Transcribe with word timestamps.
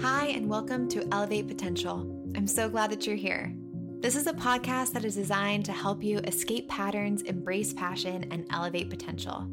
Hi, 0.00 0.26
and 0.28 0.48
welcome 0.48 0.88
to 0.88 1.06
Elevate 1.12 1.46
Potential. 1.46 2.06
I'm 2.34 2.46
so 2.46 2.68
glad 2.68 2.90
that 2.90 3.06
you're 3.06 3.14
here. 3.14 3.54
This 4.00 4.16
is 4.16 4.26
a 4.26 4.32
podcast 4.32 4.92
that 4.92 5.04
is 5.04 5.14
designed 5.14 5.64
to 5.66 5.72
help 5.72 6.02
you 6.02 6.18
escape 6.20 6.68
patterns, 6.68 7.22
embrace 7.22 7.72
passion, 7.72 8.26
and 8.32 8.46
elevate 8.50 8.90
potential. 8.90 9.46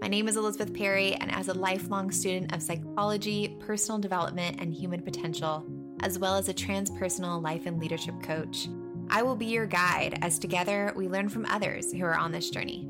My 0.00 0.06
name 0.06 0.28
is 0.28 0.36
Elizabeth 0.36 0.72
Perry, 0.72 1.14
and 1.14 1.32
as 1.32 1.48
a 1.48 1.54
lifelong 1.54 2.12
student 2.12 2.54
of 2.54 2.62
psychology, 2.62 3.56
personal 3.58 3.98
development, 3.98 4.60
and 4.60 4.72
human 4.72 5.02
potential, 5.02 5.66
as 6.02 6.18
well 6.18 6.36
as 6.36 6.48
a 6.48 6.54
transpersonal 6.54 7.42
life 7.42 7.66
and 7.66 7.80
leadership 7.80 8.14
coach, 8.22 8.68
I 9.10 9.22
will 9.22 9.36
be 9.36 9.46
your 9.46 9.66
guide 9.66 10.18
as 10.22 10.38
together 10.38 10.92
we 10.94 11.08
learn 11.08 11.28
from 11.28 11.46
others 11.46 11.92
who 11.92 12.04
are 12.04 12.16
on 12.16 12.32
this 12.32 12.50
journey. 12.50 12.88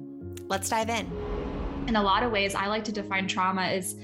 Let's 0.49 0.69
dive 0.69 0.91
in. 0.91 1.07
In 1.89 1.97
a 1.97 2.03
lot 2.03 2.25
of 2.25 2.33
ways, 2.33 2.55
I 2.55 2.67
like 2.67 2.85
to 2.85 2.93
define 2.93 3.29
trauma 3.29 3.63
as 3.63 3.97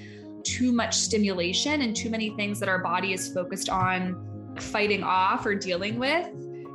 too 0.43 0.73
much 0.73 0.97
stimulation 0.97 1.83
and 1.83 1.95
too 1.95 2.11
many 2.11 2.31
things 2.31 2.59
that 2.61 2.69
our 2.69 2.79
body 2.79 3.13
is 3.13 3.33
focused 3.33 3.69
on 3.69 4.55
fighting 4.59 5.03
off 5.03 5.47
or 5.47 5.55
dealing 5.55 5.99
with 5.99 6.29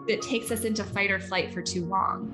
that 0.08 0.22
takes 0.22 0.52
us 0.52 0.64
into 0.64 0.84
fight 0.84 1.12
or 1.12 1.20
flight 1.20 1.54
for 1.54 1.62
too 1.62 1.86
long. 1.86 2.32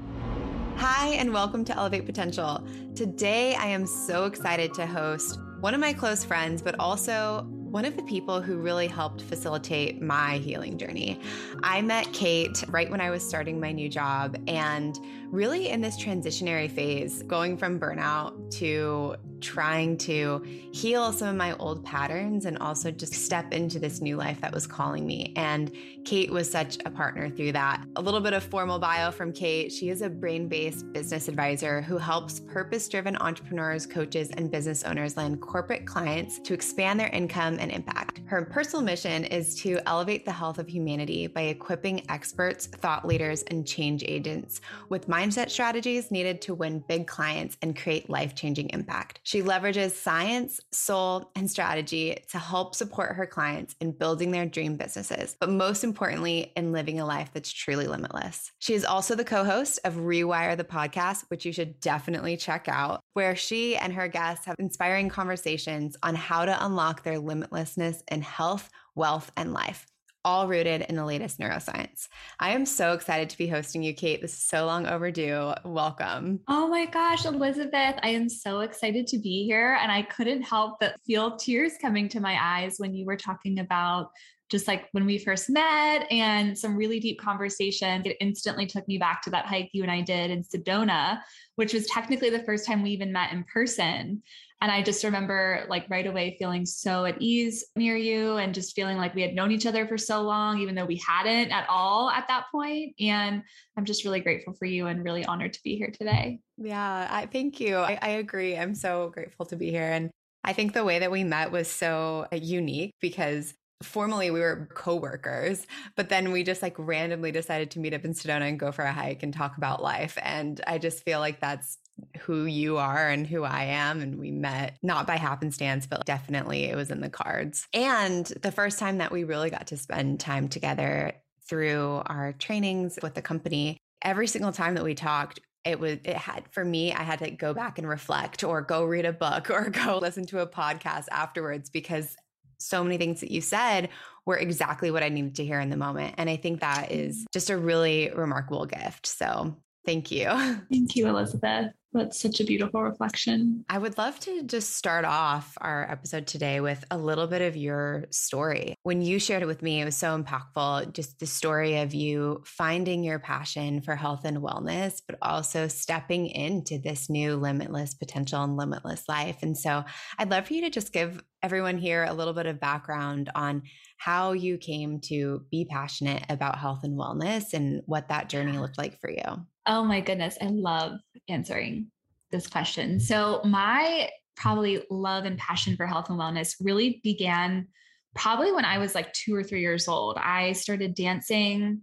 Hi, 0.77 1.09
and 1.09 1.33
welcome 1.33 1.65
to 1.65 1.75
Elevate 1.77 2.05
Potential. 2.05 2.65
Today, 2.95 3.55
I 3.55 3.67
am 3.67 3.85
so 3.85 4.25
excited 4.25 4.73
to 4.75 4.85
host 4.85 5.39
one 5.59 5.73
of 5.73 5.79
my 5.79 5.93
close 5.93 6.23
friends, 6.23 6.61
but 6.61 6.75
also 6.79 7.47
one 7.47 7.85
of 7.85 7.95
the 7.95 8.03
people 8.03 8.39
who 8.39 8.57
really 8.57 8.87
helped 8.87 9.21
facilitate 9.23 9.99
my 9.99 10.37
healing 10.37 10.77
journey. 10.77 11.19
I 11.63 11.81
met 11.81 12.11
Kate 12.13 12.63
right 12.67 12.89
when 12.91 13.01
I 13.01 13.09
was 13.09 13.27
starting 13.27 13.59
my 13.59 13.71
new 13.71 13.89
job, 13.89 14.37
and 14.47 14.95
really 15.29 15.69
in 15.69 15.81
this 15.81 15.97
transitionary 15.97 16.69
phase, 16.69 17.23
going 17.23 17.57
from 17.57 17.79
burnout 17.79 18.51
to 18.59 19.15
trying 19.43 19.97
to 19.97 20.41
heal 20.71 21.11
some 21.11 21.27
of 21.27 21.35
my 21.35 21.55
old 21.57 21.83
patterns 21.85 22.45
and 22.45 22.57
also 22.57 22.89
just 22.89 23.13
step 23.13 23.53
into 23.53 23.77
this 23.77 24.01
new 24.01 24.15
life 24.15 24.41
that 24.41 24.53
was 24.53 24.65
calling 24.65 25.05
me. 25.05 25.33
And 25.35 25.71
Kate 26.05 26.31
was 26.31 26.49
such 26.49 26.77
a 26.85 26.89
partner 26.89 27.29
through 27.29 27.51
that. 27.51 27.85
A 27.97 28.01
little 28.01 28.21
bit 28.21 28.33
of 28.33 28.43
formal 28.43 28.79
bio 28.79 29.11
from 29.11 29.31
Kate. 29.31 29.71
She 29.71 29.89
is 29.89 30.01
a 30.01 30.09
brain 30.09 30.47
based 30.47 30.91
business 30.93 31.27
advisor 31.27 31.81
who 31.81 31.97
helps 31.97 32.39
purpose 32.39 32.87
driven 32.87 33.17
entrepreneurs, 33.17 33.85
coaches, 33.85 34.31
and 34.31 34.49
business 34.49 34.83
owners 34.83 35.17
land 35.17 35.41
corporate 35.41 35.85
clients 35.85 36.39
to 36.39 36.53
expand 36.53 36.99
their 36.99 37.09
income 37.09 37.57
and 37.59 37.71
impact. 37.71 38.21
Her 38.25 38.43
personal 38.43 38.83
mission 38.83 39.25
is 39.25 39.55
to 39.61 39.79
elevate 39.85 40.25
the 40.25 40.31
health 40.31 40.57
of 40.57 40.67
humanity 40.67 41.27
by 41.27 41.41
equipping 41.41 42.09
experts, 42.09 42.67
thought 42.67 43.05
leaders, 43.05 43.43
and 43.43 43.67
change 43.67 44.03
agents 44.07 44.61
with 44.89 45.07
mindset 45.07 45.49
strategies 45.49 46.11
needed 46.11 46.41
to 46.41 46.53
win 46.53 46.83
big 46.87 47.07
clients 47.07 47.57
and 47.61 47.75
create 47.75 48.09
life 48.09 48.35
changing 48.35 48.69
impact. 48.69 49.19
She 49.33 49.41
leverages 49.41 49.93
science, 49.93 50.59
soul, 50.71 51.31
and 51.35 51.49
strategy 51.49 52.23
to 52.29 52.37
help 52.37 52.75
support 52.75 53.15
her 53.15 53.25
clients 53.25 53.75
in 53.81 53.91
building 53.93 54.29
their 54.29 54.45
dream 54.45 54.77
businesses, 54.77 55.35
but 55.39 55.49
most 55.49 55.83
importantly, 55.83 56.51
in 56.55 56.71
living 56.71 56.99
a 56.99 57.05
life 57.07 57.31
that's 57.33 57.51
truly 57.51 57.87
limitless. 57.87 58.51
She 58.59 58.75
is 58.75 58.85
also 58.85 59.15
the 59.15 59.23
co 59.23 59.43
host 59.43 59.79
of 59.85 59.95
Rewire 59.95 60.55
the 60.55 60.63
podcast, 60.63 61.23
which 61.29 61.47
you 61.47 61.51
should 61.51 61.79
definitely 61.79 62.37
check 62.37 62.67
out, 62.67 62.99
where 63.13 63.35
she 63.35 63.75
and 63.75 63.91
her 63.93 64.07
guests 64.07 64.45
have 64.45 64.57
inspiring 64.59 65.09
conversations 65.09 65.97
on 66.03 66.13
how 66.13 66.45
to 66.45 66.63
unlock 66.63 67.01
their 67.01 67.19
limitlessness 67.19 68.03
in 68.11 68.21
health, 68.21 68.69
wealth, 68.93 69.31
and 69.35 69.51
life 69.51 69.87
all 70.25 70.47
rooted 70.47 70.81
in 70.83 70.95
the 70.95 71.05
latest 71.05 71.39
neuroscience. 71.39 72.07
I 72.39 72.51
am 72.51 72.65
so 72.65 72.93
excited 72.93 73.29
to 73.29 73.37
be 73.37 73.47
hosting 73.47 73.83
you, 73.83 73.93
Kate. 73.93 74.21
This 74.21 74.33
is 74.33 74.43
so 74.43 74.65
long 74.65 74.87
overdue. 74.87 75.53
Welcome. 75.65 76.39
Oh 76.47 76.67
my 76.67 76.85
gosh, 76.85 77.25
Elizabeth, 77.25 77.95
I 78.01 78.09
am 78.09 78.29
so 78.29 78.61
excited 78.61 79.07
to 79.07 79.19
be 79.19 79.45
here. 79.45 79.77
And 79.81 79.91
I 79.91 80.03
couldn't 80.03 80.43
help 80.43 80.79
but 80.79 80.95
feel 81.05 81.35
tears 81.35 81.73
coming 81.81 82.07
to 82.09 82.19
my 82.19 82.37
eyes 82.41 82.75
when 82.77 82.93
you 82.93 83.05
were 83.05 83.17
talking 83.17 83.59
about 83.59 84.11
just 84.49 84.67
like 84.67 84.87
when 84.91 85.05
we 85.05 85.17
first 85.17 85.49
met 85.49 86.05
and 86.11 86.55
some 86.57 86.75
really 86.75 86.99
deep 86.99 87.19
conversation. 87.19 88.03
It 88.05 88.17
instantly 88.19 88.67
took 88.67 88.87
me 88.87 88.99
back 88.99 89.21
to 89.23 89.31
that 89.31 89.47
hike 89.47 89.69
you 89.73 89.81
and 89.81 89.91
I 89.91 90.01
did 90.01 90.29
in 90.29 90.43
Sedona, 90.43 91.21
which 91.55 91.73
was 91.73 91.87
technically 91.87 92.29
the 92.29 92.43
first 92.43 92.65
time 92.65 92.83
we 92.83 92.91
even 92.91 93.11
met 93.11 93.31
in 93.31 93.43
person. 93.45 94.21
And 94.63 94.71
I 94.71 94.81
just 94.81 95.03
remember 95.03 95.65
like 95.67 95.85
right 95.89 96.07
away 96.07 96.37
feeling 96.39 96.65
so 96.65 97.03
at 97.03 97.21
ease 97.21 97.65
near 97.75 97.97
you 97.97 98.37
and 98.37 98.53
just 98.53 98.73
feeling 98.73 98.95
like 98.95 99.13
we 99.13 99.21
had 99.21 99.35
known 99.35 99.51
each 99.51 99.65
other 99.65 99.85
for 99.85 99.97
so 99.97 100.21
long, 100.21 100.57
even 100.59 100.73
though 100.73 100.85
we 100.85 101.01
hadn't 101.05 101.51
at 101.51 101.65
all 101.67 102.09
at 102.09 102.29
that 102.29 102.45
point. 102.49 102.95
And 102.97 103.43
I'm 103.75 103.83
just 103.83 104.05
really 104.05 104.21
grateful 104.21 104.53
for 104.53 104.63
you 104.63 104.87
and 104.87 105.03
really 105.03 105.25
honored 105.25 105.51
to 105.51 105.59
be 105.65 105.75
here 105.75 105.91
today. 105.91 106.39
Yeah, 106.57 107.09
I 107.11 107.25
thank 107.25 107.59
you. 107.59 107.75
I, 107.75 107.99
I 108.01 108.09
agree. 108.11 108.55
I'm 108.55 108.73
so 108.73 109.09
grateful 109.09 109.45
to 109.47 109.57
be 109.57 109.69
here. 109.69 109.91
And 109.91 110.09
I 110.45 110.53
think 110.53 110.71
the 110.71 110.85
way 110.85 110.99
that 110.99 111.11
we 111.11 111.25
met 111.25 111.51
was 111.51 111.69
so 111.69 112.27
uh, 112.31 112.37
unique 112.37 112.91
because 113.01 113.53
formally 113.81 114.31
we 114.31 114.39
were 114.39 114.69
co-workers 114.73 115.67
but 115.97 116.07
then 116.07 116.31
we 116.31 116.41
just 116.41 116.61
like 116.61 116.75
randomly 116.77 117.33
decided 117.33 117.69
to 117.69 117.79
meet 117.79 117.93
up 117.93 118.05
in 118.05 118.13
sedona 118.13 118.47
and 118.47 118.57
go 118.57 118.71
for 118.71 118.83
a 118.85 118.93
hike 118.93 119.23
and 119.23 119.33
talk 119.33 119.57
about 119.57 119.83
life 119.83 120.17
and 120.21 120.61
i 120.67 120.77
just 120.77 121.03
feel 121.03 121.19
like 121.19 121.41
that's 121.41 121.79
who 122.21 122.45
you 122.45 122.77
are 122.77 123.09
and 123.09 123.27
who 123.27 123.43
I 123.43 123.65
am. 123.65 124.01
And 124.01 124.19
we 124.19 124.31
met 124.31 124.77
not 124.81 125.07
by 125.07 125.17
happenstance, 125.17 125.85
but 125.85 126.05
definitely 126.05 126.65
it 126.65 126.75
was 126.75 126.91
in 126.91 127.01
the 127.01 127.09
cards. 127.09 127.67
And 127.73 128.25
the 128.25 128.51
first 128.51 128.79
time 128.79 128.97
that 128.97 129.11
we 129.11 129.23
really 129.23 129.49
got 129.49 129.67
to 129.67 129.77
spend 129.77 130.19
time 130.19 130.47
together 130.47 131.13
through 131.47 132.01
our 132.05 132.33
trainings 132.33 132.97
with 133.01 133.13
the 133.13 133.21
company, 133.21 133.77
every 134.01 134.27
single 134.27 134.51
time 134.51 134.75
that 134.75 134.83
we 134.83 134.95
talked, 134.95 135.39
it 135.65 135.79
was 135.79 135.93
it 136.03 136.17
had 136.17 136.43
for 136.51 136.63
me 136.63 136.91
i 136.93 137.03
had 137.03 137.19
to 137.19 137.31
go 137.31 137.53
back 137.53 137.77
and 137.77 137.87
reflect 137.87 138.43
or 138.43 138.61
go 138.61 138.83
read 138.83 139.05
a 139.05 139.13
book 139.13 139.49
or 139.49 139.69
go 139.69 139.97
listen 140.01 140.25
to 140.25 140.39
a 140.39 140.47
podcast 140.47 141.05
afterwards 141.11 141.69
because 141.69 142.15
so 142.59 142.83
many 142.83 142.97
things 142.97 143.19
that 143.21 143.31
you 143.31 143.41
said 143.41 143.89
were 144.25 144.37
exactly 144.37 144.91
what 144.91 145.03
i 145.03 145.09
needed 145.09 145.35
to 145.35 145.45
hear 145.45 145.59
in 145.59 145.69
the 145.69 145.77
moment 145.77 146.15
and 146.17 146.29
i 146.29 146.35
think 146.35 146.59
that 146.59 146.89
mm-hmm. 146.89 146.99
is 146.99 147.25
just 147.33 147.49
a 147.49 147.57
really 147.57 148.11
remarkable 148.13 148.65
gift 148.65 149.05
so 149.05 149.55
thank 149.85 150.11
you 150.11 150.25
thank 150.71 150.95
you 150.95 151.07
elizabeth 151.07 151.71
that's 151.93 152.19
such 152.19 152.39
a 152.39 152.43
beautiful 152.43 152.81
reflection. 152.81 153.65
I 153.69 153.77
would 153.77 153.97
love 153.99 154.19
to 154.21 154.43
just 154.43 154.75
start 154.75 155.05
off 155.05 155.55
our 155.61 155.89
episode 155.89 156.25
today 156.25 156.59
with 156.59 156.83
a 156.89 156.97
little 156.97 157.27
bit 157.27 157.43
of 157.43 157.55
your 157.55 158.05
story. 158.09 158.75
When 158.81 159.03
you 159.03 159.19
shared 159.19 159.43
it 159.43 159.47
with 159.47 159.61
me, 159.61 159.79
it 159.79 159.85
was 159.85 159.95
so 159.95 160.19
impactful. 160.19 160.93
Just 160.93 161.19
the 161.19 161.27
story 161.27 161.77
of 161.77 161.93
you 161.93 162.41
finding 162.45 163.03
your 163.03 163.19
passion 163.19 163.81
for 163.81 163.95
health 163.95 164.25
and 164.25 164.37
wellness, 164.37 165.01
but 165.07 165.19
also 165.21 165.67
stepping 165.67 166.27
into 166.27 166.79
this 166.79 167.11
new 167.11 167.35
limitless 167.35 167.93
potential 167.93 168.43
and 168.43 168.57
limitless 168.57 169.03
life. 169.07 169.43
And 169.43 169.55
so 169.55 169.83
I'd 170.17 170.31
love 170.31 170.47
for 170.47 170.55
you 170.55 170.61
to 170.61 170.71
just 170.71 170.93
give 170.93 171.21
everyone 171.43 171.77
here 171.77 172.05
a 172.05 172.13
little 172.13 172.33
bit 172.33 172.47
of 172.47 172.59
background 172.59 173.29
on 173.35 173.63
how 173.97 174.31
you 174.31 174.57
came 174.57 174.99
to 174.99 175.45
be 175.51 175.65
passionate 175.65 176.25
about 176.29 176.57
health 176.57 176.83
and 176.83 176.97
wellness 176.97 177.53
and 177.53 177.83
what 177.85 178.09
that 178.09 178.29
journey 178.29 178.57
looked 178.57 178.79
like 178.79 178.99
for 178.99 179.11
you. 179.11 179.45
Oh 179.65 179.83
my 179.83 180.01
goodness, 180.01 180.37
I 180.41 180.47
love 180.47 180.99
answering 181.29 181.87
this 182.31 182.47
question. 182.47 182.99
So, 182.99 183.41
my 183.45 184.09
probably 184.35 184.83
love 184.89 185.25
and 185.25 185.37
passion 185.37 185.77
for 185.77 185.85
health 185.85 186.09
and 186.09 186.19
wellness 186.19 186.55
really 186.59 186.99
began 187.03 187.67
probably 188.15 188.51
when 188.51 188.65
I 188.65 188.77
was 188.77 188.95
like 188.95 189.13
two 189.13 189.35
or 189.35 189.43
three 189.43 189.61
years 189.61 189.87
old. 189.87 190.17
I 190.17 190.53
started 190.53 190.95
dancing 190.95 191.81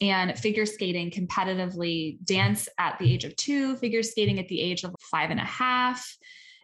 and 0.00 0.36
figure 0.36 0.66
skating 0.66 1.10
competitively, 1.10 2.18
dance 2.24 2.68
at 2.78 2.98
the 2.98 3.12
age 3.12 3.24
of 3.24 3.36
two, 3.36 3.76
figure 3.76 4.02
skating 4.02 4.38
at 4.38 4.48
the 4.48 4.60
age 4.60 4.84
of 4.84 4.94
five 5.00 5.30
and 5.30 5.40
a 5.40 5.44
half. 5.44 6.04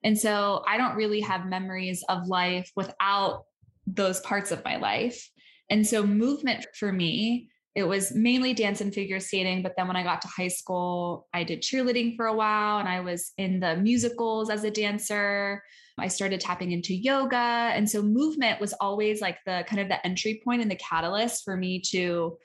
And 0.03 0.19
so 0.19 0.65
I 0.67 0.77
don't 0.77 0.97
really 0.97 1.21
have 1.21 1.47
memories 1.47 2.05
of 2.09 2.27
life 2.27 2.71
without 2.75 3.45
those 3.87 4.21
parts 4.21 4.51
of 4.51 4.65
my 4.65 4.77
life. 4.77 5.31
And 5.71 5.87
so 5.87 6.05
movement 6.05 6.67
for 6.75 6.93
me 6.93 7.51
it 7.75 7.85
was 7.85 8.15
mainly 8.15 8.55
dance 8.55 8.81
and 8.81 8.93
figure 8.93 9.21
skating. 9.21 9.63
But 9.63 9.75
then 9.77 9.87
when 9.87 9.97
I 9.97 10.03
got 10.03 10.23
to 10.23 10.29
high 10.29 10.49
school, 10.49 11.29
I 11.33 11.45
did 11.45 11.63
cheerleading 11.63 12.17
for 12.17 12.27
a 12.27 12.35
while 12.35 12.79
and 12.79 12.89
I 12.89 13.01
was 13.01 13.33
in 13.39 13.61
the 13.61 13.77
musicals 13.77 14.51
as 14.51 14.65
a 14.65 14.71
dancer. 14.71 15.63
I 15.99 16.09
started 16.09 16.41
tapping 16.41 16.73
into 16.73 16.95
yoga. 16.95 17.37
And 17.37 17.89
so 17.89 18.03
movement 18.03 18.61
was 18.61 18.73
always 18.75 19.21
like 19.21 19.39
the 19.47 19.65
kind 19.69 19.81
of 19.81 19.89
the 19.89 20.05
entry 20.07 20.41
point 20.45 20.63
and 20.63 20.71
the 20.71 20.77
catalyst 20.77 21.45
for 21.45 21.57
me 21.57 21.81
to 21.91 22.37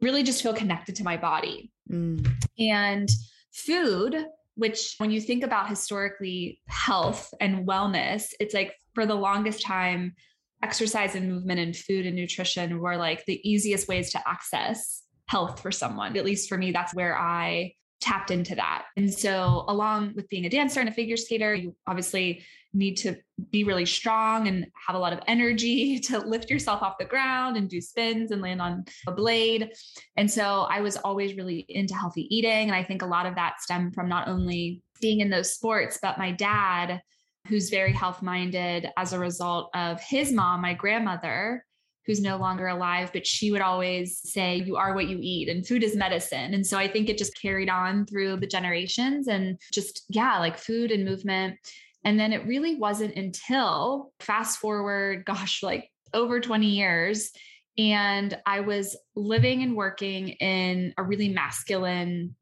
really 0.00 0.22
just 0.22 0.42
feel 0.42 0.54
connected 0.54 0.96
to 0.96 1.04
my 1.04 1.16
body. 1.16 1.72
Mm. 1.90 2.26
And 2.58 3.08
food, 3.52 4.26
which 4.56 4.94
when 4.98 5.10
you 5.10 5.20
think 5.20 5.44
about 5.44 5.68
historically 5.68 6.60
health 6.68 7.32
and 7.40 7.66
wellness, 7.66 8.26
it's 8.40 8.54
like 8.54 8.74
for 8.94 9.06
the 9.06 9.14
longest 9.14 9.62
time, 9.62 10.14
exercise 10.64 11.14
and 11.14 11.30
movement 11.30 11.60
and 11.60 11.76
food 11.76 12.06
and 12.06 12.16
nutrition 12.16 12.80
were 12.80 12.96
like 12.96 13.22
the 13.26 13.38
easiest 13.48 13.86
ways 13.86 14.10
to 14.12 14.20
access 14.26 15.02
health 15.28 15.60
for 15.60 15.70
someone. 15.70 16.16
At 16.16 16.24
least 16.24 16.48
for 16.48 16.56
me, 16.56 16.72
that's 16.72 16.94
where 16.94 17.16
I 17.18 17.74
tapped 18.00 18.30
into 18.30 18.54
that. 18.54 18.86
And 18.96 19.12
so, 19.12 19.66
along 19.68 20.14
with 20.16 20.28
being 20.30 20.46
a 20.46 20.48
dancer 20.48 20.80
and 20.80 20.88
a 20.88 20.92
figure 20.92 21.18
skater, 21.18 21.54
you 21.54 21.76
obviously 21.86 22.42
need 22.72 22.96
to 22.96 23.16
be 23.50 23.62
really 23.64 23.84
strong 23.84 24.48
and 24.48 24.66
have 24.86 24.96
a 24.96 24.98
lot 24.98 25.12
of 25.12 25.20
energy 25.26 25.98
to 26.08 26.18
lift 26.18 26.48
yourself 26.48 26.82
off 26.82 26.98
the 26.98 27.04
ground 27.04 27.58
and 27.58 27.68
do 27.68 27.80
spins 27.82 28.30
and 28.30 28.40
land 28.40 28.62
on 28.62 28.84
a 29.06 29.12
blade. 29.12 29.70
And 30.16 30.30
so, 30.30 30.66
I 30.70 30.80
was 30.80 30.96
always 30.96 31.36
really 31.36 31.66
into 31.68 31.94
healthy 31.94 32.26
eating. 32.34 32.68
And 32.68 32.74
I 32.74 32.84
think 32.84 33.02
a 33.02 33.06
lot 33.06 33.26
of 33.26 33.34
that 33.34 33.60
stemmed 33.60 33.94
from 33.94 34.08
not 34.08 34.28
only 34.28 34.82
being 35.02 35.20
in 35.20 35.28
those 35.28 35.52
sports, 35.52 35.98
but 36.00 36.16
my 36.16 36.32
dad 36.32 37.02
who's 37.48 37.70
very 37.70 37.92
health 37.92 38.22
minded 38.22 38.88
as 38.96 39.12
a 39.12 39.18
result 39.18 39.70
of 39.74 40.00
his 40.00 40.32
mom, 40.32 40.62
my 40.62 40.74
grandmother, 40.74 41.64
who's 42.06 42.20
no 42.20 42.36
longer 42.36 42.66
alive, 42.66 43.10
but 43.12 43.26
she 43.26 43.50
would 43.50 43.60
always 43.60 44.18
say, 44.18 44.56
You 44.56 44.76
are 44.76 44.94
what 44.94 45.08
you 45.08 45.18
eat, 45.20 45.48
and 45.48 45.66
food 45.66 45.82
is 45.82 45.96
medicine. 45.96 46.54
And 46.54 46.66
so 46.66 46.78
I 46.78 46.88
think 46.88 47.08
it 47.08 47.18
just 47.18 47.40
carried 47.40 47.70
on 47.70 48.06
through 48.06 48.38
the 48.38 48.46
generations 48.46 49.28
and 49.28 49.58
just, 49.72 50.04
yeah, 50.08 50.38
like 50.38 50.58
food 50.58 50.90
and 50.90 51.04
movement. 51.04 51.58
And 52.04 52.20
then 52.20 52.32
it 52.32 52.46
really 52.46 52.76
wasn't 52.76 53.16
until 53.16 54.12
fast 54.20 54.58
forward, 54.58 55.24
gosh, 55.26 55.62
like 55.62 55.90
over 56.12 56.40
20 56.40 56.66
years. 56.66 57.30
And 57.76 58.38
I 58.46 58.60
was 58.60 58.96
living 59.16 59.62
and 59.62 59.74
working 59.74 60.28
in 60.28 60.94
a 60.96 61.02
really 61.02 61.28
masculine 61.28 62.36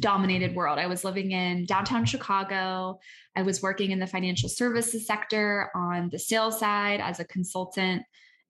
dominated 0.00 0.54
world. 0.54 0.78
I 0.78 0.86
was 0.86 1.04
living 1.04 1.32
in 1.32 1.66
downtown 1.66 2.04
Chicago. 2.04 2.98
I 3.34 3.42
was 3.42 3.62
working 3.62 3.90
in 3.90 3.98
the 3.98 4.06
financial 4.06 4.48
services 4.48 5.06
sector 5.06 5.70
on 5.74 6.08
the 6.10 6.18
sales 6.18 6.58
side 6.58 7.00
as 7.00 7.20
a 7.20 7.24
consultant 7.24 8.02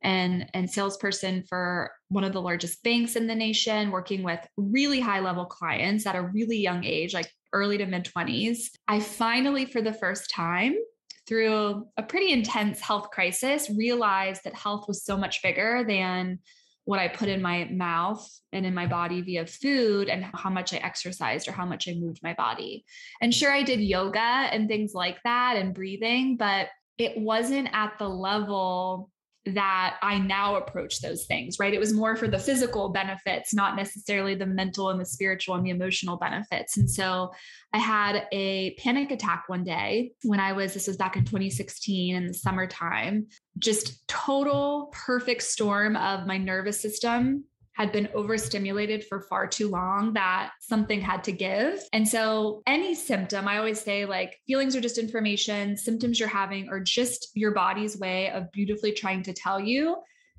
and 0.02 0.48
and 0.54 0.70
salesperson 0.70 1.42
for 1.48 1.90
one 2.08 2.24
of 2.24 2.32
the 2.32 2.40
largest 2.40 2.82
banks 2.82 3.16
in 3.16 3.26
the 3.26 3.34
nation 3.34 3.90
working 3.90 4.22
with 4.22 4.40
really 4.56 5.00
high 5.00 5.20
level 5.20 5.46
clients 5.46 6.06
at 6.06 6.14
a 6.14 6.22
really 6.22 6.58
young 6.58 6.84
age 6.84 7.14
like 7.14 7.30
early 7.52 7.78
to 7.78 7.86
mid 7.86 8.04
20s 8.04 8.58
i 8.88 9.00
finally 9.00 9.64
for 9.64 9.80
the 9.80 9.92
first 9.92 10.30
time 10.30 10.74
through 11.26 11.86
a 11.96 12.02
pretty 12.02 12.30
intense 12.30 12.80
health 12.80 13.10
crisis 13.10 13.70
realized 13.76 14.44
that 14.44 14.54
health 14.54 14.86
was 14.86 15.04
so 15.04 15.16
much 15.16 15.42
bigger 15.42 15.82
than 15.86 16.38
what 16.86 17.00
I 17.00 17.08
put 17.08 17.28
in 17.28 17.42
my 17.42 17.64
mouth 17.64 18.26
and 18.52 18.64
in 18.64 18.72
my 18.72 18.86
body 18.86 19.20
via 19.20 19.44
food 19.44 20.08
and 20.08 20.24
how 20.32 20.50
much 20.50 20.72
I 20.72 20.78
exercised 20.78 21.48
or 21.48 21.52
how 21.52 21.66
much 21.66 21.88
I 21.88 21.94
moved 21.94 22.20
my 22.22 22.32
body. 22.32 22.84
And 23.20 23.34
sure, 23.34 23.52
I 23.52 23.64
did 23.64 23.80
yoga 23.80 24.20
and 24.20 24.68
things 24.68 24.94
like 24.94 25.18
that 25.24 25.56
and 25.56 25.74
breathing, 25.74 26.36
but 26.36 26.68
it 26.96 27.18
wasn't 27.18 27.68
at 27.72 27.98
the 27.98 28.08
level 28.08 29.10
that 29.54 29.96
I 30.02 30.18
now 30.18 30.56
approach 30.56 31.00
those 31.00 31.26
things, 31.26 31.58
right? 31.58 31.72
It 31.72 31.80
was 31.80 31.92
more 31.92 32.16
for 32.16 32.28
the 32.28 32.38
physical 32.38 32.88
benefits, 32.88 33.54
not 33.54 33.76
necessarily 33.76 34.34
the 34.34 34.46
mental 34.46 34.90
and 34.90 35.00
the 35.00 35.04
spiritual 35.04 35.54
and 35.54 35.64
the 35.64 35.70
emotional 35.70 36.16
benefits. 36.16 36.76
And 36.76 36.90
so 36.90 37.32
I 37.72 37.78
had 37.78 38.26
a 38.32 38.74
panic 38.74 39.10
attack 39.10 39.44
one 39.46 39.64
day 39.64 40.12
when 40.22 40.40
I 40.40 40.52
was, 40.52 40.74
this 40.74 40.86
was 40.86 40.96
back 40.96 41.16
in 41.16 41.24
2016 41.24 42.16
in 42.16 42.26
the 42.26 42.34
summertime, 42.34 43.28
just 43.58 44.06
total 44.08 44.92
perfect 44.92 45.42
storm 45.42 45.96
of 45.96 46.26
my 46.26 46.38
nervous 46.38 46.80
system 46.80 47.44
had 47.76 47.92
been 47.92 48.08
overstimulated 48.14 49.04
for 49.04 49.20
far 49.20 49.46
too 49.46 49.68
long 49.68 50.14
that 50.14 50.52
something 50.60 51.00
had 51.00 51.22
to 51.24 51.32
give. 51.32 51.80
And 51.92 52.08
so, 52.08 52.62
any 52.66 52.94
symptom, 52.94 53.46
I 53.46 53.58
always 53.58 53.80
say, 53.80 54.06
like, 54.06 54.40
feelings 54.46 54.74
are 54.74 54.80
just 54.80 54.98
information, 54.98 55.76
symptoms 55.76 56.18
you're 56.18 56.28
having 56.28 56.68
are 56.70 56.80
just 56.80 57.28
your 57.34 57.52
body's 57.52 57.98
way 57.98 58.30
of 58.30 58.50
beautifully 58.50 58.92
trying 58.92 59.22
to 59.24 59.32
tell 59.34 59.60
you 59.60 59.96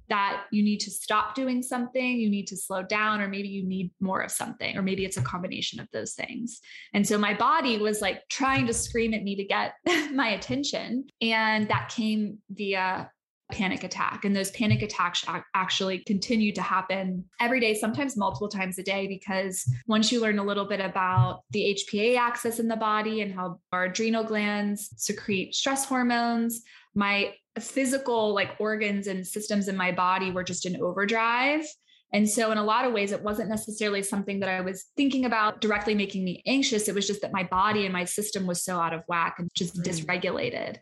that 0.10 0.45
you 0.51 0.63
need 0.63 0.80
to 0.80 0.89
stop 0.89 1.36
doing 1.36 1.62
something, 1.62 2.18
you 2.18 2.30
need 2.30 2.48
to 2.48 2.57
slow 2.57 2.81
down, 2.81 3.22
or 3.22 3.28
maybe 3.28 3.50
you 3.50 3.63
need 3.63 3.92
more 4.00 4.22
of 4.22 4.31
something, 4.31 4.78
or 4.78 4.81
maybe 4.81 5.06
it's 5.06 5.18
a 5.18 5.22
combination 5.22 5.80
of 5.80 5.88
those 5.92 6.13
things. 6.13 6.62
And 6.94 7.06
so 7.06 7.18
my 7.18 7.34
body 7.34 7.78
was 7.78 8.01
like 8.01 8.22
trying 8.30 8.68
to 8.68 8.74
scream 8.74 9.13
at 9.13 9.24
me 9.24 9.36
to 9.36 9.44
get 9.44 9.74
my 10.13 10.30
attention. 10.30 11.07
And 11.22 11.68
that 11.68 11.89
came 11.89 12.39
via 12.50 13.12
panic 13.52 13.84
attack. 13.84 14.26
And 14.26 14.36
those 14.36 14.52
panic 14.52 14.82
attacks 14.82 15.24
actually 15.54 16.00
continue 16.00 16.52
to 16.54 16.62
happen 16.62 17.26
every 17.40 17.60
day, 17.60 17.74
sometimes 17.74 18.18
multiple 18.18 18.50
times 18.50 18.78
a 18.78 18.84
day, 18.84 19.08
because 19.08 19.64
once 19.88 20.12
you 20.12 20.22
learn 20.22 20.40
a 20.40 20.44
little 20.44 20.66
bit 20.66 20.80
about 20.80 21.44
the 21.52 21.78
HPA 21.78 22.18
axis 22.18 22.60
in 22.60 22.68
the 22.68 22.76
body 22.76 23.22
and 23.22 23.34
how 23.34 23.60
our 23.72 23.86
adrenal 23.86 24.24
glands 24.24 24.90
secrete 24.98 25.56
stress 25.56 25.86
hormones, 25.86 26.62
my 26.94 27.34
physical 27.60 28.34
like 28.34 28.56
organs 28.60 29.08
and 29.08 29.26
systems 29.26 29.68
in 29.68 29.78
my 29.78 29.92
body 29.92 30.32
were 30.32 30.44
just 30.44 30.66
in 30.66 30.82
overdrive. 30.82 31.66
And 32.14 32.30
so, 32.30 32.52
in 32.52 32.58
a 32.58 32.64
lot 32.64 32.86
of 32.86 32.94
ways, 32.94 33.12
it 33.12 33.22
wasn't 33.22 33.50
necessarily 33.50 34.02
something 34.02 34.40
that 34.40 34.50
I 34.50 34.62
was 34.62 34.86
thinking 34.96 35.26
about 35.26 35.60
directly 35.60 35.94
making 35.94 36.24
me 36.24 36.42
anxious. 36.46 36.88
It 36.88 36.96
was 36.96 37.06
just 37.06 37.22
that 37.22 37.34
my 37.34 37.44
body 37.44 37.84
and 37.84 37.92
my 37.92 38.06
system 38.06 38.48
was 38.48 38.64
so 38.64 38.78
out 38.78 38.94
of 38.94 39.04
whack 39.08 39.36
and 39.40 39.50
just 39.54 39.76
mm. 39.76 39.84
dysregulated. 39.84 40.78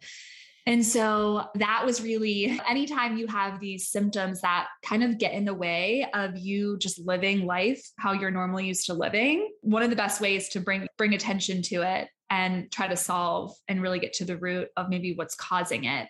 And 0.67 0.83
so 0.83 1.47
that 1.55 1.83
was 1.85 2.01
really 2.01 2.59
anytime 2.67 3.17
you 3.17 3.27
have 3.27 3.59
these 3.59 3.87
symptoms 3.87 4.41
that 4.41 4.67
kind 4.83 5.03
of 5.03 5.19
get 5.19 5.33
in 5.33 5.45
the 5.45 5.53
way 5.53 6.07
of 6.13 6.35
you 6.37 6.77
just 6.79 6.99
living 6.99 7.45
life 7.45 7.87
how 7.99 8.13
you're 8.13 8.31
normally 8.31 8.65
used 8.65 8.87
to 8.87 8.95
living, 8.95 9.51
one 9.61 9.83
of 9.83 9.91
the 9.91 9.95
best 9.95 10.21
ways 10.21 10.49
to 10.49 10.59
bring 10.59 10.87
bring 10.97 11.13
attention 11.13 11.61
to 11.63 11.83
it 11.83 12.07
and 12.31 12.71
try 12.71 12.87
to 12.87 12.95
solve 12.97 13.55
and 13.67 13.81
really 13.81 13.99
get 13.99 14.13
to 14.13 14.25
the 14.25 14.37
root 14.37 14.69
of 14.75 14.89
maybe 14.89 15.13
what's 15.13 15.35
causing 15.35 15.83
it. 15.83 16.07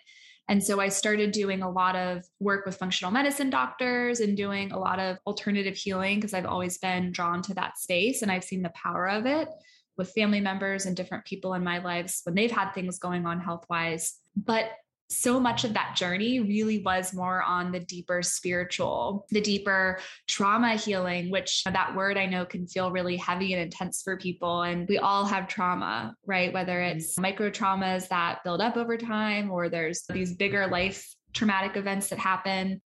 And 0.48 0.62
so 0.62 0.80
I 0.80 0.88
started 0.88 1.32
doing 1.32 1.62
a 1.62 1.70
lot 1.70 1.96
of 1.96 2.24
work 2.38 2.64
with 2.64 2.76
functional 2.76 3.10
medicine 3.10 3.50
doctors 3.50 4.20
and 4.20 4.36
doing 4.36 4.70
a 4.70 4.78
lot 4.78 5.00
of 5.00 5.18
alternative 5.26 5.76
healing 5.76 6.18
because 6.18 6.32
I've 6.32 6.46
always 6.46 6.78
been 6.78 7.10
drawn 7.10 7.42
to 7.42 7.54
that 7.54 7.78
space 7.78 8.22
and 8.22 8.30
I've 8.30 8.44
seen 8.44 8.62
the 8.62 8.70
power 8.70 9.08
of 9.08 9.26
it 9.26 9.48
with 9.96 10.12
family 10.12 10.40
members 10.40 10.86
and 10.86 10.96
different 10.96 11.24
people 11.24 11.54
in 11.54 11.64
my 11.64 11.78
lives 11.78 12.20
when 12.24 12.34
they've 12.34 12.50
had 12.50 12.72
things 12.72 12.98
going 12.98 13.26
on 13.26 13.40
health 13.40 13.64
wise. 13.68 14.14
But 14.36 14.70
so 15.08 15.38
much 15.38 15.64
of 15.64 15.74
that 15.74 15.94
journey 15.96 16.40
really 16.40 16.82
was 16.82 17.14
more 17.14 17.42
on 17.42 17.70
the 17.70 17.80
deeper 17.80 18.22
spiritual, 18.22 19.26
the 19.30 19.40
deeper 19.40 20.00
trauma 20.26 20.74
healing, 20.74 21.30
which 21.30 21.62
that 21.64 21.94
word 21.94 22.16
I 22.16 22.26
know 22.26 22.44
can 22.44 22.66
feel 22.66 22.90
really 22.90 23.16
heavy 23.16 23.52
and 23.52 23.62
intense 23.62 24.02
for 24.02 24.16
people. 24.16 24.62
And 24.62 24.88
we 24.88 24.98
all 24.98 25.24
have 25.24 25.46
trauma, 25.46 26.14
right? 26.26 26.52
Whether 26.52 26.80
mm-hmm. 26.80 26.98
it's 26.98 27.18
micro 27.18 27.50
traumas 27.50 28.08
that 28.08 28.42
build 28.42 28.60
up 28.60 28.76
over 28.76 28.96
time 28.96 29.50
or 29.50 29.68
there's 29.68 30.02
these 30.08 30.34
bigger 30.34 30.66
life 30.66 31.14
traumatic 31.32 31.76
events 31.76 32.08
that 32.08 32.18
happen. 32.18 32.80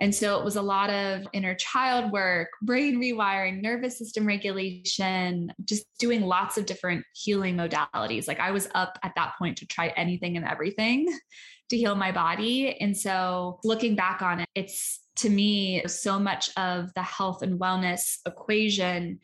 And 0.00 0.14
so 0.14 0.38
it 0.38 0.44
was 0.44 0.56
a 0.56 0.62
lot 0.62 0.90
of 0.90 1.26
inner 1.32 1.54
child 1.54 2.10
work, 2.10 2.48
brain 2.62 3.00
rewiring, 3.00 3.62
nervous 3.62 3.98
system 3.98 4.26
regulation, 4.26 5.52
just 5.64 5.86
doing 5.98 6.22
lots 6.22 6.58
of 6.58 6.66
different 6.66 7.04
healing 7.14 7.56
modalities. 7.56 8.26
Like 8.26 8.40
I 8.40 8.50
was 8.50 8.68
up 8.74 8.98
at 9.02 9.12
that 9.14 9.34
point 9.38 9.58
to 9.58 9.66
try 9.66 9.88
anything 9.96 10.36
and 10.36 10.46
everything 10.46 11.06
to 11.70 11.76
heal 11.76 11.94
my 11.94 12.12
body. 12.12 12.76
And 12.80 12.96
so 12.96 13.60
looking 13.64 13.94
back 13.94 14.20
on 14.20 14.40
it, 14.40 14.48
it's 14.54 15.00
to 15.16 15.30
me 15.30 15.86
so 15.86 16.18
much 16.18 16.50
of 16.56 16.92
the 16.94 17.02
health 17.02 17.42
and 17.42 17.60
wellness 17.60 18.18
equation 18.26 19.20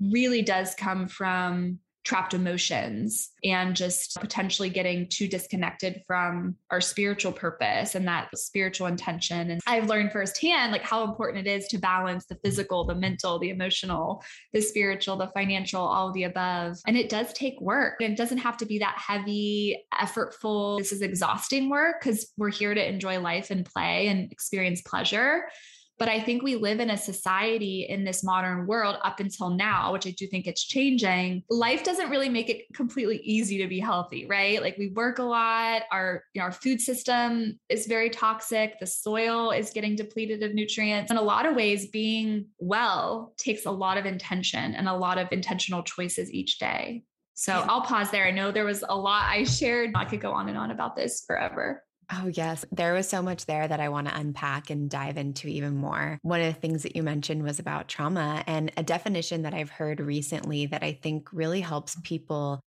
really 0.00 0.42
does 0.42 0.74
come 0.74 1.06
from 1.06 1.78
trapped 2.04 2.34
emotions 2.34 3.30
and 3.42 3.74
just 3.74 4.20
potentially 4.20 4.68
getting 4.68 5.08
too 5.08 5.26
disconnected 5.26 6.02
from 6.06 6.54
our 6.70 6.80
spiritual 6.80 7.32
purpose 7.32 7.94
and 7.94 8.06
that 8.06 8.28
spiritual 8.36 8.86
intention. 8.86 9.50
And 9.50 9.60
I've 9.66 9.88
learned 9.88 10.12
firsthand 10.12 10.72
like 10.72 10.82
how 10.82 11.04
important 11.04 11.46
it 11.46 11.50
is 11.50 11.66
to 11.68 11.78
balance 11.78 12.26
the 12.26 12.36
physical, 12.44 12.84
the 12.84 12.94
mental, 12.94 13.38
the 13.38 13.50
emotional, 13.50 14.22
the 14.52 14.60
spiritual, 14.60 15.16
the 15.16 15.28
financial, 15.28 15.80
all 15.80 16.12
the 16.12 16.24
above. 16.24 16.76
And 16.86 16.96
it 16.96 17.08
does 17.08 17.32
take 17.32 17.60
work. 17.60 17.94
It 18.00 18.16
doesn't 18.16 18.38
have 18.38 18.58
to 18.58 18.66
be 18.66 18.78
that 18.80 18.96
heavy, 18.98 19.84
effortful. 19.94 20.78
This 20.78 20.92
is 20.92 21.00
exhausting 21.00 21.70
work 21.70 21.96
because 22.00 22.32
we're 22.36 22.50
here 22.50 22.74
to 22.74 22.88
enjoy 22.88 23.18
life 23.18 23.50
and 23.50 23.64
play 23.64 24.08
and 24.08 24.30
experience 24.30 24.82
pleasure. 24.82 25.44
But 25.98 26.08
I 26.08 26.20
think 26.20 26.42
we 26.42 26.56
live 26.56 26.80
in 26.80 26.90
a 26.90 26.96
society 26.96 27.86
in 27.88 28.04
this 28.04 28.24
modern 28.24 28.66
world 28.66 28.96
up 29.02 29.20
until 29.20 29.50
now, 29.50 29.92
which 29.92 30.06
I 30.06 30.10
do 30.10 30.26
think 30.26 30.46
it's 30.46 30.64
changing. 30.64 31.44
Life 31.48 31.84
doesn't 31.84 32.10
really 32.10 32.28
make 32.28 32.50
it 32.50 32.64
completely 32.74 33.18
easy 33.18 33.58
to 33.58 33.68
be 33.68 33.78
healthy, 33.78 34.26
right? 34.26 34.60
Like 34.60 34.76
we 34.76 34.88
work 34.88 35.18
a 35.18 35.22
lot, 35.22 35.82
our, 35.92 36.24
you 36.34 36.40
know, 36.40 36.46
our 36.46 36.52
food 36.52 36.80
system 36.80 37.58
is 37.68 37.86
very 37.86 38.10
toxic, 38.10 38.80
the 38.80 38.86
soil 38.86 39.52
is 39.52 39.70
getting 39.70 39.94
depleted 39.94 40.42
of 40.42 40.52
nutrients. 40.52 41.10
In 41.10 41.16
a 41.16 41.22
lot 41.22 41.46
of 41.46 41.54
ways, 41.54 41.86
being 41.90 42.46
well 42.58 43.34
takes 43.38 43.64
a 43.64 43.70
lot 43.70 43.96
of 43.96 44.04
intention 44.04 44.74
and 44.74 44.88
a 44.88 44.94
lot 44.94 45.18
of 45.18 45.28
intentional 45.30 45.82
choices 45.82 46.32
each 46.32 46.58
day. 46.58 47.04
So. 47.34 47.64
I'll 47.68 47.82
pause 47.82 48.10
there. 48.10 48.26
I 48.26 48.30
know 48.30 48.52
there 48.52 48.64
was 48.64 48.84
a 48.88 48.96
lot 48.96 49.28
I 49.28 49.44
shared. 49.44 49.90
I 49.94 50.04
could 50.04 50.20
go 50.20 50.32
on 50.32 50.48
and 50.48 50.56
on 50.56 50.70
about 50.70 50.96
this 50.96 51.24
forever. 51.26 51.82
Oh, 52.12 52.26
yes. 52.26 52.64
There 52.70 52.92
was 52.92 53.08
so 53.08 53.22
much 53.22 53.46
there 53.46 53.66
that 53.66 53.80
I 53.80 53.88
want 53.88 54.08
to 54.08 54.18
unpack 54.18 54.70
and 54.70 54.90
dive 54.90 55.16
into 55.16 55.48
even 55.48 55.76
more. 55.76 56.18
One 56.22 56.40
of 56.40 56.52
the 56.52 56.60
things 56.60 56.82
that 56.82 56.96
you 56.96 57.02
mentioned 57.02 57.42
was 57.42 57.58
about 57.58 57.88
trauma, 57.88 58.44
and 58.46 58.72
a 58.76 58.82
definition 58.82 59.42
that 59.42 59.54
I've 59.54 59.70
heard 59.70 60.00
recently 60.00 60.66
that 60.66 60.82
I 60.82 60.92
think 60.92 61.32
really 61.32 61.60
helps 61.60 61.96
people 62.02 62.60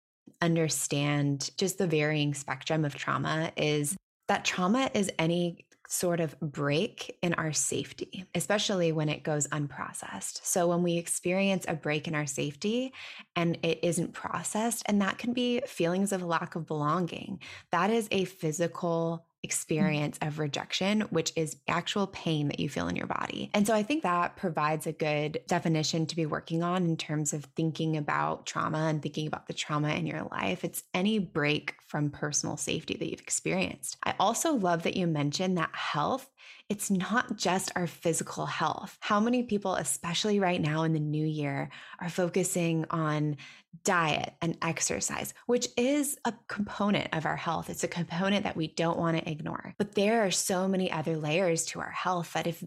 understand 0.42 1.50
just 1.58 1.78
the 1.78 1.88
varying 1.88 2.34
spectrum 2.34 2.86
of 2.86 2.96
trauma 2.96 3.52
is 3.56 3.96
that 4.28 4.44
trauma 4.44 4.90
is 4.94 5.12
any 5.20 5.65
sort 5.88 6.20
of 6.20 6.40
break 6.40 7.18
in 7.22 7.34
our 7.36 7.54
safety, 7.54 8.26
especially 8.34 8.92
when 8.92 9.10
it 9.10 9.24
goes 9.24 9.48
unprocessed. 9.48 10.44
So, 10.44 10.68
when 10.68 10.84
we 10.84 10.98
experience 10.98 11.66
a 11.68 11.76
break 11.76 12.08
in 12.08 12.16
our 12.16 12.26
safety 12.26 12.94
and 13.36 13.58
it 13.64 13.80
isn't 13.84 14.14
processed, 14.14 14.84
and 14.88 15.02
that 15.02 15.18
can 15.18 15.34
be 15.34 15.62
feelings 15.68 16.12
of 16.12 16.24
lack 16.24 16.56
of 16.56 16.66
belonging, 16.66 17.40
that 17.72 17.90
is 17.90 18.08
a 18.12 18.26
physical. 18.26 19.26
Mm-hmm. 19.46 19.54
experience 19.54 20.20
of 20.22 20.40
rejection, 20.40 21.02
which 21.02 21.32
is 21.36 21.58
actual 21.68 22.08
pain 22.08 22.48
that 22.48 22.60
you 22.60 22.70
feel 22.70 22.88
in 22.88 22.96
your 22.96 23.08
body. 23.08 23.50
And 23.54 23.66
so 23.66 23.74
I 23.74 23.84
think 23.84 24.04
that 24.04 24.36
provides 24.36 24.88
a 24.88 24.92
good 24.92 25.42
definition 25.48 26.06
to 26.08 26.16
be 26.16 26.26
working 26.26 26.64
on 26.64 26.86
in 26.86 26.98
terms 26.98 27.34
of 27.34 27.46
thinking 27.56 27.98
about 27.98 28.46
trauma 28.46 28.88
and 28.90 29.02
thinking 29.02 29.28
about 29.28 29.48
the 29.48 29.54
trauma 29.54 29.90
in 29.90 30.06
your 30.06 30.24
life. 30.32 30.64
It's 30.64 30.84
any 30.94 31.20
break 31.20 31.76
from 31.88 32.10
personal 32.10 32.58
safety 32.58 32.96
that 32.98 33.10
you've 33.10 33.22
experienced. 33.22 33.98
I 34.04 34.16
also 34.20 34.54
love 34.54 34.84
that 34.84 34.98
you 34.98 35.08
mentioned 35.08 35.58
that 35.58 35.74
health 35.74 36.30
it's 36.68 36.90
not 36.90 37.38
just 37.38 37.72
our 37.76 37.86
physical 37.86 38.48
health. 38.48 38.98
How 39.00 39.20
many 39.20 39.44
people, 39.44 39.76
especially 39.76 40.40
right 40.40 40.60
now 40.60 40.84
in 40.84 40.94
the 40.94 41.00
new 41.00 41.26
year, 41.26 41.70
are 42.00 42.10
focusing 42.10 42.86
on 42.90 43.38
diet 43.84 44.34
and 44.42 44.58
exercise, 44.62 45.34
which 45.46 45.68
is 45.78 46.18
a 46.26 46.34
component 46.48 47.14
of 47.14 47.26
our 47.26 47.36
health. 47.36 47.70
It's 47.70 47.84
a 47.84 47.88
component 47.88 48.44
that 48.44 48.56
we 48.56 48.68
don't 48.68 48.98
want 48.98 49.18
to 49.18 49.30
ignore. 49.30 49.74
But 49.78 49.96
there 49.96 50.26
are 50.26 50.32
so 50.32 50.68
many 50.68 50.92
other 50.92 51.18
layers 51.18 51.66
to 51.68 51.80
our 51.80 51.92
health 51.92 52.34
that 52.34 52.48
if 52.48 52.64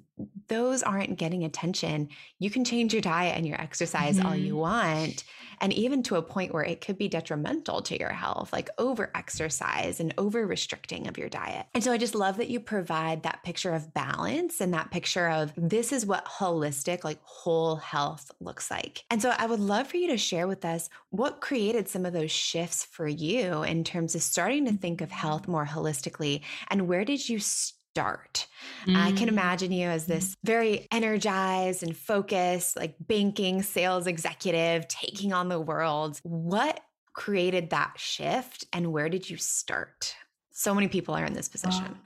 those 0.49 0.83
aren't 0.83 1.19
getting 1.19 1.45
attention, 1.45 2.09
you 2.39 2.51
can 2.51 2.65
change 2.65 2.93
your 2.93 3.03
diet 3.03 3.37
and 3.37 3.47
your 3.47 3.61
exercise 3.61 4.19
mm-hmm. 4.19 4.27
all 4.27 4.37
you 4.37 4.53
mm-hmm. 4.53 4.61
want. 4.61 5.25
And 5.61 5.73
even 5.73 6.03
to 6.05 6.17
a 6.17 6.23
point 6.23 6.55
where 6.55 6.65
it 6.65 6.81
could 6.81 6.99
be 6.99 7.09
detrimental 7.09 7.83
to 7.83 7.99
your 7.99 8.13
health, 8.13 8.53
like 8.53 8.71
over 8.79 9.11
exercise 9.15 9.99
and 9.99 10.15
over 10.17 10.47
restricting 10.47 11.09
of 11.09 11.19
your 11.19 11.29
diet. 11.29 11.67
And 11.75 11.83
so 11.83 11.93
I 11.93 11.99
just 11.99 12.15
love 12.15 12.37
that 12.37 12.49
you 12.49 12.61
provide 12.61 13.25
that 13.25 13.43
picture 13.43 13.75
of 13.75 13.93
balance 13.93 14.61
and 14.61 14.73
that 14.75 14.91
picture 14.91 15.29
of 15.29 15.53
this 15.57 15.93
is 15.93 16.07
what 16.07 16.25
holistic, 16.27 17.03
like 17.03 17.19
whole 17.23 17.77
health 17.77 18.31
looks 18.41 18.71
like. 18.71 19.05
And 19.11 19.21
so 19.21 19.33
I 19.37 19.47
would 19.47 19.61
love 19.61 19.89
for 19.89 19.97
you 19.97 20.09
to 20.09 20.17
share 20.17 20.47
with 20.47 20.65
us 20.65 20.89
what 21.11 21.41
created 21.41 21.89
some 21.89 22.05
of 22.05 22.13
those 22.13 22.31
shifts 22.31 22.85
for 22.85 23.09
you 23.09 23.63
in 23.63 23.85
terms 23.85 24.15
of 24.15 24.23
starting 24.23 24.67
to 24.67 24.73
think 24.73 25.01
of 25.01 25.11
health 25.11 25.49
more 25.49 25.67
holistically? 25.67 26.43
And 26.69 26.89
where 26.89 27.05
did 27.05 27.29
you 27.29 27.39
start? 27.39 28.47
Mm. 28.87 28.97
I 28.97 29.13
can 29.13 29.29
mm. 29.29 29.33
imagine 29.33 29.73
you 29.73 29.89
as 29.89 30.07
this 30.07 30.37
very 30.45 30.87
energized 30.93 31.83
and 31.83 31.97
focused, 31.97 32.77
like 32.77 32.97
banking 33.01 33.63
sales 33.63 34.07
executive 34.07 34.87
taking 34.89 35.33
on 35.33 35.49
the 35.49 35.61
world. 35.61 36.21
What 36.23 36.81
created 37.15 37.71
that 37.71 37.95
shift 37.97 38.65
and 38.73 38.93
where 38.93 39.09
did 39.09 39.29
you 39.29 39.37
start? 39.37 40.15
So 40.53 40.75
many 40.75 40.89
people 40.89 41.15
are 41.15 41.25
in 41.25 41.33
this 41.33 41.49
position. 41.49 41.99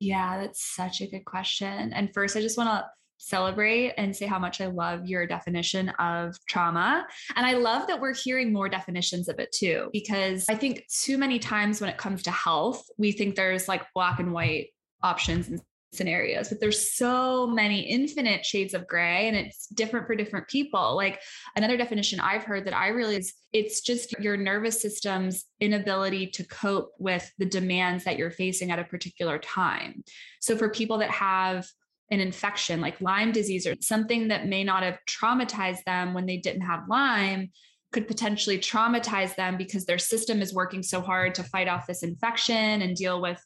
yeah, 0.00 0.40
that's 0.40 0.62
such 0.62 1.00
a 1.00 1.06
good 1.06 1.24
question. 1.24 1.92
And 1.92 2.12
first, 2.12 2.36
I 2.36 2.40
just 2.40 2.58
want 2.58 2.68
to 2.68 2.84
celebrate 3.22 3.94
and 3.96 4.14
say 4.14 4.26
how 4.26 4.38
much 4.38 4.60
I 4.60 4.66
love 4.66 5.06
your 5.06 5.26
definition 5.26 5.90
of 5.90 6.36
trauma. 6.48 7.06
And 7.36 7.46
I 7.46 7.54
love 7.54 7.86
that 7.86 8.00
we're 8.00 8.14
hearing 8.14 8.52
more 8.52 8.68
definitions 8.68 9.28
of 9.28 9.38
it 9.38 9.52
too, 9.52 9.90
because 9.92 10.46
I 10.48 10.56
think 10.56 10.84
too 10.88 11.18
many 11.18 11.38
times 11.38 11.80
when 11.80 11.88
it 11.88 11.98
comes 11.98 12.24
to 12.24 12.30
health, 12.30 12.84
we 12.98 13.12
think 13.12 13.36
there's 13.36 13.68
like 13.68 13.82
black 13.94 14.18
and 14.18 14.32
white 14.32 14.68
options 15.02 15.48
and 15.48 15.60
scenarios, 15.92 16.48
but 16.48 16.58
there's 16.58 16.94
so 16.94 17.46
many 17.46 17.82
infinite 17.82 18.46
shades 18.46 18.72
of 18.72 18.86
gray 18.86 19.28
and 19.28 19.36
it's 19.36 19.66
different 19.68 20.06
for 20.06 20.16
different 20.16 20.48
people. 20.48 20.96
Like 20.96 21.20
another 21.54 21.76
definition 21.76 22.18
I've 22.18 22.44
heard 22.44 22.64
that 22.64 22.74
I 22.74 22.88
realize 22.88 23.34
it's 23.52 23.82
just 23.82 24.18
your 24.18 24.36
nervous 24.36 24.80
system's 24.80 25.44
inability 25.60 26.28
to 26.28 26.46
cope 26.46 26.92
with 26.98 27.30
the 27.38 27.44
demands 27.44 28.04
that 28.04 28.16
you're 28.16 28.30
facing 28.30 28.70
at 28.70 28.78
a 28.78 28.84
particular 28.84 29.38
time. 29.38 30.02
So 30.40 30.56
for 30.56 30.70
people 30.70 30.98
that 30.98 31.10
have 31.10 31.66
an 32.10 32.20
infection 32.20 32.80
like 32.80 33.00
Lyme 33.00 33.32
disease 33.32 33.66
or 33.66 33.74
something 33.80 34.28
that 34.28 34.46
may 34.46 34.64
not 34.64 34.82
have 34.82 34.98
traumatized 35.08 35.84
them 35.84 36.12
when 36.12 36.26
they 36.26 36.36
didn't 36.36 36.62
have 36.62 36.88
Lyme 36.88 37.50
could 37.92 38.08
potentially 38.08 38.58
traumatize 38.58 39.34
them 39.36 39.56
because 39.56 39.84
their 39.84 39.98
system 39.98 40.40
is 40.40 40.54
working 40.54 40.82
so 40.82 41.00
hard 41.00 41.34
to 41.34 41.42
fight 41.44 41.68
off 41.68 41.86
this 41.86 42.02
infection 42.02 42.82
and 42.82 42.96
deal 42.96 43.20
with 43.20 43.42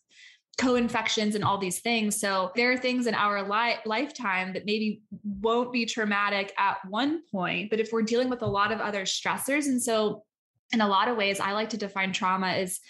co-infections 0.58 1.34
and 1.34 1.44
all 1.44 1.58
these 1.58 1.80
things. 1.80 2.18
So 2.18 2.50
there 2.56 2.72
are 2.72 2.76
things 2.78 3.06
in 3.06 3.14
our 3.14 3.42
li- 3.42 3.76
lifetime 3.84 4.54
that 4.54 4.64
maybe 4.64 5.02
won't 5.22 5.72
be 5.72 5.84
traumatic 5.84 6.54
at 6.58 6.78
one 6.88 7.22
point, 7.30 7.70
but 7.70 7.80
if 7.80 7.92
we're 7.92 8.02
dealing 8.02 8.30
with 8.30 8.42
a 8.42 8.46
lot 8.46 8.72
of 8.72 8.80
other 8.80 9.02
stressors 9.02 9.66
and 9.66 9.82
so 9.82 10.25
in 10.72 10.80
a 10.80 10.88
lot 10.88 11.08
of 11.08 11.16
ways 11.16 11.40
I 11.40 11.52
like 11.52 11.70
to 11.70 11.76
define 11.76 12.12
trauma 12.12 12.48
as 12.48 12.80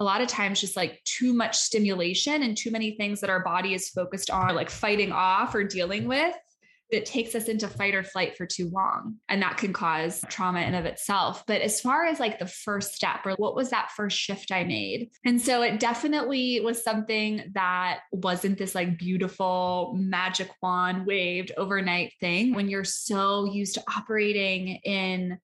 a 0.00 0.04
lot 0.04 0.20
of 0.20 0.28
times 0.28 0.60
just 0.60 0.76
like 0.76 1.02
too 1.04 1.34
much 1.34 1.56
stimulation 1.56 2.42
and 2.42 2.56
too 2.56 2.70
many 2.70 2.92
things 2.92 3.20
that 3.20 3.30
our 3.30 3.42
body 3.42 3.74
is 3.74 3.88
focused 3.88 4.30
on 4.30 4.54
like 4.54 4.70
fighting 4.70 5.12
off 5.12 5.54
or 5.54 5.64
dealing 5.64 6.06
with 6.06 6.34
that 6.90 7.04
takes 7.04 7.34
us 7.34 7.48
into 7.48 7.68
fight 7.68 7.94
or 7.94 8.02
flight 8.02 8.36
for 8.36 8.46
too 8.46 8.70
long. 8.70 9.16
And 9.28 9.42
that 9.42 9.58
can 9.58 9.72
cause 9.72 10.24
trauma 10.28 10.60
in 10.60 10.74
of 10.74 10.86
itself. 10.86 11.44
But 11.46 11.60
as 11.60 11.80
far 11.80 12.04
as 12.04 12.18
like 12.18 12.38
the 12.38 12.46
first 12.46 12.94
step 12.94 13.26
or 13.26 13.34
what 13.36 13.54
was 13.54 13.70
that 13.70 13.90
first 13.94 14.16
shift 14.16 14.50
i 14.50 14.64
made? 14.64 15.10
And 15.24 15.40
so 15.40 15.62
it 15.62 15.80
definitely 15.80 16.60
was 16.60 16.82
something 16.82 17.50
that 17.54 18.00
wasn't 18.10 18.56
this 18.56 18.74
like 18.74 18.98
beautiful 18.98 19.94
magic 19.98 20.50
wand 20.62 21.06
waved 21.06 21.52
overnight 21.58 22.14
thing. 22.20 22.54
When 22.54 22.70
you're 22.70 22.84
so 22.84 23.44
used 23.44 23.74
to 23.74 23.82
operating 23.94 24.76
in 24.84 25.38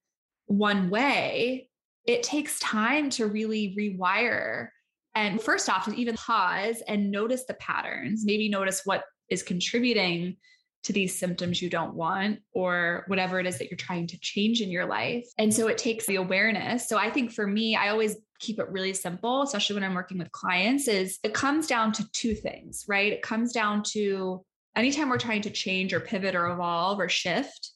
one 0.46 0.88
way 0.88 1.68
it 2.06 2.22
takes 2.22 2.58
time 2.58 3.10
to 3.10 3.26
really 3.26 3.74
rewire. 3.78 4.68
And 5.14 5.40
first 5.40 5.70
off, 5.70 5.84
to 5.86 5.94
even 5.94 6.16
pause 6.16 6.82
and 6.86 7.10
notice 7.10 7.44
the 7.44 7.54
patterns, 7.54 8.24
maybe 8.24 8.48
notice 8.48 8.82
what 8.84 9.04
is 9.28 9.42
contributing 9.42 10.36
to 10.84 10.92
these 10.92 11.18
symptoms 11.18 11.62
you 11.62 11.70
don't 11.70 11.94
want 11.94 12.40
or 12.52 13.04
whatever 13.06 13.40
it 13.40 13.46
is 13.46 13.58
that 13.58 13.70
you're 13.70 13.76
trying 13.76 14.06
to 14.06 14.18
change 14.20 14.60
in 14.60 14.70
your 14.70 14.84
life. 14.84 15.24
And 15.38 15.52
so 15.52 15.66
it 15.68 15.78
takes 15.78 16.04
the 16.06 16.16
awareness. 16.16 16.88
So 16.88 16.98
I 16.98 17.10
think 17.10 17.32
for 17.32 17.46
me, 17.46 17.74
I 17.74 17.88
always 17.88 18.16
keep 18.38 18.58
it 18.58 18.68
really 18.68 18.92
simple, 18.92 19.42
especially 19.42 19.74
when 19.74 19.84
I'm 19.84 19.94
working 19.94 20.18
with 20.18 20.30
clients 20.32 20.86
is 20.86 21.18
it 21.22 21.32
comes 21.32 21.66
down 21.66 21.92
to 21.92 22.04
two 22.12 22.34
things, 22.34 22.84
right? 22.86 23.12
It 23.12 23.22
comes 23.22 23.52
down 23.52 23.82
to 23.92 24.44
anytime 24.76 25.08
we're 25.08 25.18
trying 25.18 25.42
to 25.42 25.50
change 25.50 25.94
or 25.94 26.00
pivot 26.00 26.34
or 26.34 26.48
evolve 26.48 27.00
or 27.00 27.08
shift, 27.08 27.70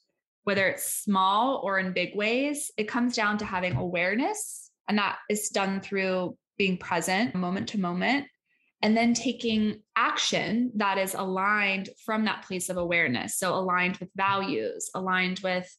whether 0.48 0.66
it's 0.66 0.94
small 1.04 1.60
or 1.62 1.78
in 1.78 1.92
big 1.92 2.16
ways, 2.16 2.70
it 2.78 2.88
comes 2.88 3.14
down 3.14 3.36
to 3.36 3.44
having 3.44 3.76
awareness. 3.76 4.70
And 4.88 4.96
that 4.96 5.18
is 5.28 5.50
done 5.50 5.82
through 5.82 6.38
being 6.56 6.78
present 6.78 7.34
moment 7.34 7.68
to 7.68 7.78
moment 7.78 8.28
and 8.80 8.96
then 8.96 9.12
taking 9.12 9.82
action 9.94 10.72
that 10.76 10.96
is 10.96 11.12
aligned 11.12 11.90
from 12.02 12.24
that 12.24 12.46
place 12.46 12.70
of 12.70 12.78
awareness. 12.78 13.36
So, 13.36 13.54
aligned 13.56 13.98
with 13.98 14.08
values, 14.16 14.88
aligned 14.94 15.40
with 15.40 15.70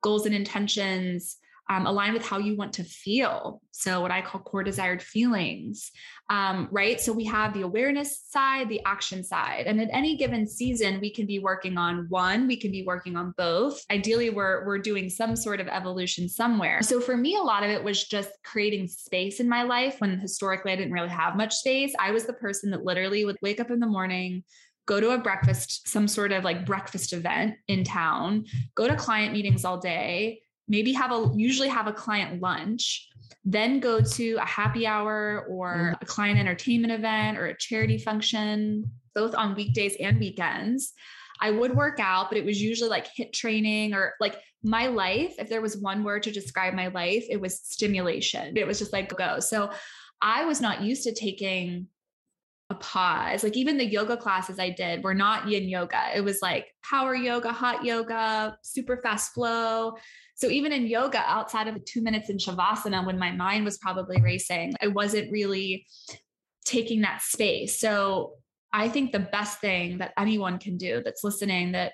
goals 0.00 0.24
and 0.24 0.34
intentions, 0.34 1.36
um, 1.70 1.86
align 1.86 2.12
with 2.12 2.26
how 2.26 2.38
you 2.38 2.56
want 2.56 2.74
to 2.74 2.84
feel. 2.84 3.62
So, 3.70 4.00
what 4.00 4.10
I 4.10 4.20
call 4.20 4.40
core 4.42 4.62
desired 4.62 5.02
feelings, 5.02 5.90
um, 6.28 6.68
right? 6.70 7.00
So, 7.00 7.12
we 7.12 7.24
have 7.24 7.54
the 7.54 7.62
awareness 7.62 8.22
side, 8.28 8.68
the 8.68 8.82
action 8.84 9.24
side. 9.24 9.66
And 9.66 9.80
at 9.80 9.88
any 9.90 10.16
given 10.16 10.46
season, 10.46 11.00
we 11.00 11.10
can 11.10 11.26
be 11.26 11.38
working 11.38 11.78
on 11.78 12.06
one, 12.08 12.46
we 12.46 12.56
can 12.56 12.70
be 12.70 12.84
working 12.84 13.16
on 13.16 13.34
both. 13.38 13.82
Ideally, 13.90 14.30
we're, 14.30 14.66
we're 14.66 14.78
doing 14.78 15.08
some 15.08 15.36
sort 15.36 15.60
of 15.60 15.68
evolution 15.68 16.28
somewhere. 16.28 16.82
So, 16.82 17.00
for 17.00 17.16
me, 17.16 17.36
a 17.36 17.42
lot 17.42 17.62
of 17.62 17.70
it 17.70 17.82
was 17.82 18.04
just 18.04 18.30
creating 18.44 18.88
space 18.88 19.40
in 19.40 19.48
my 19.48 19.62
life 19.62 20.00
when 20.00 20.18
historically 20.18 20.72
I 20.72 20.76
didn't 20.76 20.92
really 20.92 21.08
have 21.08 21.36
much 21.36 21.54
space. 21.54 21.94
I 21.98 22.10
was 22.10 22.26
the 22.26 22.34
person 22.34 22.70
that 22.72 22.84
literally 22.84 23.24
would 23.24 23.38
wake 23.40 23.60
up 23.60 23.70
in 23.70 23.80
the 23.80 23.86
morning, 23.86 24.44
go 24.86 25.00
to 25.00 25.10
a 25.10 25.18
breakfast, 25.18 25.88
some 25.88 26.06
sort 26.06 26.32
of 26.32 26.44
like 26.44 26.66
breakfast 26.66 27.12
event 27.12 27.56
in 27.68 27.84
town, 27.84 28.44
go 28.74 28.86
to 28.86 28.96
client 28.96 29.32
meetings 29.32 29.64
all 29.64 29.78
day, 29.78 30.42
maybe 30.68 30.92
have 30.92 31.12
a 31.12 31.30
usually 31.34 31.68
have 31.68 31.86
a 31.86 31.92
client 31.92 32.40
lunch 32.40 33.08
then 33.44 33.78
go 33.78 34.00
to 34.00 34.36
a 34.36 34.46
happy 34.46 34.86
hour 34.86 35.46
or 35.50 35.94
mm. 35.94 36.02
a 36.02 36.06
client 36.06 36.38
entertainment 36.38 36.92
event 36.92 37.36
or 37.36 37.46
a 37.46 37.58
charity 37.58 37.98
function 37.98 38.90
both 39.14 39.34
on 39.34 39.54
weekdays 39.54 39.96
and 40.00 40.18
weekends. 40.18 40.92
I 41.40 41.50
would 41.50 41.76
work 41.76 42.00
out 42.00 42.30
but 42.30 42.38
it 42.38 42.44
was 42.44 42.60
usually 42.60 42.88
like 42.88 43.06
HIIT 43.18 43.32
training 43.32 43.94
or 43.94 44.14
like 44.20 44.36
my 44.62 44.86
life 44.86 45.34
if 45.38 45.50
there 45.50 45.60
was 45.60 45.76
one 45.76 46.02
word 46.02 46.22
to 46.22 46.30
describe 46.30 46.72
my 46.72 46.86
life 46.88 47.26
it 47.28 47.40
was 47.40 47.60
stimulation. 47.60 48.56
It 48.56 48.66
was 48.66 48.78
just 48.78 48.92
like 48.92 49.14
go. 49.14 49.40
So 49.40 49.70
i 50.22 50.44
was 50.44 50.60
not 50.60 50.80
used 50.80 51.02
to 51.02 51.12
taking 51.12 51.88
a 52.70 52.74
pause. 52.76 53.44
Like 53.44 53.56
even 53.56 53.76
the 53.76 53.84
yoga 53.84 54.16
classes 54.16 54.58
I 54.58 54.70
did 54.70 55.04
were 55.04 55.14
not 55.14 55.48
yin 55.48 55.68
yoga. 55.68 56.00
It 56.14 56.22
was 56.22 56.40
like 56.40 56.66
power 56.82 57.14
yoga, 57.14 57.52
hot 57.52 57.84
yoga, 57.84 58.56
super 58.62 59.00
fast 59.02 59.34
flow. 59.34 59.94
So 60.34 60.48
even 60.48 60.72
in 60.72 60.86
yoga, 60.86 61.18
outside 61.18 61.68
of 61.68 61.74
the 61.74 61.80
two 61.80 62.02
minutes 62.02 62.30
in 62.30 62.38
Shavasana, 62.38 63.06
when 63.06 63.18
my 63.18 63.30
mind 63.30 63.64
was 63.64 63.78
probably 63.78 64.20
racing, 64.20 64.74
I 64.80 64.88
wasn't 64.88 65.30
really 65.30 65.86
taking 66.64 67.02
that 67.02 67.22
space. 67.22 67.78
So 67.78 68.32
I 68.72 68.88
think 68.88 69.12
the 69.12 69.20
best 69.20 69.60
thing 69.60 69.98
that 69.98 70.12
anyone 70.18 70.58
can 70.58 70.76
do 70.76 71.02
that's 71.04 71.22
listening 71.22 71.72
that 71.72 71.92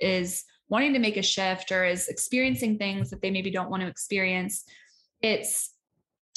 is 0.00 0.44
wanting 0.68 0.94
to 0.94 0.98
make 0.98 1.16
a 1.16 1.22
shift 1.22 1.70
or 1.70 1.84
is 1.84 2.08
experiencing 2.08 2.78
things 2.78 3.10
that 3.10 3.22
they 3.22 3.30
maybe 3.30 3.50
don't 3.50 3.70
want 3.70 3.82
to 3.82 3.88
experience, 3.88 4.64
it's 5.22 5.72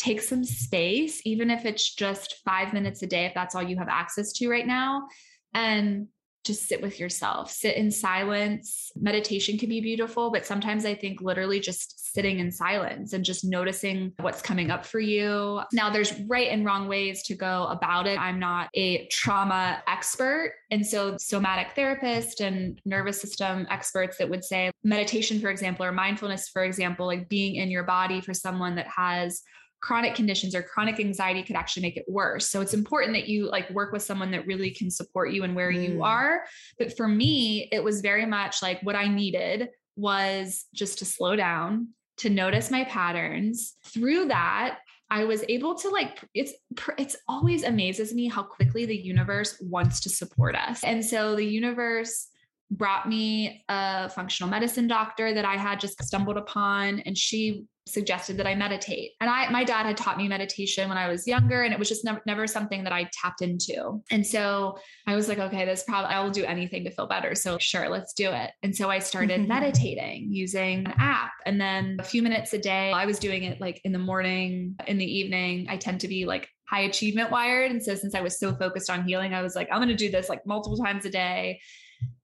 take 0.02 0.22
some 0.22 0.44
space, 0.44 1.22
even 1.26 1.52
if 1.52 1.66
it's 1.66 1.94
just 1.94 2.38
five 2.44 2.74
minutes 2.74 3.04
a 3.04 3.08
day, 3.08 3.26
if 3.26 3.34
that's 3.34 3.54
all 3.54 3.62
you 3.62 3.78
have 3.78 3.88
access 3.88 4.34
to 4.34 4.50
right 4.50 4.66
now, 4.66 5.08
and 5.54 6.08
just 6.44 6.68
sit 6.68 6.82
with 6.82 7.00
yourself, 7.00 7.52
sit 7.52 7.76
in 7.76 7.92
silence. 7.92 8.92
Meditation 8.96 9.60
can 9.60 9.70
be 9.70 9.80
beautiful, 9.80 10.32
but 10.32 10.44
sometimes 10.44 10.86
I 10.86 10.96
think 10.96 11.22
literally 11.22 11.60
just 11.60 12.14
sitting 12.14 12.40
in 12.40 12.52
silence 12.52 13.14
and 13.14 13.24
just 13.24 13.46
noticing 13.46 14.12
what's 14.20 14.42
coming 14.42 14.72
up 14.72 14.84
for 14.84 15.00
you. 15.00 15.62
Now, 15.72 15.92
there's 15.92 16.20
right 16.22 16.48
and 16.48 16.66
wrong 16.66 16.88
ways 16.88 17.22
to 17.24 17.36
go 17.36 17.68
about 17.68 18.08
it. 18.08 18.20
I'm 18.20 18.40
not 18.40 18.70
a 18.74 19.06
trauma 19.08 19.84
expert. 19.88 20.56
And 20.72 20.86
so, 20.86 21.16
somatic 21.20 21.74
therapist 21.76 22.42
and 22.42 22.82
nervous 22.86 23.22
system 23.22 23.68
experts 23.70 24.18
that 24.18 24.30
would 24.30 24.44
say 24.44 24.72
meditation, 24.84 25.40
for 25.40 25.52
example, 25.52 25.86
or 25.86 25.92
mindfulness, 25.92 26.50
for 26.50 26.64
example, 26.64 27.06
like 27.06 27.30
being 27.30 27.56
in 27.56 27.70
your 27.70 27.84
body 27.84 28.20
for 28.20 28.34
someone 28.34 28.76
that 28.76 28.88
has 28.88 29.44
chronic 29.82 30.16
conditions 30.16 30.54
or 30.56 30.62
chronic 30.62 31.00
anxiety 31.00 31.44
could 31.44 31.56
actually 31.56 31.82
make 31.82 31.98
it 31.98 32.06
worse. 32.08 32.50
So 32.50 32.62
it's 32.62 32.74
important 32.74 33.14
that 33.14 33.28
you 33.28 33.50
like 33.50 33.70
work 33.72 33.92
with 33.92 34.04
someone 34.04 34.32
that 34.32 34.46
really 34.46 34.72
can 34.72 34.92
support 34.92 35.32
you 35.32 35.44
and 35.44 35.56
where 35.56 35.72
mm. 35.72 35.90
you 35.90 36.04
are. 36.04 36.44
But 36.78 36.96
for 36.96 37.08
me, 37.08 37.68
it 37.72 37.84
was 37.84 38.02
very 38.02 38.26
much 38.26 38.62
like 38.62 38.82
what 38.84 38.96
I 38.96 39.08
needed 39.08 39.70
was 39.96 40.66
just 40.74 41.00
to 41.00 41.06
slow 41.06 41.36
down, 41.36 41.90
to 42.18 42.30
notice 42.30 42.72
my 42.72 42.84
patterns. 42.86 43.76
Through 43.86 44.28
that, 44.28 44.80
I 45.10 45.26
was 45.26 45.44
able 45.50 45.76
to 45.76 45.90
like 45.90 46.20
it's 46.34 46.54
it's 46.98 47.18
always 47.28 47.64
amazes 47.64 48.14
me 48.14 48.30
how 48.30 48.44
quickly 48.44 48.86
the 48.86 48.96
universe 48.96 49.60
wants 49.60 50.00
to 50.02 50.10
support 50.10 50.56
us. 50.56 50.82
And 50.86 51.04
so 51.04 51.36
the 51.36 51.44
universe 51.44 52.30
brought 52.72 53.08
me 53.08 53.64
a 53.68 54.10
functional 54.10 54.50
medicine 54.50 54.88
doctor 54.88 55.34
that 55.34 55.46
I 55.46 55.58
had 55.58 55.80
just 55.80 56.02
stumbled 56.04 56.38
upon 56.38 57.02
and 57.02 57.18
she 57.18 57.66
suggested 57.88 58.38
that 58.38 58.48
I 58.48 58.56
meditate. 58.56 59.12
And 59.20 59.30
I 59.30 59.50
my 59.50 59.64
dad 59.64 59.86
had 59.86 59.98
taught 59.98 60.18
me 60.18 60.28
meditation 60.28 60.88
when 60.88 60.98
I 60.98 61.10
was 61.10 61.28
younger 61.28 61.64
and 61.64 61.74
it 61.74 61.80
was 61.80 61.90
just 61.90 62.06
never, 62.06 62.22
never 62.26 62.48
something 62.48 62.84
that 62.84 62.94
I 62.94 63.10
tapped 63.12 63.42
into. 63.42 64.02
And 64.10 64.26
so 64.26 64.78
I 65.08 65.16
was 65.16 65.28
like, 65.28 65.40
okay, 65.40 65.66
this 65.66 65.84
probably 65.84 66.14
I 66.14 66.24
will 66.24 66.30
do 66.30 66.46
anything 66.46 66.84
to 66.86 66.92
feel 66.92 67.08
better. 67.08 67.36
So 67.36 67.58
sure, 67.58 67.90
let's 67.90 68.14
do 68.14 68.32
it. 68.32 68.52
And 68.64 68.76
so 68.76 68.90
I 68.90 69.00
started 69.00 69.48
meditating 69.48 70.28
using 70.32 70.86
an 70.86 70.94
app 70.98 71.32
and 71.46 71.60
then 71.60 71.98
a 72.00 72.04
few 72.04 72.22
minutes 72.22 72.54
a 72.54 72.60
day. 72.60 72.92
I 72.92 73.06
was 73.06 73.20
doing 73.20 73.44
it 73.44 73.60
like 73.60 73.82
in 73.84 73.92
the 73.92 74.00
morning, 74.00 74.76
in 74.88 74.98
the 74.98 75.06
evening. 75.06 75.68
I 75.70 75.78
tend 75.78 76.02
to 76.02 76.08
be 76.08 76.26
like 76.26 76.48
high 76.70 76.82
achievement 76.82 77.32
wired. 77.32 77.72
And 77.72 77.84
so 77.84 77.96
since 77.96 78.16
I 78.16 78.22
was 78.22 78.40
so 78.40 78.56
focused 78.56 78.90
on 78.90 79.06
healing, 79.06 79.34
I 79.34 79.42
was 79.42 79.56
like, 79.56 79.68
I'm 79.72 79.80
going 79.80 79.90
to 79.90 79.96
do 79.96 80.10
this 80.10 80.30
like 80.30 80.46
multiple 80.46 80.78
times 80.78 81.04
a 81.06 81.10
day. 81.10 81.60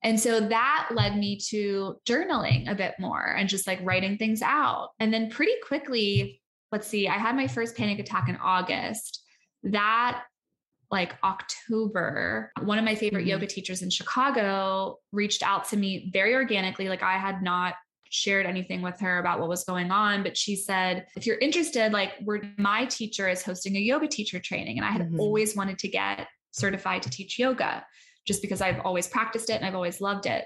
And 0.03 0.19
so 0.19 0.39
that 0.39 0.89
led 0.91 1.17
me 1.17 1.37
to 1.49 1.97
journaling 2.07 2.71
a 2.71 2.75
bit 2.75 2.95
more 2.99 3.35
and 3.37 3.49
just 3.49 3.67
like 3.67 3.79
writing 3.83 4.17
things 4.17 4.41
out. 4.41 4.91
And 4.99 5.13
then 5.13 5.29
pretty 5.29 5.53
quickly, 5.65 6.41
let's 6.71 6.87
see, 6.87 7.07
I 7.07 7.17
had 7.17 7.35
my 7.35 7.47
first 7.47 7.75
panic 7.75 7.99
attack 7.99 8.29
in 8.29 8.37
August. 8.37 9.23
That 9.63 10.23
like 10.91 11.15
October, 11.23 12.51
one 12.61 12.77
of 12.77 12.85
my 12.85 12.95
favorite 12.95 13.21
mm-hmm. 13.21 13.29
yoga 13.29 13.47
teachers 13.47 13.81
in 13.81 13.89
Chicago 13.89 14.99
reached 15.11 15.43
out 15.43 15.67
to 15.69 15.77
me 15.77 16.09
very 16.13 16.33
organically. 16.35 16.87
Like 16.87 17.03
I 17.03 17.17
had 17.17 17.41
not 17.41 17.73
shared 18.09 18.45
anything 18.45 18.81
with 18.81 18.97
her 19.01 19.19
about 19.19 19.39
what 19.39 19.49
was 19.49 19.65
going 19.65 19.91
on, 19.91 20.23
but 20.23 20.37
she 20.37 20.55
said, 20.55 21.05
if 21.17 21.25
you're 21.25 21.37
interested, 21.39 21.91
like 21.91 22.13
we're 22.21 22.41
my 22.57 22.85
teacher 22.85 23.27
is 23.27 23.43
hosting 23.43 23.75
a 23.75 23.79
yoga 23.79 24.07
teacher 24.07 24.39
training. 24.39 24.77
And 24.77 24.85
I 24.85 24.91
had 24.91 25.01
mm-hmm. 25.01 25.19
always 25.19 25.55
wanted 25.55 25.79
to 25.79 25.89
get 25.89 26.27
certified 26.51 27.01
to 27.03 27.09
teach 27.09 27.37
yoga 27.37 27.85
just 28.27 28.41
because 28.41 28.61
I've 28.61 28.81
always 28.81 29.07
practiced 29.07 29.49
it 29.49 29.53
and 29.53 29.65
I've 29.65 29.75
always 29.75 30.01
loved 30.01 30.25
it. 30.25 30.45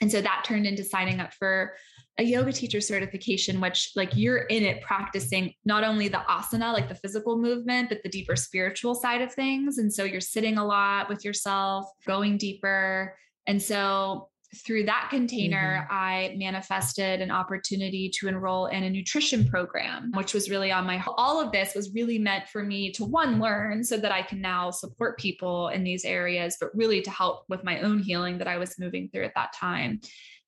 And 0.00 0.10
so 0.10 0.20
that 0.20 0.44
turned 0.44 0.66
into 0.66 0.84
signing 0.84 1.20
up 1.20 1.32
for 1.32 1.74
a 2.18 2.22
yoga 2.22 2.52
teacher 2.52 2.80
certification, 2.80 3.60
which 3.60 3.92
like 3.94 4.16
you're 4.16 4.38
in 4.38 4.64
it 4.64 4.82
practicing 4.82 5.54
not 5.64 5.84
only 5.84 6.08
the 6.08 6.22
asana, 6.28 6.72
like 6.72 6.88
the 6.88 6.94
physical 6.94 7.38
movement, 7.38 7.88
but 7.88 8.02
the 8.02 8.08
deeper 8.08 8.34
spiritual 8.34 8.94
side 8.94 9.22
of 9.22 9.32
things. 9.32 9.78
And 9.78 9.92
so 9.92 10.02
you're 10.02 10.20
sitting 10.20 10.58
a 10.58 10.66
lot 10.66 11.08
with 11.08 11.24
yourself, 11.24 11.86
going 12.06 12.36
deeper. 12.36 13.16
And 13.46 13.62
so 13.62 14.28
through 14.56 14.84
that 14.84 15.08
container, 15.10 15.82
mm-hmm. 15.82 15.92
I 15.92 16.34
manifested 16.38 17.20
an 17.20 17.30
opportunity 17.30 18.10
to 18.18 18.28
enroll 18.28 18.66
in 18.66 18.82
a 18.82 18.90
nutrition 18.90 19.46
program, 19.46 20.10
which 20.14 20.32
was 20.32 20.48
really 20.48 20.72
on 20.72 20.86
my 20.86 21.02
all 21.18 21.40
of 21.40 21.52
this 21.52 21.74
was 21.74 21.92
really 21.94 22.18
meant 22.18 22.48
for 22.48 22.62
me 22.62 22.90
to 22.92 23.04
one 23.04 23.40
learn 23.40 23.84
so 23.84 23.98
that 23.98 24.12
I 24.12 24.22
can 24.22 24.40
now 24.40 24.70
support 24.70 25.18
people 25.18 25.68
in 25.68 25.84
these 25.84 26.04
areas, 26.04 26.56
but 26.58 26.70
really 26.74 27.02
to 27.02 27.10
help 27.10 27.44
with 27.48 27.62
my 27.62 27.80
own 27.80 27.98
healing 27.98 28.38
that 28.38 28.48
I 28.48 28.56
was 28.56 28.78
moving 28.78 29.10
through 29.12 29.24
at 29.24 29.34
that 29.34 29.52
time. 29.52 30.00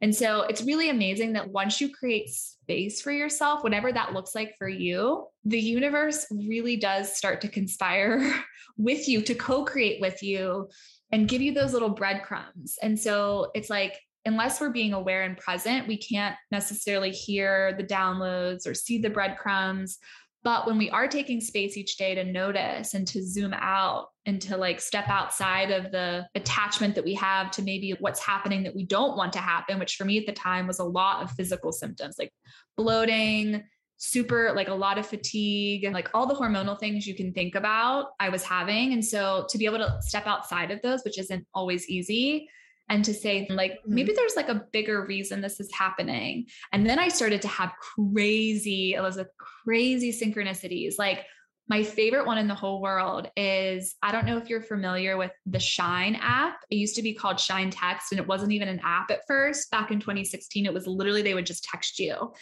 And 0.02 0.16
so 0.16 0.42
it's 0.42 0.62
really 0.62 0.88
amazing 0.88 1.35
that 1.35 1.50
once 1.50 1.78
you 1.78 1.92
create 1.92 2.30
space 2.30 3.02
for 3.02 3.12
yourself, 3.12 3.62
whatever 3.62 3.92
that 3.92 4.14
looks 4.14 4.35
like 4.35 4.54
for 4.57 4.69
you, 4.69 5.26
the 5.45 5.61
universe 5.61 6.26
really 6.30 6.76
does 6.76 7.14
start 7.14 7.42
to 7.42 7.49
conspire 7.49 8.35
with 8.78 9.09
you, 9.09 9.21
to 9.23 9.35
co 9.35 9.64
create 9.64 10.00
with 10.00 10.23
you 10.23 10.71
and 11.12 11.28
give 11.28 11.42
you 11.42 11.52
those 11.52 11.72
little 11.72 11.90
breadcrumbs. 11.90 12.76
And 12.82 12.98
so 12.98 13.50
it's 13.54 13.70
like, 13.70 13.98
unless 14.24 14.60
we're 14.60 14.70
being 14.70 14.92
aware 14.92 15.22
and 15.22 15.36
present, 15.36 15.88
we 15.88 15.96
can't 15.96 16.36
necessarily 16.50 17.10
hear 17.10 17.75
the 17.76 17.84
downloads 17.84 18.66
or 18.66 18.75
see 18.75 18.99
the 18.99 19.10
breadcrumbs. 19.10 19.99
But 20.42 20.66
when 20.66 20.78
we 20.78 20.88
are 20.90 21.06
taking 21.06 21.40
space 21.40 21.76
each 21.76 21.96
day 21.96 22.14
to 22.14 22.25
notice 22.25 22.94
and 22.94 23.06
to 23.08 23.23
zoom 23.23 23.52
out 23.54 24.08
and 24.25 24.40
to 24.42 24.56
like 24.56 24.80
step 24.80 25.08
outside 25.08 25.70
of 25.70 25.90
the 25.90 26.26
attachment 26.34 26.94
that 26.94 27.04
we 27.04 27.14
have 27.14 27.50
to 27.52 27.62
maybe 27.62 27.94
what's 28.00 28.20
happening 28.20 28.62
that 28.62 28.75
we 28.75 28.86
don't 28.86 29.18
want 29.18 29.34
to 29.34 29.38
happen, 29.38 29.78
which 29.78 29.96
for 29.96 30.04
me 30.04 30.18
at 30.18 30.26
the 30.26 30.32
time 30.32 30.66
was 30.66 30.78
a 30.78 30.84
lot 30.84 31.23
of 31.23 31.30
physical 31.32 31.73
symptoms 31.73 32.16
like 32.18 32.32
bloating, 32.76 33.62
super 34.00 34.50
like 34.56 34.69
a 34.69 34.75
lot 34.75 34.97
of 34.97 35.06
fatigue 35.06 35.84
and 35.84 35.93
like 35.93 36.08
all 36.15 36.26
the 36.26 36.34
hormonal 36.34 36.78
things 36.80 37.06
you 37.06 37.15
can 37.15 37.32
think 37.34 37.54
about 37.54 38.06
I 38.19 38.30
was 38.30 38.43
having. 38.43 38.95
And 38.95 39.04
so 39.04 39.47
to 39.50 39.58
be 39.58 39.67
able 39.67 39.78
to 39.78 39.99
step 40.00 40.26
outside 40.26 40.71
of 40.71 40.80
those, 40.80 41.02
which 41.04 41.19
isn't 41.19 41.47
always 41.54 41.89
easy, 41.89 42.49
and 42.89 43.04
to 43.04 43.13
say 43.13 43.47
like 43.50 43.73
mm-hmm. 43.73 43.95
maybe 43.95 44.15
there's 44.15 44.36
like 44.36 44.49
a 44.49 44.65
bigger 44.73 45.04
reason 45.04 45.43
this 45.43 45.60
is 45.60 45.71
happening. 45.73 46.47
And 46.73 46.89
then 46.89 46.99
I 46.99 47.08
started 47.08 47.43
to 47.43 47.49
have 47.49 47.73
crazy, 47.78 48.95
Elizabeth, 48.95 49.32
crazy 49.65 50.13
synchronicities. 50.13 50.95
Like 50.99 51.26
my 51.69 51.84
favorite 51.84 52.26
one 52.26 52.39
in 52.39 52.49
the 52.49 52.54
whole 52.54 52.80
world 52.80 53.30
is 53.36 53.97
I 54.02 54.13
don't 54.13 54.25
know 54.25 54.39
if 54.39 54.49
you're 54.49 54.63
familiar 54.63 55.19
with 55.19 55.30
the 55.45 55.60
Shine 55.60 56.17
app. 56.23 56.56
It 56.71 56.76
used 56.76 56.97
to 56.97 57.02
be 57.02 57.13
called 57.13 57.39
Shine 57.39 57.71
Text, 57.71 58.13
and 58.13 58.19
it 58.19 58.26
wasn't 58.26 58.52
even 58.52 58.67
an 58.67 58.80
app 58.82 59.10
at 59.10 59.21
first. 59.28 59.71
Back 59.71 59.91
in 59.91 60.00
2016, 60.00 60.65
it 60.65 60.73
was 60.73 60.86
literally 60.86 61.21
they 61.21 61.34
would 61.34 61.47
just 61.47 61.65
text 61.65 61.99
you 61.99 62.32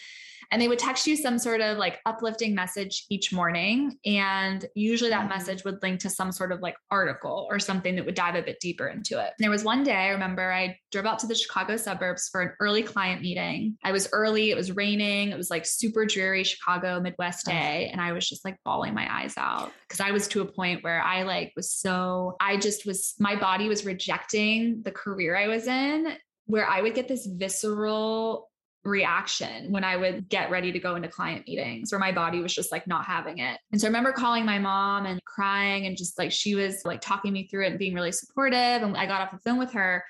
and 0.51 0.61
they 0.61 0.69
would 0.69 0.79
text 0.79 1.07
you 1.07 1.17
some 1.17 1.39
sort 1.39 1.61
of 1.61 1.79
like 1.79 2.01
uplifting 2.07 2.55
message 2.55 3.07
each 3.11 3.33
morning. 3.33 3.99
And 4.05 4.65
usually 4.75 5.11
that 5.11 5.21
mm-hmm. 5.21 5.29
message 5.31 5.65
would 5.65 5.83
link 5.83 6.01
to 6.01 6.11
some 6.11 6.33
sort 6.33 6.53
of 6.53 6.61
like 6.61 6.77
article 6.91 7.47
or 7.51 7.59
something 7.59 7.97
that 7.97 8.07
would 8.07 8.15
dive 8.15 8.35
a 8.35 8.43
bit 8.43 8.61
deeper 8.61 8.89
into 8.89 9.19
it. 9.19 9.33
And 9.39 9.45
there 9.45 9.51
was 9.51 9.65
one 9.65 9.85
day 9.85 9.95
I 9.95 10.09
remember 10.09 10.53
I 10.53 10.79
drove 10.91 11.07
out 11.07 11.19
to 11.21 11.27
the 11.27 11.35
Chicago 11.35 11.77
suburbs 11.77 12.29
for 12.31 12.41
an 12.41 12.53
early 12.61 12.83
client 12.83 13.21
meeting. 13.21 13.77
I 13.85 13.93
was 13.93 14.09
early, 14.13 14.51
it 14.51 14.57
was 14.57 14.73
raining, 14.73 15.31
it 15.31 15.37
was 15.37 15.51
like 15.51 15.67
super 15.67 16.07
dreary 16.07 16.45
Chicago 16.45 17.01
Midwest 17.01 17.47
day. 17.47 17.89
And 17.93 18.01
I 18.01 18.13
was 18.13 18.29
just 18.29 18.45
like 18.45 18.57
bawling 18.65 18.95
my 18.95 19.23
eyes 19.23 19.35
out 19.37 19.73
because 19.87 20.01
I 20.01 20.13
was 20.13 20.29
to 20.29 20.41
a 20.41 20.47
point 20.47 20.83
where 20.83 21.03
I 21.03 21.23
like 21.25 21.53
was 21.57 21.71
so, 21.71 22.37
I 22.41 22.57
just 22.57 22.87
was, 22.87 23.15
my 23.19 23.37
body 23.37 23.69
was 23.69 23.85
rejecting 23.85 24.83
the 24.83 24.93
career 24.93 25.37
I 25.37 25.49
was 25.49 25.67
in 25.67 26.17
where 26.49 26.67
I 26.67 26.81
would 26.81 26.95
get 26.95 27.09
this 27.09 27.27
visceral 27.27 28.48
reaction 28.85 29.71
when 29.71 29.85
I 29.85 29.97
would 29.97 30.29
get 30.29 30.51
ready 30.51 30.73
to 30.73 30.79
go 30.79 30.95
into 30.97 31.09
client 31.09 31.47
meetings 31.47 31.93
where 31.93 31.99
my 31.99 32.13
body 32.13 32.41
was 32.41 32.55
just 32.55 32.73
like 32.73 32.87
not 32.87 33.05
having 33.05 33.39
it. 33.39 33.59
And 33.73 33.81
so 33.81 33.87
I 33.87 33.89
remember 33.89 34.13
calling 34.13 34.45
my 34.45 34.59
mom 34.59 35.07
and 35.07 35.23
crying 35.25 35.87
and 35.87 35.97
just 35.97 36.19
like 36.19 36.33
she 36.33 36.55
was 36.55 36.83
like 36.85 37.01
talking 37.01 37.33
me 37.33 37.47
through 37.47 37.67
it 37.67 37.71
and 37.71 37.79
being 37.79 37.95
really 37.95 38.13
supportive. 38.13 38.83
And 38.83 38.97
I 38.97 39.07
got 39.07 39.21
off 39.21 39.33
the 39.33 39.39
phone 39.39 39.59
with 39.59 39.73
her. 39.73 40.05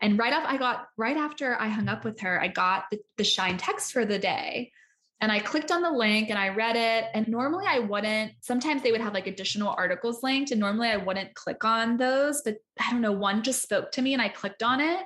And 0.00 0.18
right 0.18 0.32
off, 0.32 0.44
I 0.46 0.56
got 0.56 0.86
right 0.96 1.16
after 1.16 1.56
I 1.60 1.68
hung 1.68 1.88
up 1.88 2.04
with 2.04 2.20
her, 2.20 2.40
I 2.40 2.48
got 2.48 2.84
the, 2.90 2.98
the 3.18 3.24
Shine 3.24 3.56
text 3.56 3.92
for 3.92 4.04
the 4.04 4.18
day. 4.18 4.72
And 5.20 5.30
I 5.30 5.38
clicked 5.38 5.70
on 5.70 5.82
the 5.82 5.92
link 5.92 6.30
and 6.30 6.38
I 6.38 6.48
read 6.48 6.74
it. 6.74 7.08
And 7.14 7.28
normally 7.28 7.64
I 7.68 7.78
wouldn't, 7.78 8.32
sometimes 8.40 8.82
they 8.82 8.90
would 8.90 9.00
have 9.00 9.14
like 9.14 9.28
additional 9.28 9.72
articles 9.78 10.20
linked. 10.24 10.50
And 10.50 10.58
normally 10.58 10.88
I 10.88 10.96
wouldn't 10.96 11.34
click 11.34 11.64
on 11.64 11.96
those. 11.96 12.42
But 12.44 12.56
I 12.80 12.90
don't 12.90 13.02
know, 13.02 13.12
one 13.12 13.44
just 13.44 13.62
spoke 13.62 13.92
to 13.92 14.02
me 14.02 14.14
and 14.14 14.22
I 14.22 14.28
clicked 14.28 14.64
on 14.64 14.80
it. 14.80 15.04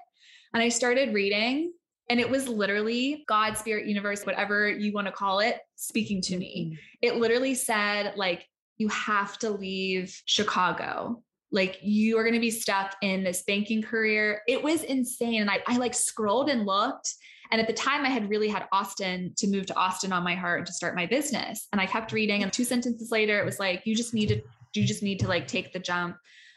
And 0.55 0.63
I 0.63 0.71
started 0.71 1.13
reading 1.13 1.73
and 2.09 2.21
it 2.21 2.29
was 2.29 2.49
literally 2.49 3.25
God, 3.29 3.57
spirit, 3.57 3.87
universe, 3.87 4.25
whatever 4.25 4.69
you 4.69 4.93
want 4.93 5.07
to 5.07 5.13
call 5.13 5.41
it, 5.41 5.59
speaking 5.75 6.21
to 6.23 6.37
me. 6.37 6.67
Mm-hmm. 6.67 6.77
It 7.03 7.17
literally 7.17 7.55
said, 7.55 8.15
like, 8.17 8.47
you 8.79 8.89
have 8.89 9.39
to 9.39 9.51
leave 9.51 10.21
Chicago. 10.27 11.23
Like, 11.51 11.79
you 11.83 12.19
are 12.19 12.23
going 12.23 12.35
to 12.35 12.41
be 12.41 12.51
stuck 12.51 12.95
in 13.03 13.25
this 13.25 13.43
banking 13.43 13.83
career. 13.83 14.43
It 14.47 14.63
was 14.63 14.83
insane. 14.83 15.41
And 15.41 15.51
I, 15.51 15.61
I 15.67 15.79
like 15.79 15.95
scrolled 15.95 16.49
and 16.49 16.67
looked. 16.67 17.13
And 17.51 17.61
at 17.61 17.69
the 17.69 17.73
time, 17.73 18.05
I 18.05 18.11
had 18.11 18.29
really 18.29 18.49
had 18.49 18.67
Austin 18.73 19.33
to 19.37 19.47
move 19.47 19.67
to 19.67 19.77
Austin 19.77 20.13
on 20.13 20.25
my 20.25 20.35
heart 20.35 20.59
and 20.59 20.67
to 20.67 20.73
start 20.73 20.97
my 20.97 21.07
business. 21.07 21.69
And 21.73 21.81
I 21.81 21.87
kept 21.87 22.13
reading. 22.13 22.43
And 22.43 22.53
two 22.53 22.65
sentences 22.65 23.11
later, 23.11 23.39
it 23.39 23.45
was 23.45 23.61
like, 23.61 23.83
you 23.87 23.95
just 23.95 24.15
need 24.15 24.29
to, 24.29 24.43
you 24.75 24.85
just 24.85 25.03
need 25.03 25.21
to 25.21 25.29
like 25.29 25.47
take 25.47 25.73
the 25.73 25.79
jump 25.79 26.17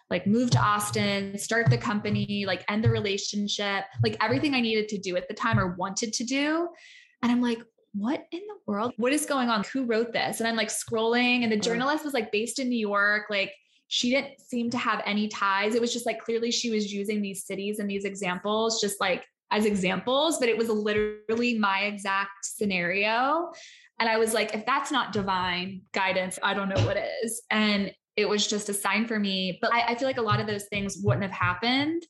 like 0.10 0.26
move 0.26 0.50
to 0.52 0.60
Austin, 0.60 1.38
start 1.38 1.70
the 1.70 1.78
company, 1.78 2.46
like 2.48 2.64
end 2.70 2.84
the 2.84 2.90
relationship, 2.90 3.86
like 4.04 4.18
everything 4.22 4.56
I 4.56 4.62
needed 4.62 4.88
to 4.90 4.98
do 4.98 5.16
at 5.16 5.28
the 5.28 5.34
time 5.34 5.60
or 5.60 5.76
wanted 5.76 6.14
to 6.14 6.24
do. 6.24 6.68
And 7.22 7.32
I'm 7.32 7.42
like, 7.42 7.60
what 7.94 8.28
in 8.32 8.40
the 8.40 8.56
world? 8.66 8.94
What 8.98 9.14
is 9.14 9.26
going 9.26 9.50
on? 9.50 9.64
Who 9.74 9.86
wrote 9.86 10.14
this? 10.14 10.40
And 10.40 10.48
I'm 10.48 10.56
like 10.56 10.70
scrolling, 10.70 11.44
and 11.44 11.52
the 11.52 11.56
mm-hmm. 11.56 11.64
journalist 11.64 12.04
was 12.04 12.14
like 12.14 12.32
based 12.32 12.60
in 12.60 12.70
New 12.70 12.80
York. 12.80 13.24
Like 13.30 13.54
she 13.88 14.12
didn't 14.12 14.40
seem 14.40 14.70
to 14.70 14.78
have 14.78 15.02
any 15.06 15.28
ties. 15.28 15.76
It 15.76 15.82
was 15.82 15.92
just 15.92 16.06
like 16.06 16.20
clearly 16.20 16.52
she 16.52 16.70
was 16.70 16.94
using 16.94 17.22
these 17.22 17.46
cities 17.46 17.80
and 17.80 17.90
these 17.90 18.06
examples 18.06 18.80
just 18.80 19.02
like 19.02 19.26
as 19.52 19.66
examples, 19.66 20.38
but 20.38 20.48
it 20.48 20.58
was 20.58 20.70
literally 20.70 21.58
my 21.58 21.82
exact 21.82 22.46
scenario. 22.46 23.52
And 24.00 24.08
I 24.08 24.18
was 24.18 24.34
like, 24.34 24.54
if 24.54 24.66
that's 24.66 24.92
not 24.92 25.12
divine 25.12 25.82
guidance, 25.92 26.38
I 26.44 26.54
don't 26.54 26.70
know 26.70 26.86
what 26.86 26.98
is. 27.24 27.42
And 27.50 27.92
it 28.20 28.28
was 28.28 28.48
just 28.48 28.70
a 28.70 28.74
sign 28.74 29.08
for 29.08 29.20
me. 29.20 29.58
But 29.62 29.74
I, 29.74 29.90
I 29.90 29.96
feel 29.96 30.08
like 30.08 30.18
a 30.18 30.22
lot 30.22 30.40
of 30.40 30.48
those 30.48 30.66
things 30.66 30.98
wouldn't 31.02 31.24
have 31.24 31.32
happened 31.32 32.04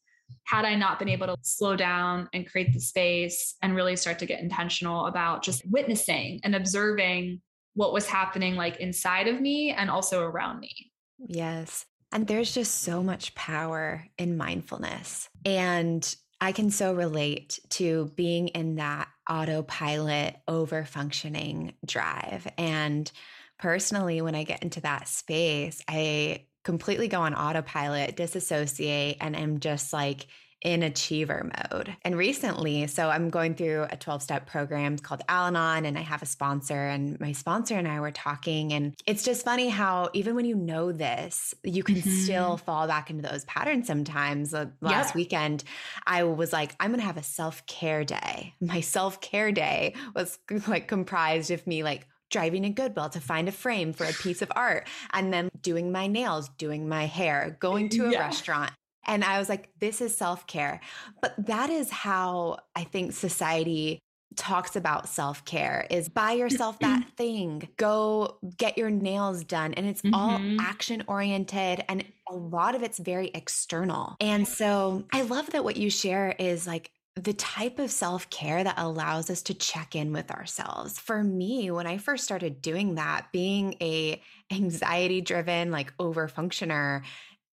had 0.45 0.65
I 0.65 0.76
not 0.76 1.00
been 1.00 1.10
able 1.10 1.28
to 1.28 1.36
slow 1.41 1.76
down 1.76 2.30
and 2.34 2.50
create 2.50 2.74
the 2.74 2.80
space 2.80 3.56
and 3.62 3.76
really 3.76 3.95
start 3.95 4.19
to 4.19 4.26
get 4.26 4.41
intentional 4.41 5.06
about 5.06 5.43
just 5.43 5.63
witnessing 5.69 6.39
and 6.43 6.56
observing 6.56 7.41
what 7.74 7.93
was 7.93 8.08
happening 8.08 8.56
like 8.56 8.78
inside 8.78 9.28
of 9.28 9.39
me 9.39 9.72
and 9.72 9.89
also 9.89 10.22
around 10.22 10.60
me. 10.60 10.91
Yes. 11.19 11.86
And 12.12 12.26
there's 12.26 12.54
just 12.54 12.82
so 12.82 13.04
much 13.04 13.36
power 13.36 14.06
in 14.17 14.38
mindfulness. 14.38 15.30
And 15.45 16.15
I 16.41 16.52
can 16.52 16.72
so 16.72 16.93
relate 16.93 17.60
to 17.72 18.12
being 18.15 18.48
in 18.50 18.76
that 18.76 19.08
autopilot, 19.30 20.38
over 20.48 20.86
functioning 20.86 21.74
drive. 21.86 22.48
And 22.58 23.12
personally, 23.60 24.22
when 24.22 24.36
I 24.36 24.43
get 24.43 24.63
into 24.63 24.82
that 24.82 25.08
space, 25.08 25.84
I 25.88 26.45
completely 26.63 27.08
go 27.08 27.22
on 27.22 27.34
autopilot, 27.34 28.15
disassociate, 28.15 29.17
and 29.22 29.36
I'm 29.36 29.60
just 29.60 29.93
like 29.93 30.28
in 30.62 30.84
achiever 30.84 31.50
mode. 31.72 31.95
And 32.04 32.17
recently, 32.17 32.86
so 32.88 33.10
I'm 33.10 33.30
going 33.30 33.56
through 33.56 33.88
a 33.89 33.95
12 33.95 34.22
step 34.22 34.45
program 34.45 34.98
called 34.98 35.22
Al 35.30 35.48
Anon, 35.48 35.86
and 35.86 35.98
I 35.98 36.02
have 36.02 36.22
a 36.22 36.26
sponsor, 36.26 36.88
and 36.88 37.19
my 37.19 37.32
sponsor 37.32 37.76
and 37.76 37.88
I 37.88 38.00
were 38.02 38.12
talking. 38.12 38.74
And 38.74 38.93
it's 39.06 39.24
just 39.24 39.45
funny 39.45 39.69
how 39.69 40.10
even 40.13 40.36
when 40.36 40.45
you 40.45 40.56
know 40.56 40.91
this, 40.91 41.54
you 41.63 41.84
can 41.84 41.95
mm-hmm. 41.95 42.10
still 42.10 42.58
fall 42.58 42.88
back 42.88 43.10
into 43.10 43.28
those 43.28 43.45
patterns 43.45 43.88
sometimes. 43.88 44.54
Last 44.82 45.15
weekend, 45.15 45.63
I 46.06 46.24
was 46.24 46.52
like, 46.52 46.76
I'm 46.80 46.89
going 46.89 47.00
to 47.00 47.06
have 47.06 47.17
a 47.17 47.24
self 47.24 47.65
care 47.65 48.04
day. 48.04 48.54
My 48.60 48.82
self 48.82 49.22
care 49.22 49.52
day 49.52 49.95
was 50.13 50.39
like 50.67 50.88
comprised 50.88 51.52
of 51.52 51.65
me 51.65 51.84
like 51.84 52.06
driving 52.30 52.63
to 52.63 52.70
Goodwill 52.70 53.10
to 53.10 53.20
find 53.20 53.48
a 53.48 53.52
frame 53.52 53.94
for 53.94 54.06
a 54.06 54.13
piece 54.13 54.42
of 54.42 54.52
art 54.56 54.88
and 55.13 55.34
then 55.34 55.50
doing 55.62 55.92
my 55.92 56.08
nails, 56.08 56.50
doing 56.58 56.88
my 56.88 57.06
hair, 57.06 57.58
going 57.60 57.89
to 57.89 58.08
a 58.08 58.12
yeah. 58.12 58.20
restaurant. 58.20 58.72
And 59.06 59.24
I 59.24 59.39
was 59.39 59.50
like, 59.50 59.70
this 59.80 60.02
is 60.02 60.15
self 60.15 60.46
care. 60.46 60.82
But 61.22 61.34
that 61.48 61.70
is 61.70 61.89
how 61.89 62.60
I 62.76 62.84
think 62.84 63.13
society 63.13 64.00
talks 64.36 64.76
about 64.76 65.10
self 65.10 65.44
care 65.46 65.88
is 65.89 66.10
buy 66.10 66.34
yourself 66.34 66.80
that 66.80 67.04
thing, 67.18 67.68
go 67.78 68.38
get 68.58 68.78
your 68.78 68.89
nails 68.89 69.44
done. 69.44 69.74
And 69.74 69.88
it's 69.88 70.02
mm-hmm. 70.02 70.13
all 70.13 70.39
action 70.62 71.04
oriented 71.08 71.84
and 71.89 72.06
a 72.30 72.36
lot 72.36 72.76
of 72.76 72.84
it's 72.84 73.00
very 73.00 73.32
external. 73.34 74.15
And 74.20 74.48
so 74.48 75.04
I 75.12 75.24
love 75.24 75.50
that 75.52 75.63
what 75.63 75.78
you 75.78 75.89
share 75.89 76.36
is 76.38 76.68
like, 76.68 76.92
the 77.23 77.34
type 77.34 77.79
of 77.79 77.91
self 77.91 78.29
care 78.29 78.63
that 78.63 78.77
allows 78.77 79.29
us 79.29 79.41
to 79.43 79.53
check 79.53 79.95
in 79.95 80.13
with 80.13 80.32
ourselves. 80.32 80.99
For 80.99 81.23
me, 81.23 81.71
when 81.71 81.88
I 81.88 81.97
first 81.97 82.23
started 82.23 82.62
doing 82.62 82.95
that, 82.95 83.27
being 83.32 83.75
a 83.82 84.21
anxiety 84.51 85.21
driven, 85.21 85.71
like 85.71 85.93
over 85.99 86.27
functioner, 86.27 87.03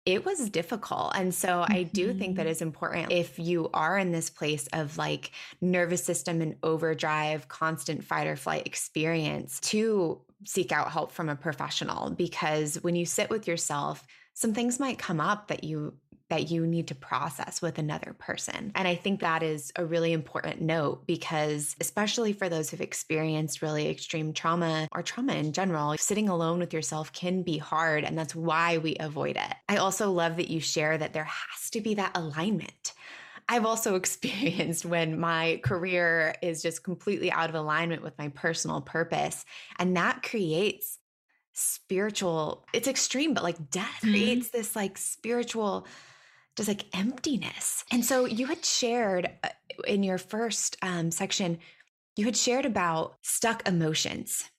it 0.05 0.24
was 0.24 0.48
difficult. 0.50 1.12
And 1.16 1.35
so 1.35 1.48
mm-hmm. 1.48 1.72
I 1.72 1.83
do 1.83 2.14
think 2.14 2.37
that 2.37 2.42
mm-hmm. 2.42 2.50
it's 2.52 2.62
important 2.62 3.12
if 3.12 3.38
you 3.38 3.68
are 3.74 3.98
in 3.98 4.12
this 4.12 4.31
place 4.31 4.68
of 4.72 4.96
like 4.96 5.33
nervous 5.61 6.05
system 6.05 6.40
and 6.40 6.57
overdrive, 6.62 7.48
constant 7.48 8.05
fight 8.05 8.29
or 8.29 8.37
flight 8.37 8.66
experience 8.66 9.59
to 9.61 10.22
seek 10.44 10.70
out 10.70 10.92
help 10.92 11.12
from 11.12 11.29
a 11.29 11.37
professional 11.37 12.11
because 12.11 12.76
when 12.83 12.94
you 12.94 13.05
sit 13.05 13.31
with 13.31 13.48
yourself, 13.48 14.07
some 14.35 14.52
things 14.52 14.79
might 14.79 14.98
come 14.98 15.20
up 15.20 15.48
that 15.48 15.64
you 15.64 15.94
that 16.29 16.51
you 16.51 16.67
need 16.67 16.89
to 16.89 16.95
process 16.95 17.62
with 17.62 17.79
another 17.79 18.15
person. 18.19 18.73
And 18.75 18.89
I 18.89 18.95
think 18.95 19.21
that 19.21 19.43
is 19.43 19.73
a 19.77 19.85
really 19.85 20.12
important 20.12 20.61
note 20.61 21.07
because, 21.07 21.77
especially 21.81 22.33
for 22.33 22.49
those 22.49 22.71
who've 22.71 22.81
experienced 22.81 23.62
really 23.62 23.89
extreme 23.89 24.33
trauma 24.33 24.89
or 24.93 25.03
trauma 25.03 25.35
in 25.35 25.53
general, 25.53 25.97
sitting 25.99 26.29
alone 26.29 26.59
with 26.59 26.73
yourself 26.73 27.12
can 27.12 27.43
be 27.43 27.59
hard. 27.59 28.05
And 28.05 28.19
that's 28.19 28.35
why 28.35 28.79
we 28.79 28.97
avoid 28.99 29.37
it. 29.37 29.55
I 29.69 29.77
also 29.77 30.11
love 30.11 30.37
that 30.37 30.51
you 30.51 30.61
share 30.61 30.99
that 30.99 31.12
there 31.12 31.25
has 31.25 31.71
to 31.71 31.81
be 31.81 31.95
that 31.95 32.17
alignment. 32.17 32.93
I've 33.49 33.67
also 33.67 33.95
experienced 33.97 34.85
when 34.85 35.21
my 35.21 35.61
career 35.62 36.35
is 36.43 36.62
just 36.62 36.83
completely 36.83 37.31
out 37.31 37.49
of 37.49 37.55
alignment 37.55 38.03
with 38.03 38.19
my 38.19 38.29
personal 38.29 38.81
purpose. 38.81 39.45
And 39.79 39.97
that 39.97 40.23
creates 40.23 40.99
spiritual, 41.53 42.67
it's 42.73 42.89
extreme, 42.89 43.33
but 43.33 43.43
like 43.43 43.71
death 43.71 44.01
mm-hmm. 44.03 44.11
creates 44.11 44.49
this 44.51 44.77
like 44.77 44.99
spiritual 44.99 45.87
just 46.57 46.69
like 46.69 46.85
emptiness. 46.97 47.85
And 47.92 48.05
so 48.05 48.25
you 48.25 48.47
had 48.47 48.64
shared 48.64 49.31
uh, 49.45 49.49
in 49.87 50.03
your 50.03 50.19
first 50.19 50.77
um, 50.83 51.11
section, 51.11 51.59
you 52.16 52.25
had 52.25 52.37
shared 52.37 52.64
about 52.64 53.16
stuck 53.23 53.69
emotions 53.69 54.51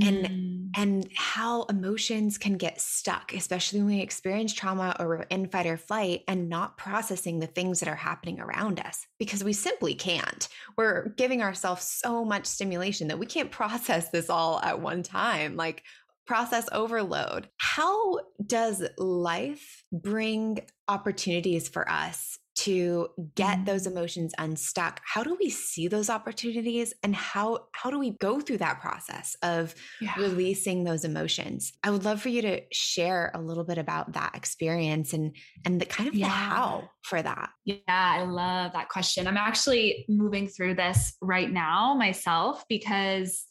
and 0.00 0.26
mm. 0.26 0.70
and 0.76 1.08
how 1.14 1.62
emotions 1.64 2.38
can 2.38 2.56
get 2.56 2.80
stuck 2.80 3.32
especially 3.32 3.80
when 3.80 3.88
we 3.88 4.00
experience 4.00 4.52
trauma 4.52 4.94
or 4.98 5.08
we're 5.08 5.22
in 5.22 5.48
fight 5.48 5.66
or 5.66 5.76
flight 5.76 6.22
and 6.28 6.48
not 6.48 6.76
processing 6.76 7.38
the 7.38 7.46
things 7.46 7.80
that 7.80 7.88
are 7.88 7.96
happening 7.96 8.38
around 8.40 8.80
us 8.80 9.06
because 9.18 9.42
we 9.42 9.52
simply 9.52 9.94
can't 9.94 10.48
we're 10.76 11.08
giving 11.16 11.42
ourselves 11.42 11.84
so 11.84 12.24
much 12.24 12.46
stimulation 12.46 13.08
that 13.08 13.18
we 13.18 13.26
can't 13.26 13.50
process 13.58 14.10
this 14.10 14.30
all 14.30 14.60
at 14.60 14.80
one 14.80 15.02
time 15.02 15.56
like 15.56 15.82
process 16.28 16.68
overload. 16.72 17.48
How 17.56 18.18
does 18.46 18.86
life 18.98 19.82
bring 19.90 20.60
opportunities 20.86 21.68
for 21.68 21.90
us 21.90 22.38
to 22.54 23.08
get 23.36 23.64
those 23.64 23.86
mm. 23.86 23.92
emotions 23.92 24.32
unstuck 24.36 25.00
how 25.04 25.22
do 25.22 25.36
we 25.40 25.48
see 25.48 25.86
those 25.86 26.10
opportunities 26.10 26.92
and 27.04 27.14
how 27.14 27.66
how 27.72 27.88
do 27.88 28.00
we 28.00 28.10
go 28.18 28.40
through 28.40 28.58
that 28.58 28.80
process 28.80 29.36
of 29.44 29.72
yeah. 30.00 30.12
releasing 30.18 30.82
those 30.82 31.04
emotions 31.04 31.72
i 31.84 31.90
would 31.90 32.04
love 32.04 32.20
for 32.20 32.30
you 32.30 32.42
to 32.42 32.60
share 32.72 33.30
a 33.34 33.40
little 33.40 33.62
bit 33.62 33.78
about 33.78 34.12
that 34.14 34.34
experience 34.34 35.12
and 35.12 35.36
and 35.64 35.80
the 35.80 35.86
kind 35.86 36.08
of 36.08 36.16
yeah. 36.16 36.26
the 36.26 36.30
how 36.30 36.90
for 37.02 37.22
that 37.22 37.50
yeah 37.64 37.78
i 37.86 38.24
love 38.24 38.72
that 38.72 38.88
question 38.88 39.28
i'm 39.28 39.36
actually 39.36 40.04
moving 40.08 40.48
through 40.48 40.74
this 40.74 41.14
right 41.22 41.52
now 41.52 41.94
myself 41.94 42.64
because 42.68 43.44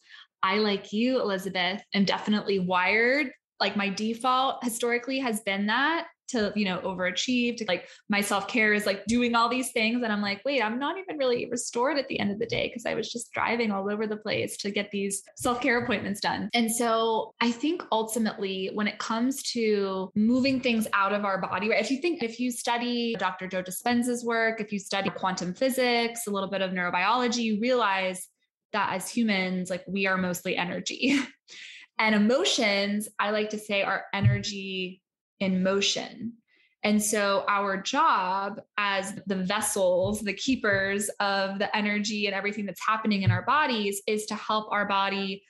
I, 0.43 0.58
like 0.58 0.93
you, 0.93 1.21
Elizabeth, 1.21 1.82
am 1.93 2.06
definitely 2.06 2.60
wired. 2.60 3.32
Like 3.60 3.76
my 3.76 3.89
default 3.89 4.63
historically 4.63 5.19
has 5.19 5.41
been 5.41 5.67
that 5.67 6.08
to, 6.30 6.52
you 6.56 6.65
know, 6.65 6.80
overachieve, 6.80 7.58
to 7.58 7.65
like 7.67 7.88
my 8.10 8.21
self 8.21 8.47
care 8.47 8.73
is 8.73 8.86
like 8.86 9.06
doing 9.06 9.36
all 9.36 9.50
these 9.50 9.71
things. 9.71 10.04
And 10.04 10.12
I'm 10.12 10.21
like, 10.21 10.41
wait, 10.45 10.62
I'm 10.62 10.80
not 10.80 10.97
even 10.97 11.17
really 11.17 11.47
restored 11.50 11.97
at 11.97 12.08
the 12.08 12.19
end 12.19 12.32
of 12.32 12.39
the 12.39 12.45
day 12.45 12.67
because 12.67 12.86
I 12.86 12.93
was 12.93 13.12
just 13.12 13.32
driving 13.32 13.71
all 13.71 13.91
over 13.91 14.08
the 14.08 14.17
place 14.17 14.58
to 14.58 14.71
get 14.71 14.91
these 14.91 15.23
self 15.36 15.62
care 15.62 15.84
appointments 15.84 16.19
done. 16.19 16.50
And 16.54 16.71
so 16.71 17.34
I 17.41 17.52
think 17.52 17.84
ultimately, 17.91 18.71
when 18.73 18.88
it 18.88 19.00
comes 19.00 19.41
to 19.54 20.12
moving 20.15 20.60
things 20.60 20.88
out 20.93 21.13
of 21.13 21.26
our 21.26 21.39
body, 21.39 21.69
right? 21.69 21.82
If 21.82 21.91
you 21.91 22.02
think, 22.02 22.23
if 22.23 22.39
you 22.39 22.52
study 22.52 23.15
Dr. 23.17 23.47
Joe 23.47 23.63
Dispenza's 23.63 24.26
work, 24.26 24.62
if 24.62 24.71
you 24.71 24.80
study 24.80 25.10
quantum 25.10 25.54
physics, 25.54 26.28
a 26.28 26.32
little 26.32 26.50
bit 26.50 26.62
of 26.62 26.71
neurobiology, 26.71 27.38
you 27.38 27.60
realize 27.62 28.28
that 28.77 28.93
as 28.93 29.09
humans, 29.09 29.71
like 29.71 29.83
we 29.87 30.05
are 30.05 30.17
mostly 30.17 30.55
energy. 30.55 31.19
and 31.99 32.13
emotions, 32.13 33.09
I 33.17 33.31
like 33.31 33.49
to 33.49 33.57
say, 33.57 33.81
are 33.81 34.05
energy 34.13 35.01
in 35.39 35.63
motion. 35.63 36.33
And 36.83 37.01
so, 37.01 37.43
our 37.49 37.81
job 37.81 38.61
as 38.77 39.19
the 39.25 39.35
vessels, 39.35 40.21
the 40.21 40.33
keepers 40.33 41.09
of 41.19 41.57
the 41.57 41.75
energy 41.75 42.27
and 42.27 42.35
everything 42.35 42.67
that's 42.67 42.85
happening 42.85 43.23
in 43.23 43.31
our 43.31 43.43
bodies 43.43 44.01
is 44.05 44.27
to 44.27 44.35
help 44.35 44.71
our 44.71 44.87
body 44.87 45.43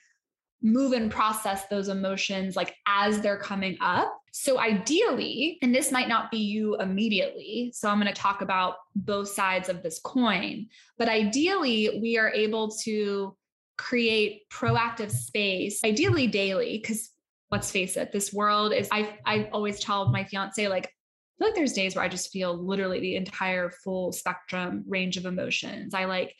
move 0.62 0.92
and 0.92 1.10
process 1.10 1.66
those 1.66 1.88
emotions 1.88 2.56
like 2.56 2.74
as 2.86 3.20
they're 3.20 3.38
coming 3.38 3.76
up. 3.82 4.17
So, 4.32 4.58
ideally, 4.58 5.58
and 5.62 5.74
this 5.74 5.90
might 5.90 6.08
not 6.08 6.30
be 6.30 6.38
you 6.38 6.76
immediately. 6.76 7.72
So, 7.74 7.88
I'm 7.88 8.00
going 8.00 8.12
to 8.12 8.20
talk 8.20 8.42
about 8.42 8.76
both 8.94 9.28
sides 9.28 9.68
of 9.68 9.82
this 9.82 9.98
coin, 9.98 10.66
but 10.98 11.08
ideally, 11.08 11.98
we 12.00 12.18
are 12.18 12.30
able 12.30 12.70
to 12.84 13.36
create 13.76 14.48
proactive 14.50 15.10
space, 15.10 15.84
ideally 15.84 16.26
daily, 16.26 16.78
because 16.78 17.10
let's 17.50 17.70
face 17.70 17.96
it, 17.96 18.12
this 18.12 18.32
world 18.32 18.72
is, 18.72 18.88
I, 18.92 19.16
I 19.24 19.48
always 19.52 19.80
tell 19.80 20.10
my 20.10 20.24
fiance, 20.24 20.68
like, 20.68 20.86
I 20.86 21.38
feel 21.38 21.48
like 21.48 21.54
there's 21.54 21.72
days 21.72 21.94
where 21.94 22.04
I 22.04 22.08
just 22.08 22.30
feel 22.30 22.54
literally 22.54 23.00
the 23.00 23.16
entire 23.16 23.70
full 23.70 24.12
spectrum 24.12 24.84
range 24.88 25.16
of 25.16 25.24
emotions. 25.24 25.94
I 25.94 26.06
like 26.06 26.34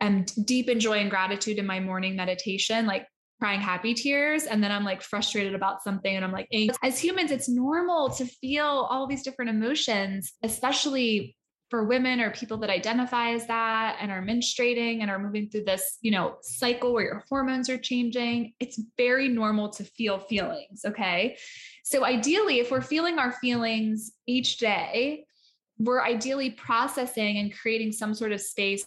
am 0.00 0.24
deep 0.44 0.70
in 0.70 0.80
joy 0.80 0.98
and 0.98 1.10
gratitude 1.10 1.58
in 1.58 1.66
my 1.66 1.80
morning 1.80 2.16
meditation. 2.16 2.86
Like 2.86 3.06
crying 3.38 3.60
happy 3.60 3.94
tears 3.94 4.44
and 4.44 4.62
then 4.62 4.72
I'm 4.72 4.84
like 4.84 5.02
frustrated 5.02 5.54
about 5.54 5.82
something 5.82 6.14
and 6.14 6.24
I'm 6.24 6.32
like 6.32 6.48
as 6.82 6.98
humans 6.98 7.30
it's 7.30 7.48
normal 7.48 8.10
to 8.10 8.26
feel 8.26 8.64
all 8.64 9.06
these 9.06 9.22
different 9.22 9.50
emotions 9.50 10.32
especially 10.42 11.36
for 11.70 11.84
women 11.84 12.20
or 12.20 12.30
people 12.30 12.56
that 12.56 12.70
identify 12.70 13.30
as 13.32 13.46
that 13.46 13.98
and 14.00 14.10
are 14.10 14.22
menstruating 14.22 15.02
and 15.02 15.10
are 15.10 15.18
moving 15.18 15.48
through 15.50 15.64
this 15.64 15.98
you 16.00 16.10
know 16.10 16.36
cycle 16.42 16.92
where 16.92 17.04
your 17.04 17.24
hormones 17.28 17.68
are 17.68 17.78
changing. 17.78 18.54
It's 18.58 18.80
very 18.96 19.28
normal 19.28 19.68
to 19.70 19.84
feel 19.84 20.18
feelings 20.18 20.82
okay? 20.84 21.36
So 21.84 22.04
ideally 22.04 22.60
if 22.60 22.70
we're 22.70 22.80
feeling 22.80 23.18
our 23.18 23.32
feelings 23.32 24.12
each 24.26 24.58
day 24.58 25.24
we're 25.78 26.02
ideally 26.02 26.50
processing 26.50 27.38
and 27.38 27.56
creating 27.56 27.92
some 27.92 28.12
sort 28.12 28.32
of 28.32 28.40
space 28.40 28.84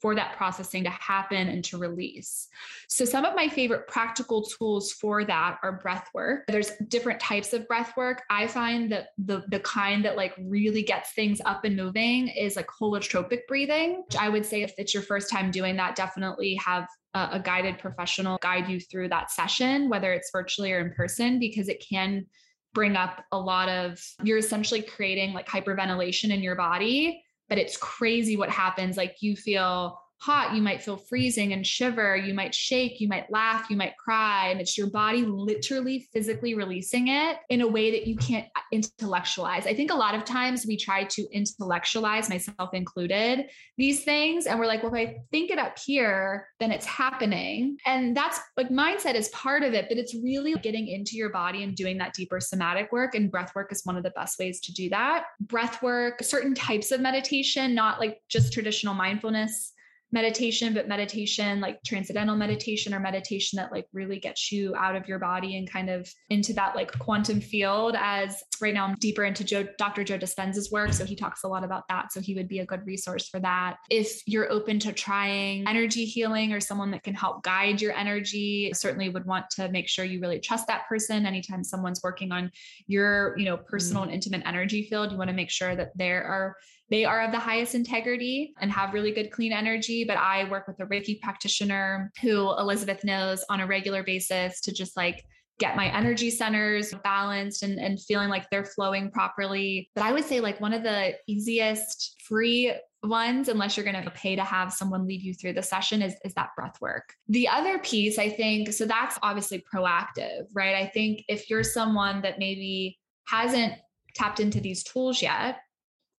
for 0.00 0.14
that 0.14 0.36
processing 0.36 0.84
to 0.84 0.90
happen 0.90 1.48
and 1.48 1.64
to 1.64 1.78
release. 1.78 2.48
So, 2.88 3.04
some 3.04 3.24
of 3.24 3.34
my 3.34 3.48
favorite 3.48 3.88
practical 3.88 4.42
tools 4.42 4.92
for 4.92 5.24
that 5.24 5.58
are 5.62 5.72
breath 5.72 6.08
work. 6.14 6.44
There's 6.48 6.72
different 6.88 7.20
types 7.20 7.52
of 7.52 7.66
breath 7.66 7.96
work. 7.96 8.22
I 8.30 8.46
find 8.46 8.90
that 8.92 9.08
the, 9.18 9.44
the 9.48 9.60
kind 9.60 10.04
that 10.04 10.16
like 10.16 10.34
really 10.40 10.82
gets 10.82 11.12
things 11.12 11.40
up 11.44 11.64
and 11.64 11.76
moving 11.76 12.28
is 12.28 12.56
like 12.56 12.68
holotropic 12.68 13.40
breathing. 13.48 14.04
I 14.18 14.28
would 14.28 14.46
say 14.46 14.62
if 14.62 14.72
it's 14.78 14.94
your 14.94 15.02
first 15.02 15.30
time 15.30 15.50
doing 15.50 15.76
that, 15.76 15.96
definitely 15.96 16.54
have 16.56 16.86
a, 17.14 17.28
a 17.32 17.40
guided 17.40 17.78
professional 17.78 18.38
guide 18.40 18.68
you 18.68 18.80
through 18.80 19.08
that 19.08 19.30
session, 19.30 19.88
whether 19.88 20.12
it's 20.12 20.30
virtually 20.30 20.72
or 20.72 20.80
in 20.80 20.92
person, 20.92 21.38
because 21.38 21.68
it 21.68 21.84
can 21.88 22.26
bring 22.74 22.96
up 22.96 23.24
a 23.32 23.38
lot 23.38 23.68
of 23.68 24.00
you're 24.22 24.38
essentially 24.38 24.82
creating 24.82 25.32
like 25.32 25.48
hyperventilation 25.48 26.30
in 26.30 26.42
your 26.42 26.54
body 26.54 27.24
but 27.48 27.58
it's 27.58 27.76
crazy 27.76 28.36
what 28.36 28.50
happens. 28.50 28.96
Like 28.96 29.22
you 29.22 29.36
feel 29.36 30.00
hot, 30.20 30.54
you 30.54 30.60
might 30.60 30.82
feel 30.82 30.96
freezing 30.96 31.52
and 31.52 31.64
shiver, 31.64 32.16
you 32.16 32.34
might 32.34 32.54
shake, 32.54 33.00
you 33.00 33.06
might 33.06 33.30
laugh, 33.30 33.70
you 33.70 33.76
might 33.76 33.96
cry. 33.96 34.48
And 34.48 34.60
it's 34.60 34.76
your 34.76 34.88
body 34.88 35.22
literally 35.22 36.08
physically 36.12 36.54
releasing 36.54 37.08
it 37.08 37.38
in 37.50 37.60
a 37.60 37.68
way 37.68 37.92
that 37.92 38.06
you 38.06 38.16
can't 38.16 38.46
uh, 38.56 38.60
intellectualize. 38.72 39.66
I 39.66 39.74
think 39.74 39.92
a 39.92 39.96
lot 39.96 40.16
of 40.16 40.24
times 40.24 40.66
we 40.66 40.76
try 40.76 41.04
to 41.04 41.26
intellectualize, 41.30 42.28
myself 42.28 42.70
included, 42.72 43.46
these 43.76 44.02
things. 44.02 44.46
And 44.46 44.58
we're 44.58 44.66
like, 44.66 44.82
well, 44.82 44.92
if 44.94 45.08
I 45.08 45.18
think 45.30 45.50
it 45.52 45.58
up 45.58 45.78
here, 45.78 46.48
then 46.58 46.72
it's 46.72 46.86
happening. 46.86 47.78
And 47.86 48.16
that's 48.16 48.40
like 48.56 48.70
mindset 48.70 49.14
is 49.14 49.28
part 49.28 49.62
of 49.62 49.72
it, 49.72 49.86
but 49.88 49.98
it's 49.98 50.16
really 50.16 50.54
getting 50.54 50.88
into 50.88 51.16
your 51.16 51.30
body 51.30 51.62
and 51.62 51.76
doing 51.76 51.96
that 51.98 52.14
deeper 52.14 52.40
somatic 52.40 52.90
work. 52.90 53.14
And 53.14 53.30
breath 53.30 53.54
work 53.54 53.70
is 53.70 53.82
one 53.84 53.96
of 53.96 54.02
the 54.02 54.10
best 54.10 54.38
ways 54.40 54.60
to 54.62 54.72
do 54.72 54.88
that. 54.90 55.26
Breath 55.40 55.80
work, 55.80 56.24
certain 56.24 56.54
types 56.54 56.90
of 56.90 57.00
meditation, 57.00 57.72
not 57.72 58.00
like 58.00 58.20
just 58.28 58.52
traditional 58.52 58.94
mindfulness 58.94 59.74
meditation, 60.10 60.72
but 60.72 60.88
meditation 60.88 61.60
like 61.60 61.82
transcendental 61.84 62.34
meditation 62.34 62.94
or 62.94 63.00
meditation 63.00 63.58
that 63.58 63.70
like 63.70 63.86
really 63.92 64.18
gets 64.18 64.50
you 64.50 64.74
out 64.74 64.96
of 64.96 65.06
your 65.06 65.18
body 65.18 65.58
and 65.58 65.70
kind 65.70 65.90
of 65.90 66.10
into 66.30 66.52
that 66.54 66.74
like 66.74 66.96
quantum 66.98 67.40
field. 67.40 67.94
As 67.98 68.42
right 68.60 68.72
now 68.72 68.86
I'm 68.86 68.94
deeper 68.96 69.24
into 69.24 69.44
Joe, 69.44 69.66
Dr. 69.76 70.04
Joe 70.04 70.18
Dispenza's 70.18 70.70
work. 70.72 70.92
So 70.92 71.04
he 71.04 71.14
talks 71.14 71.44
a 71.44 71.48
lot 71.48 71.64
about 71.64 71.84
that. 71.88 72.12
So 72.12 72.20
he 72.20 72.34
would 72.34 72.48
be 72.48 72.60
a 72.60 72.66
good 72.66 72.86
resource 72.86 73.28
for 73.28 73.40
that. 73.40 73.76
If 73.90 74.22
you're 74.26 74.50
open 74.50 74.78
to 74.80 74.92
trying 74.92 75.68
energy 75.68 76.04
healing 76.04 76.52
or 76.52 76.60
someone 76.60 76.90
that 76.92 77.02
can 77.02 77.14
help 77.14 77.42
guide 77.42 77.80
your 77.80 77.92
energy, 77.92 78.72
certainly 78.74 79.10
would 79.10 79.26
want 79.26 79.50
to 79.50 79.68
make 79.68 79.88
sure 79.88 80.04
you 80.04 80.20
really 80.20 80.40
trust 80.40 80.66
that 80.68 80.88
person. 80.88 81.26
Anytime 81.26 81.62
someone's 81.62 82.00
working 82.02 82.32
on 82.32 82.50
your, 82.86 83.36
you 83.38 83.44
know, 83.44 83.56
personal 83.56 84.02
mm-hmm. 84.02 84.12
and 84.12 84.24
intimate 84.24 84.46
energy 84.46 84.86
field, 84.88 85.12
you 85.12 85.18
want 85.18 85.28
to 85.28 85.36
make 85.36 85.50
sure 85.50 85.76
that 85.76 85.90
there 85.96 86.24
are 86.24 86.56
they 86.90 87.04
are 87.04 87.22
of 87.22 87.32
the 87.32 87.38
highest 87.38 87.74
integrity 87.74 88.54
and 88.60 88.72
have 88.72 88.94
really 88.94 89.12
good 89.12 89.30
clean 89.30 89.52
energy. 89.52 90.04
But 90.04 90.16
I 90.16 90.48
work 90.50 90.66
with 90.66 90.80
a 90.80 90.86
Reiki 90.86 91.20
practitioner 91.20 92.10
who 92.22 92.50
Elizabeth 92.58 93.04
knows 93.04 93.44
on 93.50 93.60
a 93.60 93.66
regular 93.66 94.02
basis 94.02 94.60
to 94.62 94.72
just 94.72 94.96
like 94.96 95.24
get 95.58 95.76
my 95.76 95.94
energy 95.94 96.30
centers 96.30 96.94
balanced 97.02 97.62
and, 97.62 97.78
and 97.78 98.00
feeling 98.00 98.28
like 98.28 98.48
they're 98.50 98.64
flowing 98.64 99.10
properly. 99.10 99.90
But 99.94 100.04
I 100.04 100.12
would 100.12 100.24
say 100.24 100.40
like 100.40 100.60
one 100.60 100.72
of 100.72 100.82
the 100.82 101.14
easiest 101.26 102.22
free 102.26 102.72
ones, 103.02 103.48
unless 103.48 103.76
you're 103.76 103.84
going 103.84 104.02
to 104.02 104.10
pay 104.12 104.36
to 104.36 104.44
have 104.44 104.72
someone 104.72 105.06
lead 105.06 105.22
you 105.22 105.34
through 105.34 105.54
the 105.54 105.62
session, 105.62 106.00
is, 106.00 106.14
is 106.24 106.34
that 106.34 106.50
breath 106.56 106.80
work. 106.80 107.14
The 107.28 107.48
other 107.48 107.78
piece, 107.78 108.18
I 108.18 108.28
think, 108.28 108.72
so 108.72 108.86
that's 108.86 109.18
obviously 109.22 109.64
proactive, 109.72 110.46
right? 110.54 110.76
I 110.76 110.86
think 110.86 111.24
if 111.28 111.50
you're 111.50 111.64
someone 111.64 112.22
that 112.22 112.38
maybe 112.38 112.98
hasn't 113.26 113.74
tapped 114.14 114.40
into 114.40 114.60
these 114.60 114.84
tools 114.84 115.20
yet, 115.20 115.58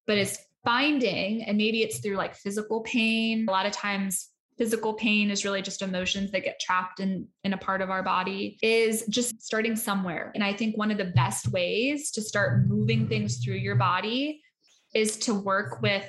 but 0.06 0.18
is 0.18 0.38
finding, 0.64 1.42
and 1.44 1.56
maybe 1.56 1.82
it's 1.82 1.98
through 1.98 2.16
like 2.16 2.34
physical 2.34 2.80
pain. 2.82 3.46
A 3.48 3.52
lot 3.52 3.66
of 3.66 3.72
times, 3.72 4.28
physical 4.60 4.92
pain 4.92 5.30
is 5.30 5.42
really 5.42 5.62
just 5.62 5.80
emotions 5.80 6.30
that 6.32 6.44
get 6.44 6.60
trapped 6.60 7.00
in 7.00 7.26
in 7.44 7.54
a 7.54 7.56
part 7.56 7.80
of 7.80 7.88
our 7.88 8.02
body 8.02 8.58
is 8.60 9.06
just 9.08 9.40
starting 9.40 9.74
somewhere 9.74 10.30
and 10.34 10.44
i 10.44 10.52
think 10.52 10.76
one 10.76 10.90
of 10.90 10.98
the 10.98 11.12
best 11.16 11.48
ways 11.48 12.10
to 12.10 12.20
start 12.20 12.68
moving 12.68 13.08
things 13.08 13.42
through 13.42 13.54
your 13.54 13.74
body 13.74 14.38
is 14.94 15.16
to 15.16 15.32
work 15.32 15.80
with 15.80 16.06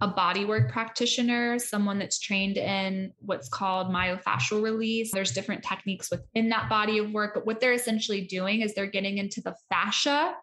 a 0.00 0.08
bodywork 0.08 0.72
practitioner, 0.72 1.58
someone 1.58 1.98
that's 1.98 2.18
trained 2.18 2.56
in 2.56 3.12
what's 3.20 3.48
called 3.48 3.94
myofascial 3.94 4.62
release. 4.62 5.12
There's 5.12 5.30
different 5.30 5.62
techniques 5.62 6.10
within 6.10 6.48
that 6.48 6.68
body 6.68 6.98
of 6.98 7.12
work, 7.12 7.34
but 7.34 7.46
what 7.46 7.60
they're 7.60 7.72
essentially 7.72 8.22
doing 8.22 8.60
is 8.60 8.74
they're 8.74 8.86
getting 8.86 9.18
into 9.18 9.40
the 9.40 9.54
fascia 9.70 10.34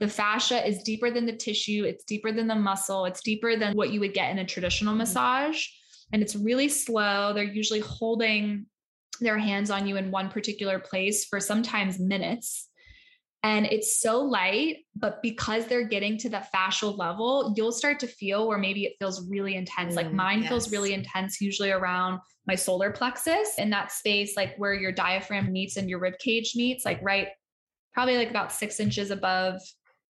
the 0.00 0.08
fascia 0.08 0.66
is 0.66 0.82
deeper 0.82 1.10
than 1.10 1.26
the 1.26 1.36
tissue, 1.36 1.84
it's 1.84 2.04
deeper 2.04 2.32
than 2.32 2.46
the 2.46 2.54
muscle, 2.54 3.04
it's 3.04 3.22
deeper 3.22 3.56
than 3.56 3.74
what 3.74 3.90
you 3.90 4.00
would 4.00 4.14
get 4.14 4.30
in 4.30 4.38
a 4.38 4.44
traditional 4.44 4.92
mm-hmm. 4.92 4.98
massage. 4.98 5.66
And 6.12 6.22
it's 6.22 6.36
really 6.36 6.68
slow. 6.68 7.32
They're 7.34 7.44
usually 7.44 7.80
holding 7.80 8.66
their 9.20 9.38
hands 9.38 9.70
on 9.70 9.86
you 9.86 9.96
in 9.96 10.10
one 10.10 10.30
particular 10.30 10.78
place 10.78 11.24
for 11.24 11.40
sometimes 11.40 11.98
minutes. 11.98 12.68
And 13.42 13.66
it's 13.66 14.00
so 14.00 14.20
light, 14.20 14.78
but 14.96 15.22
because 15.22 15.66
they're 15.66 15.86
getting 15.86 16.18
to 16.18 16.28
the 16.28 16.44
fascial 16.54 16.96
level, 16.96 17.54
you'll 17.56 17.72
start 17.72 18.00
to 18.00 18.06
feel 18.06 18.48
where 18.48 18.58
maybe 18.58 18.84
it 18.84 18.94
feels 18.98 19.28
really 19.28 19.54
intense. 19.54 19.94
Mm, 19.94 19.96
like 19.96 20.12
mine 20.12 20.40
yes. 20.40 20.48
feels 20.48 20.72
really 20.72 20.92
intense, 20.92 21.40
usually 21.40 21.70
around 21.70 22.20
my 22.46 22.56
solar 22.56 22.90
plexus 22.90 23.54
in 23.58 23.70
that 23.70 23.92
space, 23.92 24.36
like 24.36 24.56
where 24.56 24.74
your 24.74 24.90
diaphragm 24.90 25.52
meets 25.52 25.76
and 25.76 25.88
your 25.88 26.00
rib 26.00 26.14
cage 26.18 26.54
meets, 26.56 26.84
like 26.84 27.00
right, 27.02 27.28
probably 27.92 28.16
like 28.16 28.30
about 28.30 28.52
six 28.52 28.80
inches 28.80 29.10
above 29.10 29.60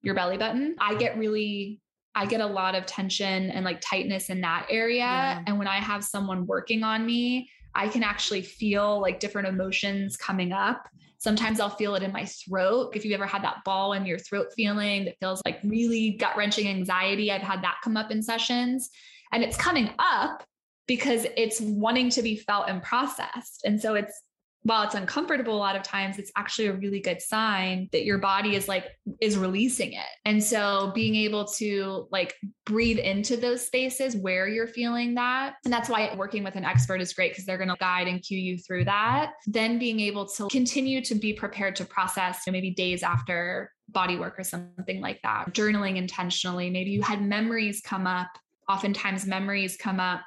your 0.04 0.14
belly 0.14 0.38
button. 0.38 0.76
I 0.80 0.96
get 0.96 1.18
really 1.18 1.80
I 2.16 2.28
get 2.28 2.42
a 2.42 2.46
lot 2.46 2.76
of 2.76 2.86
tension 2.86 3.50
and 3.50 3.66
like 3.66 3.82
tightness 3.82 4.30
in 4.30 4.42
that 4.42 4.68
area. 4.70 5.00
Yeah. 5.00 5.42
And 5.48 5.58
when 5.58 5.68
I 5.68 5.78
have 5.78 6.04
someone 6.04 6.46
working 6.46 6.84
on 6.84 7.06
me, 7.06 7.50
I 7.74 7.88
can 7.88 8.04
actually 8.04 8.44
feel 8.44 9.02
like 9.02 9.20
different 9.20 9.48
emotions 9.48 10.16
coming 10.16 10.52
up. 10.52 10.88
Sometimes 11.18 11.60
I'll 11.60 11.70
feel 11.70 11.96
it 11.96 12.04
in 12.04 12.12
my 12.12 12.26
throat. 12.26 12.96
If 12.96 13.04
you 13.04 13.16
ever 13.16 13.26
had 13.26 13.44
that 13.44 13.64
ball 13.66 13.94
in 13.94 14.06
your 14.06 14.20
throat 14.20 14.48
feeling 14.56 15.06
that 15.06 15.16
feels 15.20 15.42
like 15.44 15.60
really 15.64 16.12
gut 16.12 16.38
wrenching 16.38 16.68
anxiety, 16.68 17.32
I've 17.32 17.42
had 17.42 17.64
that 17.64 17.78
come 17.84 17.98
up 17.98 18.12
in 18.12 18.22
sessions. 18.22 18.90
And 19.32 19.42
it's 19.44 19.58
coming 19.58 19.90
up 19.98 20.44
because 20.86 21.26
it's 21.36 21.62
wanting 21.62 22.10
to 22.12 22.22
be 22.22 22.36
felt 22.36 22.70
and 22.70 22.84
processed. 22.84 23.62
And 23.64 23.82
so 23.82 23.96
it's 23.96 24.22
while 24.64 24.84
it's 24.84 24.96
uncomfortable 24.96 25.56
a 25.56 25.58
lot 25.58 25.76
of 25.76 25.84
times 25.84 26.18
it's 26.18 26.32
actually 26.36 26.68
a 26.68 26.74
really 26.74 27.00
good 27.00 27.22
sign 27.22 27.90
that 27.92 28.06
your 28.06 28.18
body 28.18 28.56
is 28.56 28.68
like 28.68 28.86
is 29.22 29.38
releasing 29.38 29.94
it. 29.94 30.06
And 30.26 30.44
so 30.44 30.92
being 30.96 31.16
able 31.16 31.46
to 31.46 32.08
like 32.12 32.36
breathe 32.66 32.98
into 32.98 33.38
those 33.38 33.66
spaces 33.66 34.16
where 34.16 34.48
you're 34.48 34.68
feeling 34.68 35.16
that 35.16 35.56
and 35.66 35.74
that's 35.74 35.90
why 35.90 36.14
working 36.16 36.44
with 36.44 36.56
an 36.56 36.64
expert 36.64 37.02
is 37.02 37.14
great 37.14 37.32
because 37.32 37.46
they're 37.46 37.58
going 37.58 37.70
to 37.70 37.76
guide 37.80 38.08
and 38.08 38.22
cue 38.22 38.40
you 38.40 38.58
through 38.58 38.86
that. 38.86 39.34
Then 39.48 39.80
being 39.80 40.00
able 40.00 40.28
to 40.30 40.48
continue 40.48 41.04
to 41.04 41.16
be 41.16 41.34
prepared 41.34 41.76
to 41.78 41.86
process 41.86 42.42
you 42.46 42.52
know, 42.52 42.56
maybe 42.56 42.72
days 42.72 43.04
after 43.04 43.72
body 43.90 44.18
work 44.18 44.40
or 44.40 44.44
something 44.44 45.02
like 45.02 45.22
that. 45.24 45.54
Journaling 45.54 45.98
intentionally. 45.98 46.70
Maybe 46.70 46.92
you 46.92 47.02
had 47.02 47.22
memories 47.22 47.82
come 47.84 48.08
up. 48.08 48.30
Oftentimes 48.70 49.26
memories 49.26 49.76
come 49.76 50.00
up 50.00 50.22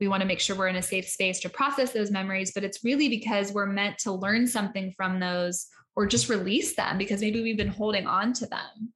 we 0.00 0.08
want 0.08 0.22
to 0.22 0.26
make 0.26 0.40
sure 0.40 0.56
we're 0.56 0.68
in 0.68 0.76
a 0.76 0.82
safe 0.82 1.06
space 1.06 1.40
to 1.40 1.48
process 1.48 1.92
those 1.92 2.10
memories 2.10 2.52
but 2.54 2.64
it's 2.64 2.84
really 2.84 3.08
because 3.08 3.52
we're 3.52 3.66
meant 3.66 3.98
to 3.98 4.12
learn 4.12 4.46
something 4.46 4.92
from 4.96 5.20
those 5.20 5.66
or 5.96 6.06
just 6.06 6.28
release 6.28 6.76
them 6.76 6.98
because 6.98 7.20
maybe 7.20 7.42
we've 7.42 7.56
been 7.56 7.68
holding 7.68 8.06
on 8.06 8.32
to 8.32 8.46
them. 8.46 8.92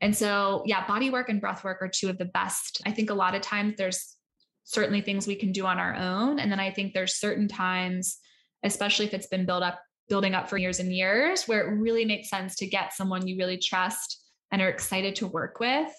And 0.00 0.16
so 0.16 0.62
yeah 0.66 0.86
body 0.86 1.10
work 1.10 1.28
and 1.28 1.40
breath 1.40 1.64
work 1.64 1.78
are 1.80 1.88
two 1.88 2.08
of 2.08 2.18
the 2.18 2.24
best. 2.24 2.80
I 2.86 2.90
think 2.90 3.10
a 3.10 3.14
lot 3.14 3.34
of 3.34 3.42
times 3.42 3.74
there's 3.76 4.16
certainly 4.68 5.00
things 5.00 5.26
we 5.26 5.34
can 5.34 5.50
do 5.50 5.64
on 5.64 5.78
our 5.78 5.94
own 5.94 6.38
and 6.38 6.52
then 6.52 6.60
i 6.60 6.70
think 6.70 6.92
there's 6.92 7.14
certain 7.14 7.48
times 7.48 8.18
especially 8.64 9.06
if 9.06 9.14
it's 9.14 9.26
been 9.28 9.46
built 9.46 9.62
up 9.62 9.80
building 10.10 10.34
up 10.34 10.46
for 10.46 10.58
years 10.58 10.78
and 10.78 10.92
years 10.92 11.48
where 11.48 11.66
it 11.66 11.80
really 11.80 12.04
makes 12.04 12.28
sense 12.28 12.54
to 12.54 12.66
get 12.66 12.92
someone 12.92 13.26
you 13.26 13.38
really 13.38 13.56
trust 13.56 14.22
and 14.52 14.60
are 14.60 14.68
excited 14.68 15.16
to 15.16 15.26
work 15.26 15.58
with 15.58 15.90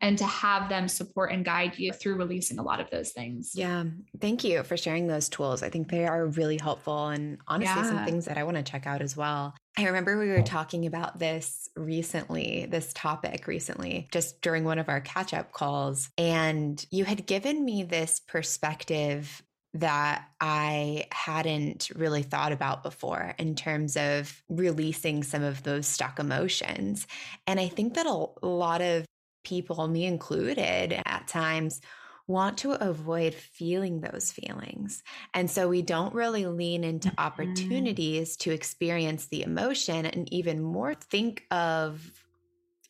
and 0.00 0.16
to 0.18 0.24
have 0.24 0.68
them 0.68 0.88
support 0.88 1.32
and 1.32 1.44
guide 1.44 1.78
you 1.78 1.92
through 1.92 2.16
releasing 2.16 2.58
a 2.58 2.62
lot 2.62 2.80
of 2.80 2.88
those 2.90 3.10
things. 3.10 3.52
Yeah. 3.54 3.84
Thank 4.20 4.44
you 4.44 4.62
for 4.62 4.76
sharing 4.76 5.08
those 5.08 5.28
tools. 5.28 5.62
I 5.62 5.70
think 5.70 5.90
they 5.90 6.06
are 6.06 6.26
really 6.26 6.58
helpful 6.58 7.08
and 7.08 7.38
honestly 7.48 7.82
yeah. 7.82 7.88
some 7.88 8.04
things 8.04 8.26
that 8.26 8.38
I 8.38 8.44
want 8.44 8.56
to 8.56 8.62
check 8.62 8.86
out 8.86 9.02
as 9.02 9.16
well. 9.16 9.54
I 9.76 9.86
remember 9.86 10.18
we 10.18 10.28
were 10.28 10.42
talking 10.42 10.86
about 10.86 11.18
this 11.18 11.68
recently, 11.76 12.66
this 12.66 12.92
topic 12.94 13.46
recently, 13.46 14.08
just 14.12 14.40
during 14.40 14.64
one 14.64 14.78
of 14.78 14.88
our 14.88 15.00
catch 15.00 15.34
up 15.34 15.52
calls. 15.52 16.10
And 16.16 16.84
you 16.90 17.04
had 17.04 17.26
given 17.26 17.64
me 17.64 17.82
this 17.82 18.20
perspective 18.20 19.42
that 19.74 20.24
I 20.40 21.06
hadn't 21.12 21.90
really 21.94 22.22
thought 22.22 22.52
about 22.52 22.82
before 22.82 23.34
in 23.38 23.54
terms 23.54 23.96
of 23.96 24.42
releasing 24.48 25.22
some 25.22 25.42
of 25.42 25.62
those 25.62 25.86
stuck 25.86 26.18
emotions. 26.18 27.06
And 27.46 27.60
I 27.60 27.68
think 27.68 27.94
that 27.94 28.06
a 28.06 28.46
lot 28.46 28.80
of 28.80 29.04
people, 29.44 29.86
me 29.88 30.04
included, 30.04 31.00
at 31.04 31.28
times 31.28 31.80
want 32.28 32.58
to 32.58 32.72
avoid 32.72 33.34
feeling 33.34 34.00
those 34.00 34.30
feelings. 34.30 35.02
And 35.32 35.50
so 35.50 35.68
we 35.68 35.80
don't 35.80 36.14
really 36.14 36.46
lean 36.46 36.84
into 36.84 37.08
mm-hmm. 37.08 37.20
opportunities 37.20 38.36
to 38.38 38.52
experience 38.52 39.26
the 39.28 39.42
emotion 39.42 40.04
and 40.04 40.30
even 40.32 40.62
more 40.62 40.94
think 40.94 41.44
of 41.50 42.12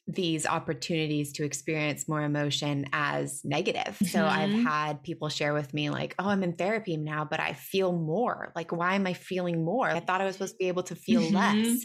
these 0.09 0.47
opportunities 0.47 1.35
to 1.35 1.45
experience 1.45 2.09
more 2.09 2.23
emotion 2.23 2.87
as 2.93 3.43
negative. 3.45 3.95
Mm-hmm. 3.95 4.07
So 4.07 4.25
I've 4.27 4.51
mm-hmm. 4.51 4.65
had 4.65 5.03
people 5.03 5.29
share 5.29 5.53
with 5.53 5.73
me, 5.73 5.91
like, 5.91 6.15
oh, 6.19 6.29
I'm 6.29 6.43
in 6.43 6.55
therapy 6.55 6.97
now, 6.97 7.25
but 7.25 7.41
I 7.41 7.53
feel 7.53 7.93
more. 7.93 8.51
Like, 8.57 8.73
why 8.73 8.95
am 8.95 9.07
I 9.07 9.13
feeling 9.13 9.65
more? 9.65 9.89
I 9.89 10.01
thought 10.01 10.21
I 10.21 10.25
was 10.25 10.35
supposed 10.35 10.55
to 10.55 10.59
be 10.59 10.69
able 10.69 10.85
to 10.85 10.97
feel 10.97 11.21
mm-hmm. 11.21 11.37
less. 11.37 11.85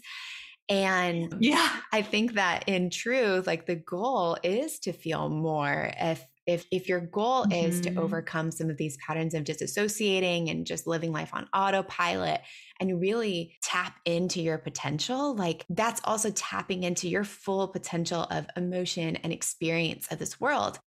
And 0.69 1.35
yeah, 1.39 1.69
I 1.91 2.01
think 2.01 2.33
that 2.33 2.67
in 2.67 2.89
truth, 2.89 3.47
like 3.47 3.65
the 3.65 3.75
goal 3.75 4.37
is 4.43 4.79
to 4.79 4.93
feel 4.93 5.29
more 5.29 5.91
if 5.99 6.25
if 6.45 6.65
if 6.71 6.89
your 6.89 6.99
goal 6.99 7.43
mm-hmm. 7.43 7.51
is 7.53 7.81
to 7.81 7.93
Mm-hmm. 7.93 7.99
overcome 7.99 8.49
some 8.49 8.69
of 8.69 8.77
these 8.77 8.97
patterns 8.97 9.33
of 9.33 9.43
disassociating 9.43 10.49
and 10.49 10.65
just 10.65 10.87
living 10.87 11.11
life 11.11 11.29
on 11.33 11.47
autopilot 11.53 12.41
and 12.79 12.99
really 12.99 13.55
tap 13.61 13.97
into 14.05 14.41
your 14.41 14.57
potential 14.57 15.35
like 15.35 15.65
that's 15.69 16.01
also 16.05 16.31
tapping 16.31 16.83
into 16.83 17.07
your 17.07 17.23
full 17.23 17.67
potential 17.67 18.23
of 18.31 18.47
emotion 18.57 19.17
and 19.17 19.31
experience 19.31 20.07
of 20.11 20.17
this 20.17 20.39
world 20.41 20.79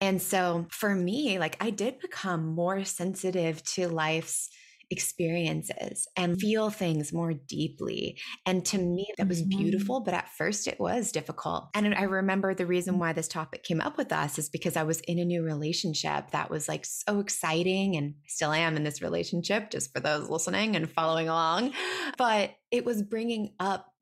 and 0.00 0.22
so 0.22 0.66
for 0.70 0.94
me 0.94 1.38
like 1.38 1.62
i 1.62 1.68
did 1.68 1.98
become 1.98 2.46
more 2.46 2.84
sensitive 2.84 3.62
to 3.64 3.88
life's 3.88 4.48
experiences 4.90 6.06
and 6.16 6.40
feel 6.40 6.70
things 6.70 7.12
more 7.12 7.32
deeply. 7.32 8.18
And 8.46 8.64
to 8.66 8.78
me, 8.78 9.06
that 9.18 9.28
was 9.28 9.42
Mhm. 9.42 9.48
beautiful, 9.58 10.00
but 10.00 10.14
at 10.14 10.28
first 10.30 10.66
it 10.68 10.78
was 10.78 11.10
difficult. 11.12 11.68
And 11.74 11.94
I 11.94 12.02
remember 12.02 12.54
the 12.54 12.66
reason 12.66 12.98
why 12.98 13.12
this 13.12 13.28
topic 13.28 13.64
came 13.64 13.80
up 13.80 13.98
with 13.98 14.12
us 14.12 14.38
is 14.38 14.48
because 14.48 14.76
I 14.76 14.84
was 14.84 15.00
in 15.00 15.18
a 15.18 15.24
new 15.24 15.42
relationship 15.42 16.30
that 16.30 16.50
was 16.50 16.68
like 16.68 16.84
so 16.84 17.18
exciting 17.20 17.96
and 17.96 18.14
I 18.16 18.28
still 18.28 18.52
am 18.52 18.76
in 18.76 18.84
this 18.84 19.02
relationship, 19.02 19.70
just 19.70 19.92
for 19.92 20.00
those 20.00 20.28
listening 20.30 20.76
and 20.76 20.90
following 20.90 21.28
along. 21.28 21.74
But 22.16 22.54
it 22.70 22.84
was 22.84 23.02
bringing 23.02 23.54
up 23.58 23.92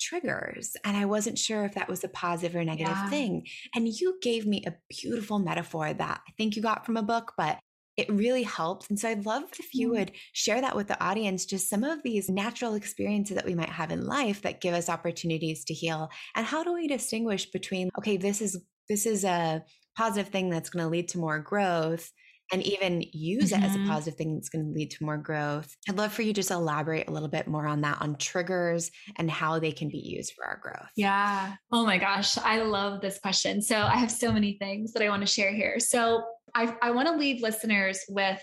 triggers 0.00 0.76
and 0.84 0.96
I 0.96 1.04
wasn't 1.04 1.38
sure 1.38 1.64
if 1.64 1.74
that 1.74 1.88
was 1.88 2.02
a 2.02 2.08
positive 2.08 2.56
or 2.56 2.64
negative 2.64 2.98
Yeah. 2.98 3.08
thing. 3.08 3.46
And 3.74 3.86
you 3.88 4.18
gave 4.20 4.46
me 4.46 4.64
a 4.66 4.74
beautiful 4.88 5.38
metaphor 5.38 5.92
that 5.94 6.20
I 6.26 6.32
think 6.36 6.56
you 6.56 6.62
got 6.62 6.84
from 6.84 6.96
a 6.96 7.02
book, 7.02 7.34
but 7.36 7.60
it 7.96 8.08
really 8.10 8.42
helped. 8.42 8.88
And 8.90 8.98
so 8.98 9.08
I'd 9.08 9.26
love 9.26 9.44
if 9.58 9.74
you 9.74 9.90
Mm. 9.90 9.90
would 9.90 10.12
share 10.32 10.60
that 10.60 10.76
with 10.76 10.88
the 10.88 11.02
audience, 11.02 11.44
just 11.44 11.68
some 11.68 11.84
of 11.84 12.02
these 12.02 12.28
natural 12.30 12.74
experiences 12.74 13.34
that 13.36 13.44
we 13.46 13.54
might 13.54 13.68
have 13.68 13.90
in 13.90 14.04
life 14.06 14.42
that 14.42 14.60
give 14.60 14.74
us 14.74 14.88
opportunities 14.88 15.64
to 15.66 15.74
heal. 15.74 16.08
And 16.34 16.46
how 16.46 16.64
do 16.64 16.72
we 16.72 16.88
distinguish 16.88 17.50
between, 17.50 17.90
okay, 17.98 18.16
this 18.16 18.40
is 18.40 18.64
this 18.88 19.06
is 19.06 19.24
a 19.24 19.62
positive 19.96 20.32
thing 20.32 20.50
that's 20.50 20.70
going 20.70 20.82
to 20.84 20.88
lead 20.90 21.08
to 21.08 21.18
more 21.18 21.38
growth 21.38 22.10
and 22.52 22.62
even 22.64 23.02
use 23.12 23.52
it 23.52 23.62
as 23.62 23.74
a 23.76 23.78
Mhm. 23.78 23.86
positive 23.86 24.18
thing 24.18 24.34
that's 24.34 24.48
going 24.48 24.64
to 24.66 24.70
lead 24.72 24.90
to 24.90 25.04
more 25.04 25.16
growth. 25.18 25.74
I'd 25.88 25.96
love 25.96 26.12
for 26.12 26.22
you 26.22 26.32
just 26.32 26.50
elaborate 26.50 27.08
a 27.08 27.12
little 27.12 27.28
bit 27.28 27.46
more 27.46 27.66
on 27.66 27.80
that, 27.82 28.00
on 28.02 28.16
triggers 28.16 28.90
and 29.16 29.30
how 29.30 29.58
they 29.58 29.72
can 29.72 29.88
be 29.88 29.98
used 29.98 30.32
for 30.34 30.44
our 30.46 30.58
growth. 30.58 30.90
Yeah. 30.96 31.56
Oh 31.70 31.86
my 31.86 31.96
gosh. 31.98 32.36
I 32.38 32.58
love 32.62 33.00
this 33.00 33.18
question. 33.18 33.62
So 33.62 33.76
I 33.76 33.96
have 33.96 34.10
so 34.10 34.30
many 34.30 34.58
things 34.58 34.92
that 34.92 35.02
I 35.02 35.08
want 35.08 35.22
to 35.22 35.26
share 35.26 35.54
here. 35.54 35.80
So 35.80 36.22
I, 36.54 36.74
I 36.82 36.90
want 36.90 37.08
to 37.08 37.16
leave 37.16 37.42
listeners 37.42 38.00
with 38.08 38.42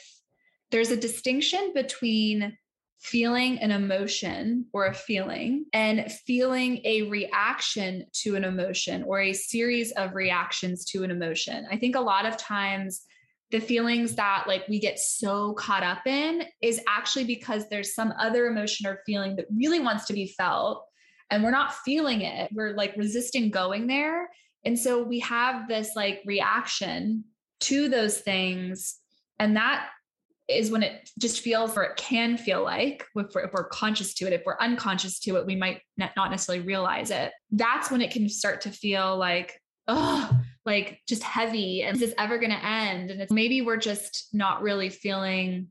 there's 0.72 0.92
a 0.92 0.98
distinction 0.98 1.72
between 1.74 2.58
feeling 3.00 3.60
an 3.60 3.72
emotion 3.72 4.66
or 4.74 4.88
a 4.88 4.94
feeling 4.94 5.66
and 5.74 6.12
feeling 6.12 6.82
a 6.84 7.04
reaction 7.04 8.06
to 8.12 8.36
an 8.36 8.44
emotion 8.44 9.04
or 9.04 9.22
a 9.22 9.34
series 9.34 9.92
of 9.94 10.16
reactions 10.16 10.84
to 10.84 11.04
an 11.04 11.12
emotion. 11.12 11.66
I 11.72 11.78
think 11.78 11.96
a 11.96 12.02
lot 12.02 12.26
of 12.26 12.36
times 12.38 13.02
the 13.52 13.60
feelings 13.60 14.16
that 14.16 14.46
like 14.48 14.68
we 14.68 14.80
get 14.80 15.00
so 15.00 15.54
caught 15.54 15.82
up 15.82 16.06
in 16.06 16.44
is 16.62 16.82
actually 16.88 17.24
because 17.24 17.68
there's 17.70 17.96
some 17.96 18.14
other 18.20 18.48
emotion 18.48 18.86
or 18.86 19.02
feeling 19.06 19.38
that 19.38 19.48
really 19.56 19.80
wants 19.80 20.06
to 20.06 20.14
be 20.14 20.28
felt 20.28 20.86
and 21.32 21.44
we're 21.44 21.52
not 21.52 21.74
feeling 21.74 22.22
it. 22.22 22.52
We're 22.54 22.74
like 22.74 22.96
resisting 22.98 23.50
going 23.50 23.88
there. 23.88 24.30
And 24.66 24.78
so 24.78 25.04
we 25.04 25.20
have 25.20 25.68
this 25.68 25.96
like 25.96 26.22
reaction 26.26 27.24
to 27.62 27.90
those 27.90 28.20
things. 28.20 28.98
And 29.40 29.56
that 29.56 29.90
is 30.50 30.72
when 30.72 30.84
it 30.84 31.10
just 31.20 31.42
feels 31.42 31.78
or 31.78 31.84
it 31.84 31.96
can 31.96 32.36
feel 32.36 32.64
like 32.64 33.06
if 33.16 33.28
we're, 33.34 33.46
if 33.46 33.54
we're 33.54 33.68
conscious 33.68 34.16
to 34.16 34.26
it 34.26 34.34
if 34.34 34.42
we're 34.46 34.58
unconscious 34.60 35.20
to 35.20 35.36
it 35.36 35.46
we 35.46 35.56
might 35.56 35.82
not 35.98 36.32
necessarily 36.32 36.66
realize 36.66 37.12
it. 37.12 37.32
That's 37.52 37.92
when 37.92 38.02
it 38.02 38.12
can 38.12 38.28
start 38.28 38.62
to 38.62 38.72
feel 38.72 39.16
like 39.16 39.62
oh 39.88 40.32
like 40.66 41.00
just 41.08 41.24
heavy 41.24 41.84
and 41.84 41.96
is 41.96 42.02
this 42.02 42.16
ever 42.18 42.38
going 42.40 42.52
to 42.52 42.66
end? 42.66 43.12
And 43.12 43.28
maybe 43.32 43.62
we're 43.62 43.78
just 43.78 44.30
not 44.34 44.62
really 44.62 44.90
feeling 44.90 45.68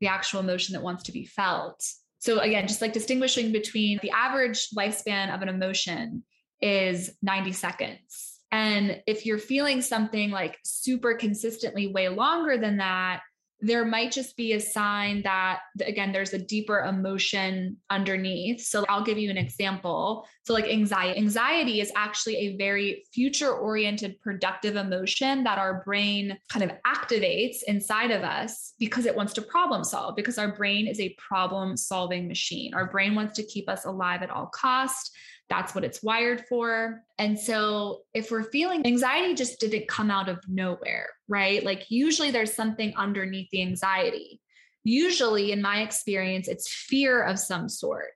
the 0.00 0.08
actual 0.08 0.40
emotion 0.40 0.74
that 0.74 0.82
wants 0.82 1.04
to 1.04 1.12
be 1.12 1.24
felt. 1.24 1.82
So 2.18 2.40
again 2.40 2.68
just 2.68 2.82
like 2.82 2.92
distinguishing 2.92 3.52
between 3.52 3.98
the 4.02 4.10
average 4.10 4.68
lifespan 4.76 5.34
of 5.34 5.40
an 5.40 5.48
emotion 5.48 6.24
is 6.60 7.10
90 7.22 7.52
seconds 7.52 8.33
and 8.54 9.02
if 9.08 9.26
you're 9.26 9.38
feeling 9.38 9.82
something 9.82 10.30
like 10.30 10.58
super 10.64 11.14
consistently 11.14 11.88
way 11.88 12.08
longer 12.08 12.56
than 12.56 12.76
that 12.76 13.20
there 13.60 13.84
might 13.84 14.12
just 14.12 14.36
be 14.36 14.52
a 14.52 14.60
sign 14.60 15.22
that 15.22 15.60
again 15.86 16.12
there's 16.12 16.34
a 16.34 16.38
deeper 16.38 16.80
emotion 16.80 17.78
underneath. 17.88 18.60
So 18.60 18.84
i'll 18.88 19.02
give 19.02 19.16
you 19.16 19.30
an 19.30 19.38
example. 19.38 20.26
So 20.44 20.52
like 20.52 20.66
anxiety 20.66 21.18
anxiety 21.18 21.80
is 21.80 21.90
actually 21.96 22.36
a 22.36 22.56
very 22.56 23.04
future 23.12 23.52
oriented 23.52 24.20
productive 24.20 24.76
emotion 24.76 25.44
that 25.44 25.58
our 25.58 25.82
brain 25.82 26.36
kind 26.50 26.70
of 26.70 26.76
activates 26.86 27.62
inside 27.66 28.10
of 28.10 28.22
us 28.22 28.74
because 28.78 29.06
it 29.06 29.16
wants 29.16 29.32
to 29.34 29.42
problem 29.42 29.82
solve 29.82 30.14
because 30.14 30.36
our 30.36 30.54
brain 30.54 30.86
is 30.86 31.00
a 31.00 31.16
problem 31.16 31.76
solving 31.76 32.28
machine. 32.28 32.74
Our 32.74 32.90
brain 32.90 33.14
wants 33.14 33.34
to 33.36 33.46
keep 33.46 33.68
us 33.70 33.86
alive 33.86 34.22
at 34.22 34.30
all 34.30 34.46
cost 34.46 35.10
that's 35.48 35.74
what 35.74 35.84
it's 35.84 36.02
wired 36.02 36.44
for. 36.48 37.02
And 37.18 37.38
so, 37.38 38.02
if 38.14 38.30
we're 38.30 38.44
feeling 38.44 38.86
anxiety 38.86 39.34
just 39.34 39.60
didn't 39.60 39.88
come 39.88 40.10
out 40.10 40.28
of 40.28 40.38
nowhere, 40.48 41.08
right? 41.28 41.62
Like, 41.62 41.90
usually 41.90 42.30
there's 42.30 42.54
something 42.54 42.94
underneath 42.96 43.50
the 43.50 43.62
anxiety. 43.62 44.40
Usually, 44.84 45.52
in 45.52 45.60
my 45.60 45.82
experience, 45.82 46.48
it's 46.48 46.72
fear 46.72 47.22
of 47.22 47.38
some 47.38 47.68
sort. 47.68 48.12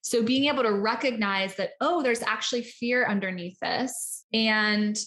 So, 0.00 0.22
being 0.22 0.46
able 0.46 0.62
to 0.62 0.72
recognize 0.72 1.56
that, 1.56 1.72
oh, 1.80 2.02
there's 2.02 2.22
actually 2.22 2.62
fear 2.62 3.06
underneath 3.06 3.58
this. 3.60 4.24
And 4.32 4.98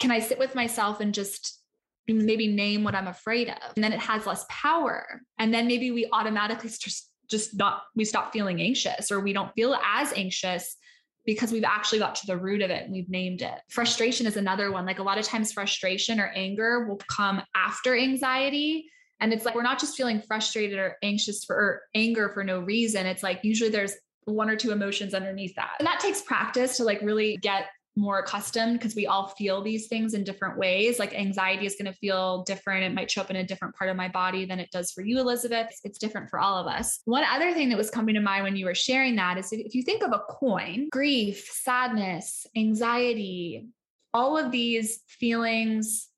can 0.00 0.10
I 0.10 0.18
sit 0.18 0.38
with 0.38 0.54
myself 0.54 1.00
and 1.00 1.14
just 1.14 1.60
maybe 2.08 2.48
name 2.48 2.82
what 2.82 2.94
I'm 2.96 3.06
afraid 3.06 3.48
of? 3.48 3.72
And 3.76 3.84
then 3.84 3.92
it 3.92 4.00
has 4.00 4.26
less 4.26 4.44
power. 4.48 5.22
And 5.38 5.54
then 5.54 5.68
maybe 5.68 5.92
we 5.92 6.08
automatically 6.12 6.70
just 6.70 7.10
just 7.30 7.56
not 7.56 7.84
we 7.96 8.04
stop 8.04 8.34
feeling 8.34 8.60
anxious 8.60 9.10
or 9.10 9.20
we 9.20 9.32
don't 9.32 9.54
feel 9.54 9.74
as 9.82 10.12
anxious 10.12 10.76
because 11.26 11.52
we've 11.52 11.64
actually 11.64 11.98
got 11.98 12.14
to 12.16 12.26
the 12.26 12.36
root 12.36 12.62
of 12.62 12.70
it 12.70 12.84
and 12.84 12.92
we've 12.92 13.08
named 13.08 13.42
it. 13.42 13.54
Frustration 13.68 14.26
is 14.26 14.36
another 14.36 14.70
one. 14.70 14.84
Like 14.84 14.98
a 14.98 15.02
lot 15.02 15.18
of 15.18 15.24
times, 15.24 15.52
frustration 15.52 16.20
or 16.20 16.26
anger 16.34 16.86
will 16.86 17.00
come 17.08 17.42
after 17.54 17.96
anxiety. 17.96 18.90
And 19.20 19.32
it's 19.32 19.44
like 19.44 19.54
we're 19.54 19.62
not 19.62 19.78
just 19.78 19.96
feeling 19.96 20.20
frustrated 20.20 20.78
or 20.78 20.96
anxious 21.02 21.44
for 21.44 21.56
or 21.56 21.82
anger 21.94 22.30
for 22.30 22.44
no 22.44 22.60
reason. 22.60 23.06
It's 23.06 23.22
like 23.22 23.40
usually 23.42 23.70
there's 23.70 23.94
one 24.24 24.50
or 24.50 24.56
two 24.56 24.72
emotions 24.72 25.14
underneath 25.14 25.54
that. 25.56 25.76
And 25.78 25.86
that 25.86 26.00
takes 26.00 26.20
practice 26.20 26.76
to 26.78 26.84
like 26.84 27.00
really 27.02 27.36
get 27.38 27.66
more 27.96 28.18
accustomed 28.18 28.78
because 28.78 28.94
we 28.94 29.06
all 29.06 29.28
feel 29.28 29.62
these 29.62 29.86
things 29.86 30.14
in 30.14 30.24
different 30.24 30.58
ways. 30.58 30.98
Like 30.98 31.14
anxiety 31.14 31.64
is 31.66 31.76
going 31.76 31.92
to 31.92 31.98
feel 31.98 32.42
different. 32.42 32.84
It 32.84 32.92
might 32.92 33.10
show 33.10 33.20
up 33.20 33.30
in 33.30 33.36
a 33.36 33.44
different 33.44 33.76
part 33.76 33.88
of 33.88 33.96
my 33.96 34.08
body 34.08 34.44
than 34.44 34.58
it 34.58 34.70
does 34.72 34.90
for 34.90 35.02
you, 35.02 35.18
Elizabeth. 35.20 35.68
It's 35.84 35.98
different 35.98 36.28
for 36.28 36.40
all 36.40 36.56
of 36.56 36.66
us. 36.66 37.00
One 37.04 37.24
other 37.24 37.52
thing 37.52 37.68
that 37.68 37.78
was 37.78 37.90
coming 37.90 38.16
to 38.16 38.20
mind 38.20 38.44
when 38.44 38.56
you 38.56 38.66
were 38.66 38.74
sharing 38.74 39.14
that 39.16 39.38
is 39.38 39.52
if 39.52 39.74
you 39.74 39.82
think 39.82 40.02
of 40.02 40.12
a 40.12 40.22
coin, 40.28 40.88
grief, 40.90 41.48
sadness, 41.52 42.46
anxiety, 42.56 43.68
all 44.12 44.36
of 44.36 44.50
these 44.50 45.02
feelings, 45.06 46.08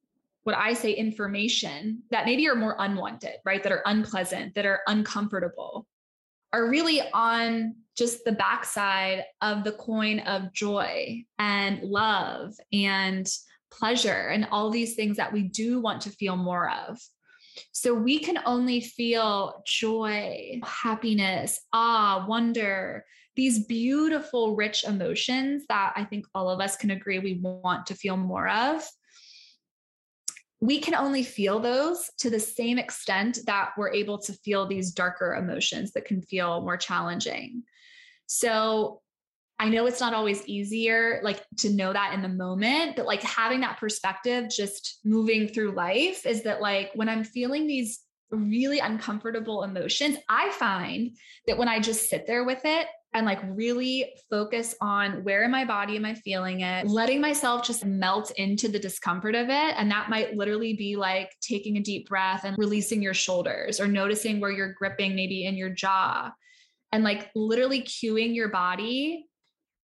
what 0.45 0.57
I 0.57 0.73
say 0.73 0.93
information 0.93 2.03
that 2.11 2.25
maybe 2.25 2.49
are 2.49 2.55
more 2.55 2.77
unwanted, 2.79 3.35
right? 3.45 3.63
That 3.63 3.73
are 3.73 3.83
unpleasant, 3.85 4.55
that 4.55 4.65
are 4.65 4.81
uncomfortable, 4.87 5.87
are 6.53 6.69
really 6.71 7.03
on 7.13 7.75
just 7.97 8.25
the 8.25 8.33
backside 8.33 9.25
of 9.41 9.65
the 9.65 9.73
coin 9.73 10.21
of 10.21 10.53
joy 10.53 11.25
and 11.39 11.83
love 11.83 12.55
and 12.73 13.27
pleasure 13.71 14.29
and 14.29 14.47
all 14.51 14.71
these 14.71 14.95
things 14.95 15.17
that 15.17 15.33
we 15.33 15.43
do 15.43 15.81
want 15.81 16.03
to 16.03 16.11
feel 16.11 16.37
more 16.37 16.71
of. 16.71 16.99
So 17.73 17.95
we 17.95 18.19
can 18.19 18.39
only 18.45 18.81
feel 18.81 19.63
joy, 19.67 20.61
happiness, 20.63 21.61
awe, 21.73 22.27
wonder, 22.29 23.05
these 23.35 23.67
beautiful, 23.67 24.57
rich 24.57 24.85
emotions 24.85 25.65
that 25.69 25.93
I 25.97 26.05
think 26.05 26.27
all 26.35 26.51
of 26.51 26.61
us 26.61 26.77
can 26.77 26.91
agree 26.91 27.19
we 27.19 27.39
want 27.41 27.87
to 27.87 27.95
feel 27.95 28.17
more 28.17 28.49
of. 28.49 28.83
We 30.61 30.81
can 30.81 30.95
only 30.95 31.23
feel 31.23 31.61
those 31.61 32.11
to 32.19 32.31
the 32.31 32.41
same 32.41 32.79
extent 32.79 33.41
that 33.47 33.71
we're 33.77 33.93
able 33.93 34.19
to 34.19 34.33
feel 34.33 34.67
these 34.67 34.91
darker 34.91 35.35
emotions 35.35 35.93
that 35.93 36.07
can 36.07 36.23
feel 36.23 36.63
more 36.63 36.79
challenging. 36.79 37.63
So 38.27 39.01
I 39.59 39.69
know 39.69 39.87
it's 39.87 40.01
not 40.01 40.15
always 40.15 40.47
easier 40.47 41.21
like 41.23 41.43
to 41.59 41.71
know 41.71 41.93
that 41.93 42.13
in 42.13 42.23
the 42.23 42.29
moment, 42.29 42.97
but 42.97 43.07
like 43.07 43.23
having 43.23 43.61
that 43.61 43.79
perspective 43.79 44.51
just 44.51 45.01
moving 45.05 45.49
through 45.49 45.73
life 45.73 46.27
is 46.27 46.43
that 46.43 46.61
like 46.61 46.91
when 46.95 47.09
I'm 47.09 47.25
feeling 47.25 47.67
these 47.67 48.01
really 48.31 48.81
uncomfortable 48.81 49.63
emotions, 49.63 50.19
I 50.29 50.51
find 50.51 51.17
that 51.47 51.57
when 51.57 51.69
I 51.69 51.81
just 51.81 52.11
sit 52.11 52.27
there 52.27 52.45
with 52.45 52.61
it 52.65 52.87
and 53.15 53.25
like 53.25 53.41
really 53.45 54.13
focus 54.29 54.75
on 54.83 55.25
where 55.25 55.45
in 55.45 55.51
my 55.51 55.65
body 55.65 55.97
am 55.97 56.05
I 56.05 56.15
feeling 56.15 56.61
it, 56.61 56.87
letting 56.87 57.21
myself 57.23 57.65
just 57.65 57.87
melt 57.87 58.33
into 58.33 58.69
the 58.69 58.79
discomfort 58.79 59.35
of 59.35 59.49
it. 59.49 59.75
And 59.79 59.91
that 59.91 60.11
might 60.11 60.37
literally 60.37 60.75
be 60.75 60.97
like 60.97 61.31
taking 61.41 61.79
a 61.79 61.83
deep 61.83 62.09
breath 62.09 62.45
and 62.45 62.59
releasing 62.59 63.01
your 63.01 63.15
shoulders 63.15 63.81
or 63.81 63.87
noticing 63.87 64.39
where 64.39 64.51
you're 64.51 64.75
gripping 64.75 65.15
maybe 65.15 65.47
in 65.47 65.57
your 65.57 65.71
jaw 65.71 66.31
and 66.97 67.05
like 67.05 67.31
literally 67.35 67.83
cueing 67.83 68.35
your 68.35 68.49
body 68.49 69.27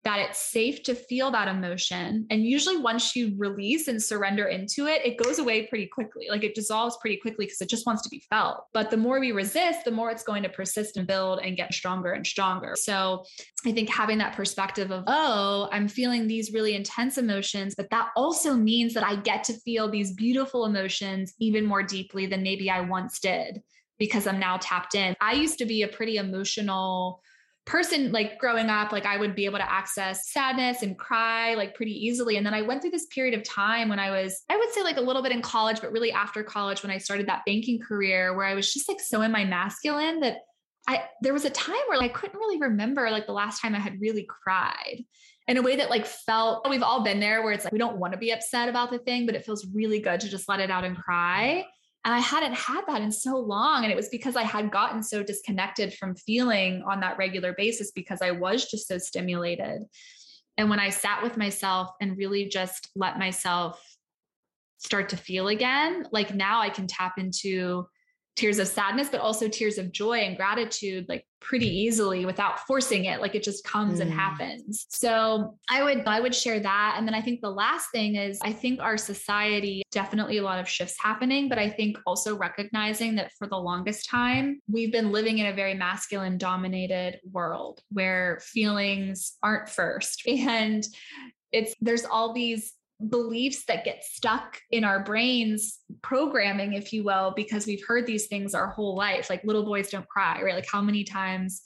that 0.03 0.17
it's 0.17 0.39
safe 0.39 0.81
to 0.83 0.95
feel 0.95 1.29
that 1.29 1.47
emotion. 1.47 2.25
And 2.31 2.43
usually, 2.43 2.75
once 2.75 3.15
you 3.15 3.35
release 3.37 3.87
and 3.87 4.01
surrender 4.01 4.47
into 4.47 4.87
it, 4.87 5.05
it 5.05 5.23
goes 5.23 5.37
away 5.37 5.67
pretty 5.67 5.85
quickly. 5.85 6.25
Like 6.27 6.43
it 6.43 6.55
dissolves 6.55 6.97
pretty 6.99 7.17
quickly 7.17 7.45
because 7.45 7.61
it 7.61 7.69
just 7.69 7.85
wants 7.85 8.01
to 8.01 8.09
be 8.09 8.23
felt. 8.31 8.65
But 8.73 8.89
the 8.89 8.97
more 8.97 9.19
we 9.19 9.31
resist, 9.31 9.85
the 9.85 9.91
more 9.91 10.09
it's 10.09 10.23
going 10.23 10.41
to 10.41 10.49
persist 10.49 10.97
and 10.97 11.05
build 11.05 11.39
and 11.39 11.55
get 11.55 11.71
stronger 11.71 12.13
and 12.13 12.25
stronger. 12.25 12.73
So 12.75 13.25
I 13.63 13.71
think 13.71 13.89
having 13.89 14.17
that 14.17 14.35
perspective 14.35 14.91
of, 14.91 15.03
oh, 15.05 15.69
I'm 15.71 15.87
feeling 15.87 16.25
these 16.25 16.51
really 16.51 16.75
intense 16.75 17.19
emotions, 17.19 17.75
but 17.75 17.91
that 17.91 18.09
also 18.15 18.55
means 18.55 18.95
that 18.95 19.05
I 19.05 19.17
get 19.17 19.43
to 19.45 19.53
feel 19.53 19.87
these 19.87 20.13
beautiful 20.13 20.65
emotions 20.65 21.35
even 21.39 21.63
more 21.63 21.83
deeply 21.83 22.25
than 22.25 22.41
maybe 22.41 22.71
I 22.71 22.81
once 22.81 23.19
did 23.19 23.61
because 23.99 24.27
I'm 24.27 24.39
now 24.39 24.57
tapped 24.57 24.95
in. 24.95 25.15
I 25.21 25.33
used 25.33 25.57
to 25.59 25.65
be 25.65 25.83
a 25.83 25.87
pretty 25.87 26.17
emotional 26.17 27.21
person 27.65 28.11
like 28.11 28.37
growing 28.39 28.69
up 28.69 28.91
like 28.91 29.05
i 29.05 29.15
would 29.15 29.35
be 29.35 29.45
able 29.45 29.57
to 29.57 29.71
access 29.71 30.31
sadness 30.31 30.81
and 30.81 30.97
cry 30.97 31.53
like 31.53 31.73
pretty 31.75 31.93
easily 31.93 32.35
and 32.35 32.45
then 32.45 32.53
i 32.53 32.61
went 32.61 32.81
through 32.81 32.91
this 32.91 33.05
period 33.05 33.33
of 33.33 33.43
time 33.43 33.87
when 33.87 33.99
i 33.99 34.11
was 34.11 34.43
i 34.49 34.57
would 34.57 34.69
say 34.71 34.83
like 34.83 34.97
a 34.97 35.01
little 35.01 35.21
bit 35.21 35.31
in 35.31 35.41
college 35.41 35.79
but 35.79 35.91
really 35.91 36.11
after 36.11 36.43
college 36.43 36.83
when 36.83 36.91
i 36.91 36.97
started 36.97 37.25
that 37.27 37.41
banking 37.45 37.79
career 37.79 38.35
where 38.35 38.45
i 38.45 38.53
was 38.53 38.73
just 38.73 38.89
like 38.89 38.99
so 38.99 39.21
in 39.21 39.31
my 39.31 39.45
masculine 39.45 40.19
that 40.19 40.39
i 40.89 41.03
there 41.21 41.31
was 41.31 41.45
a 41.45 41.49
time 41.49 41.75
where 41.87 41.97
like, 41.97 42.11
i 42.11 42.13
couldn't 42.13 42.37
really 42.37 42.59
remember 42.59 43.09
like 43.09 43.27
the 43.27 43.33
last 43.33 43.61
time 43.61 43.73
i 43.73 43.79
had 43.79 43.99
really 44.01 44.27
cried 44.27 45.01
in 45.47 45.55
a 45.55 45.61
way 45.61 45.77
that 45.77 45.89
like 45.89 46.05
felt 46.05 46.67
we've 46.69 46.83
all 46.83 47.01
been 47.01 47.21
there 47.21 47.43
where 47.43 47.53
it's 47.53 47.63
like 47.63 47.73
we 47.73 47.79
don't 47.79 47.97
want 47.97 48.11
to 48.11 48.19
be 48.19 48.31
upset 48.31 48.67
about 48.67 48.91
the 48.91 48.99
thing 48.99 49.25
but 49.25 49.35
it 49.35 49.45
feels 49.45 49.65
really 49.73 50.01
good 50.01 50.19
to 50.19 50.27
just 50.27 50.49
let 50.49 50.59
it 50.59 50.69
out 50.69 50.83
and 50.83 50.97
cry 50.97 51.65
and 52.05 52.13
I 52.13 52.19
hadn't 52.19 52.53
had 52.53 52.81
that 52.87 53.01
in 53.01 53.11
so 53.11 53.37
long. 53.37 53.83
And 53.83 53.91
it 53.91 53.95
was 53.95 54.09
because 54.09 54.35
I 54.35 54.43
had 54.43 54.71
gotten 54.71 55.01
so 55.01 55.23
disconnected 55.23 55.93
from 55.93 56.15
feeling 56.15 56.83
on 56.85 56.99
that 56.99 57.17
regular 57.17 57.53
basis 57.53 57.91
because 57.91 58.21
I 58.21 58.31
was 58.31 58.69
just 58.69 58.87
so 58.87 58.97
stimulated. 58.97 59.83
And 60.57 60.69
when 60.69 60.79
I 60.79 60.89
sat 60.89 61.23
with 61.23 61.37
myself 61.37 61.91
and 62.01 62.17
really 62.17 62.47
just 62.47 62.89
let 62.95 63.17
myself 63.17 63.81
start 64.79 65.09
to 65.09 65.17
feel 65.17 65.47
again, 65.47 66.05
like 66.11 66.35
now 66.35 66.59
I 66.59 66.69
can 66.69 66.87
tap 66.87 67.13
into 67.17 67.87
tears 68.35 68.57
of 68.59 68.67
sadness, 68.67 69.09
but 69.09 69.21
also 69.21 69.47
tears 69.47 69.77
of 69.77 69.91
joy 69.91 70.19
and 70.19 70.35
gratitude, 70.35 71.05
like 71.07 71.25
pretty 71.39 71.67
easily 71.67 72.25
without 72.25 72.59
forcing 72.61 73.05
it. 73.05 73.21
Like 73.21 73.35
it 73.35 73.43
just 73.43 73.63
comes 73.63 73.99
mm. 73.99 74.03
and 74.03 74.11
happens. 74.11 74.87
So 74.89 75.57
I 75.69 75.83
would, 75.83 76.07
I 76.07 76.19
would 76.19 76.33
share 76.33 76.59
that. 76.59 76.95
And 76.97 77.07
then 77.07 77.13
I 77.13 77.21
think 77.21 77.41
the 77.41 77.51
last 77.51 77.91
thing 77.91 78.15
is 78.15 78.39
I 78.41 78.51
think 78.51 78.79
our 78.79 78.97
society, 78.97 79.83
definitely 79.91 80.37
a 80.37 80.43
lot 80.43 80.59
of 80.59 80.67
shifts 80.67 80.95
happening, 80.99 81.47
but 81.47 81.59
I 81.59 81.69
think 81.69 81.97
also 82.07 82.35
recognizing 82.35 83.15
that 83.15 83.31
for 83.37 83.47
the 83.47 83.57
longest 83.57 84.09
time, 84.09 84.61
we've 84.71 84.91
been 84.91 85.11
living 85.11 85.37
in 85.37 85.47
a 85.47 85.53
very 85.53 85.75
masculine 85.75 86.37
dominated 86.37 87.19
world 87.29 87.81
where 87.91 88.39
feelings 88.41 89.37
aren't 89.43 89.69
first. 89.69 90.23
And 90.53 90.83
it's, 91.51 91.73
there's 91.79 92.05
all 92.05 92.33
these 92.33 92.73
beliefs 93.09 93.65
that 93.65 93.83
get 93.83 94.03
stuck 94.03 94.59
in 94.71 94.83
our 94.83 95.03
brains 95.03 95.79
programming 96.01 96.73
if 96.73 96.93
you 96.93 97.03
will 97.03 97.33
because 97.35 97.65
we've 97.65 97.83
heard 97.87 98.05
these 98.05 98.27
things 98.27 98.53
our 98.53 98.67
whole 98.67 98.95
life 98.95 99.29
like 99.29 99.43
little 99.43 99.65
boys 99.65 99.89
don't 99.89 100.07
cry 100.07 100.41
right 100.41 100.55
like 100.55 100.69
how 100.71 100.81
many 100.81 101.03
times 101.03 101.63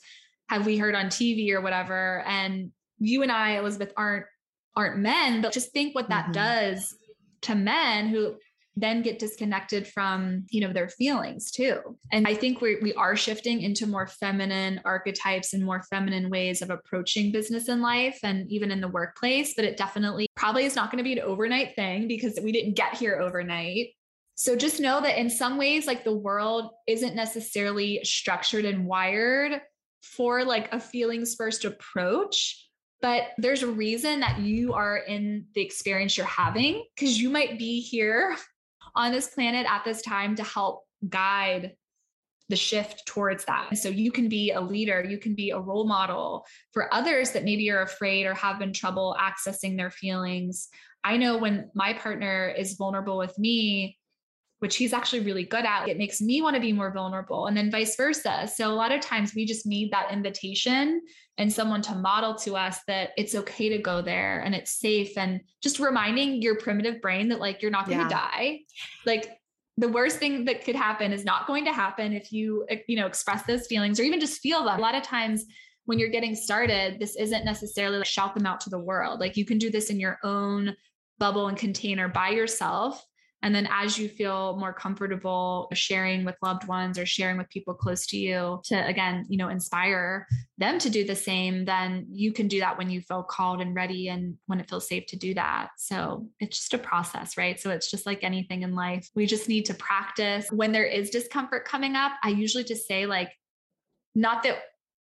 have 0.48 0.66
we 0.66 0.76
heard 0.78 0.94
on 0.94 1.06
TV 1.06 1.52
or 1.52 1.60
whatever 1.60 2.22
and 2.26 2.72
you 2.98 3.22
and 3.22 3.30
I 3.30 3.58
Elizabeth 3.58 3.92
aren't 3.96 4.26
aren't 4.74 4.98
men 4.98 5.42
but 5.42 5.52
just 5.52 5.72
think 5.72 5.94
what 5.94 6.08
that 6.08 6.24
mm-hmm. 6.24 6.32
does 6.32 6.96
to 7.42 7.54
men 7.54 8.08
who 8.08 8.36
then 8.80 9.02
get 9.02 9.18
disconnected 9.18 9.86
from 9.86 10.44
you 10.50 10.60
know 10.60 10.72
their 10.72 10.88
feelings 10.88 11.50
too. 11.50 11.80
And 12.12 12.26
i 12.26 12.34
think 12.34 12.60
we 12.60 12.78
we 12.80 12.94
are 12.94 13.16
shifting 13.16 13.60
into 13.62 13.86
more 13.86 14.06
feminine 14.06 14.80
archetypes 14.84 15.52
and 15.54 15.64
more 15.64 15.82
feminine 15.82 16.30
ways 16.30 16.62
of 16.62 16.70
approaching 16.70 17.32
business 17.32 17.68
and 17.68 17.82
life 17.82 18.18
and 18.22 18.50
even 18.50 18.70
in 18.70 18.80
the 18.80 18.88
workplace 18.88 19.54
but 19.54 19.64
it 19.64 19.76
definitely 19.76 20.26
probably 20.36 20.64
is 20.64 20.76
not 20.76 20.90
going 20.90 20.98
to 20.98 21.04
be 21.04 21.18
an 21.18 21.26
overnight 21.26 21.74
thing 21.74 22.08
because 22.08 22.38
we 22.42 22.52
didn't 22.52 22.76
get 22.76 22.96
here 22.96 23.20
overnight. 23.20 23.88
So 24.36 24.54
just 24.54 24.78
know 24.78 25.00
that 25.00 25.18
in 25.18 25.30
some 25.30 25.58
ways 25.58 25.86
like 25.86 26.04
the 26.04 26.16
world 26.16 26.70
isn't 26.86 27.16
necessarily 27.16 28.00
structured 28.04 28.64
and 28.64 28.86
wired 28.86 29.60
for 30.02 30.44
like 30.44 30.72
a 30.72 30.78
feelings 30.78 31.34
first 31.34 31.64
approach 31.64 32.68
but 33.00 33.28
there's 33.38 33.62
a 33.62 33.68
reason 33.68 34.20
that 34.20 34.40
you 34.40 34.72
are 34.72 34.96
in 34.96 35.46
the 35.54 35.60
experience 35.60 36.16
you're 36.16 36.26
having 36.26 36.84
because 36.94 37.20
you 37.20 37.30
might 37.30 37.58
be 37.58 37.80
here 37.80 38.36
on 38.94 39.12
this 39.12 39.28
planet 39.28 39.66
at 39.68 39.84
this 39.84 40.02
time 40.02 40.36
to 40.36 40.42
help 40.42 40.84
guide 41.08 41.72
the 42.48 42.56
shift 42.56 43.06
towards 43.06 43.44
that. 43.44 43.76
So 43.76 43.88
you 43.90 44.10
can 44.10 44.28
be 44.28 44.52
a 44.52 44.60
leader, 44.60 45.04
you 45.04 45.18
can 45.18 45.34
be 45.34 45.50
a 45.50 45.58
role 45.58 45.86
model 45.86 46.46
for 46.72 46.92
others 46.94 47.32
that 47.32 47.44
maybe 47.44 47.70
are 47.70 47.82
afraid 47.82 48.24
or 48.24 48.34
have 48.34 48.58
been 48.58 48.72
trouble 48.72 49.16
accessing 49.20 49.76
their 49.76 49.90
feelings. 49.90 50.68
I 51.04 51.18
know 51.18 51.36
when 51.36 51.70
my 51.74 51.92
partner 51.92 52.48
is 52.48 52.74
vulnerable 52.74 53.18
with 53.18 53.38
me, 53.38 53.97
which 54.60 54.76
he's 54.76 54.92
actually 54.92 55.20
really 55.20 55.44
good 55.44 55.64
at, 55.64 55.88
it 55.88 55.98
makes 55.98 56.20
me 56.20 56.42
want 56.42 56.54
to 56.54 56.60
be 56.60 56.72
more 56.72 56.90
vulnerable 56.90 57.46
and 57.46 57.56
then 57.56 57.70
vice 57.70 57.96
versa. 57.96 58.50
So 58.52 58.70
a 58.70 58.74
lot 58.74 58.90
of 58.90 59.00
times 59.00 59.34
we 59.34 59.46
just 59.46 59.66
need 59.66 59.92
that 59.92 60.12
invitation 60.12 61.02
and 61.36 61.52
someone 61.52 61.80
to 61.82 61.94
model 61.94 62.34
to 62.34 62.56
us 62.56 62.80
that 62.88 63.10
it's 63.16 63.36
okay 63.36 63.68
to 63.68 63.78
go 63.78 64.02
there 64.02 64.40
and 64.40 64.54
it's 64.54 64.80
safe 64.80 65.16
and 65.16 65.40
just 65.62 65.78
reminding 65.78 66.42
your 66.42 66.56
primitive 66.56 67.00
brain 67.00 67.28
that 67.28 67.38
like 67.38 67.62
you're 67.62 67.70
not 67.70 67.86
going 67.86 67.98
to 67.98 68.04
yeah. 68.04 68.30
die. 68.30 68.60
Like 69.06 69.38
the 69.76 69.88
worst 69.88 70.18
thing 70.18 70.44
that 70.46 70.64
could 70.64 70.74
happen 70.74 71.12
is 71.12 71.24
not 71.24 71.46
going 71.46 71.64
to 71.64 71.72
happen 71.72 72.12
if 72.12 72.32
you 72.32 72.66
you 72.88 72.96
know 72.96 73.06
express 73.06 73.44
those 73.44 73.68
feelings 73.68 74.00
or 74.00 74.02
even 74.02 74.18
just 74.18 74.40
feel 74.40 74.64
them. 74.64 74.76
A 74.76 74.82
lot 74.82 74.96
of 74.96 75.04
times 75.04 75.44
when 75.84 76.00
you're 76.00 76.10
getting 76.10 76.34
started, 76.34 76.98
this 76.98 77.14
isn't 77.14 77.44
necessarily 77.44 77.98
like 77.98 78.06
shout 78.06 78.34
them 78.34 78.44
out 78.44 78.60
to 78.62 78.70
the 78.70 78.78
world. 78.78 79.20
Like 79.20 79.36
you 79.36 79.44
can 79.44 79.56
do 79.56 79.70
this 79.70 79.88
in 79.88 80.00
your 80.00 80.18
own 80.24 80.74
bubble 81.18 81.46
and 81.46 81.56
container 81.56 82.08
by 82.08 82.30
yourself 82.30 83.04
and 83.42 83.54
then 83.54 83.68
as 83.70 83.96
you 83.96 84.08
feel 84.08 84.56
more 84.56 84.72
comfortable 84.72 85.68
sharing 85.72 86.24
with 86.24 86.34
loved 86.42 86.66
ones 86.66 86.98
or 86.98 87.06
sharing 87.06 87.38
with 87.38 87.48
people 87.50 87.72
close 87.72 88.06
to 88.08 88.16
you 88.16 88.60
to 88.64 88.86
again, 88.86 89.26
you 89.28 89.36
know, 89.38 89.48
inspire 89.48 90.26
them 90.58 90.78
to 90.80 90.90
do 90.90 91.04
the 91.04 91.14
same, 91.14 91.64
then 91.64 92.06
you 92.10 92.32
can 92.32 92.48
do 92.48 92.58
that 92.60 92.76
when 92.76 92.90
you 92.90 93.00
feel 93.00 93.22
called 93.22 93.60
and 93.60 93.74
ready 93.76 94.08
and 94.08 94.36
when 94.46 94.58
it 94.58 94.68
feels 94.68 94.88
safe 94.88 95.06
to 95.06 95.16
do 95.16 95.34
that. 95.34 95.68
So 95.78 96.26
it's 96.40 96.58
just 96.58 96.74
a 96.74 96.78
process, 96.78 97.36
right? 97.36 97.60
So 97.60 97.70
it's 97.70 97.90
just 97.90 98.06
like 98.06 98.24
anything 98.24 98.62
in 98.62 98.74
life. 98.74 99.08
We 99.14 99.26
just 99.26 99.48
need 99.48 99.66
to 99.66 99.74
practice. 99.74 100.50
When 100.50 100.72
there 100.72 100.86
is 100.86 101.10
discomfort 101.10 101.64
coming 101.64 101.94
up, 101.94 102.12
I 102.24 102.30
usually 102.30 102.64
just 102.64 102.88
say 102.88 103.06
like 103.06 103.30
not 104.14 104.42
that 104.42 104.58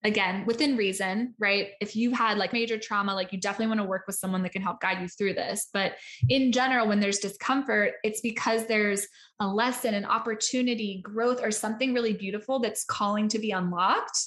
again 0.08 0.46
within 0.46 0.78
reason 0.78 1.36
right? 1.38 1.70
If 1.82 1.96
you 1.96 2.12
had 2.12 2.38
like 2.38 2.54
major 2.54 2.80
trauma 2.80 3.14
like 3.14 3.32
you 3.34 3.40
definitely 3.40 3.68
want 3.68 3.82
to 3.82 3.86
work 3.86 4.06
with 4.08 4.16
someone 4.16 4.42
that 4.44 4.54
can 4.54 4.62
help 4.62 4.80
guide 4.80 5.02
you 5.02 5.08
through 5.08 5.34
this. 5.34 5.68
But 5.74 5.94
in 6.30 6.52
general 6.52 6.88
when 6.88 7.00
there's 7.00 7.20
discomfort 7.20 7.96
it's 8.04 8.22
because 8.22 8.66
there's 8.66 9.06
a 9.40 9.48
lesson 9.48 9.94
an 9.94 10.06
opportunity 10.06 11.02
growth 11.04 11.44
or 11.44 11.52
something 11.52 11.94
really 11.94 12.14
beautiful 12.14 12.60
that's 12.60 12.86
calling 12.86 13.28
to 13.28 13.40
be 13.40 13.52
unlocked. 13.52 14.20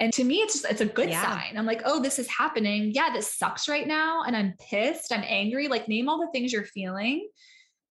And 0.00 0.12
to 0.14 0.24
me 0.24 0.38
it's 0.38 0.54
just 0.54 0.70
it's 0.70 0.80
a 0.80 0.86
good 0.86 1.10
yeah. 1.10 1.22
sign. 1.22 1.56
I'm 1.56 1.66
like 1.66 1.82
oh 1.84 2.02
this 2.02 2.18
is 2.18 2.28
happening. 2.28 2.90
Yeah 2.92 3.10
this 3.12 3.32
sucks 3.38 3.68
right 3.68 3.86
now 3.86 4.24
and 4.24 4.36
i'm 4.36 4.54
pissed 4.58 5.12
i'm 5.12 5.24
angry. 5.24 5.68
Like 5.68 5.88
name 5.88 6.08
all 6.08 6.18
the 6.18 6.32
things 6.32 6.52
you're 6.52 6.64
feeling 6.64 7.28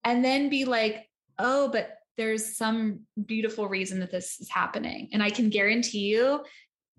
and 0.05 0.24
then 0.24 0.49
be 0.49 0.64
like 0.64 1.07
oh 1.39 1.68
but 1.68 1.97
there's 2.16 2.57
some 2.59 3.01
beautiful 3.26 3.66
reason 3.66 4.01
that 4.01 4.11
this 4.11 4.41
is 4.41 4.51
happening. 4.51 5.09
And 5.12 5.22
I 5.22 5.31
can 5.31 5.49
guarantee 5.49 6.01
you 6.01 6.45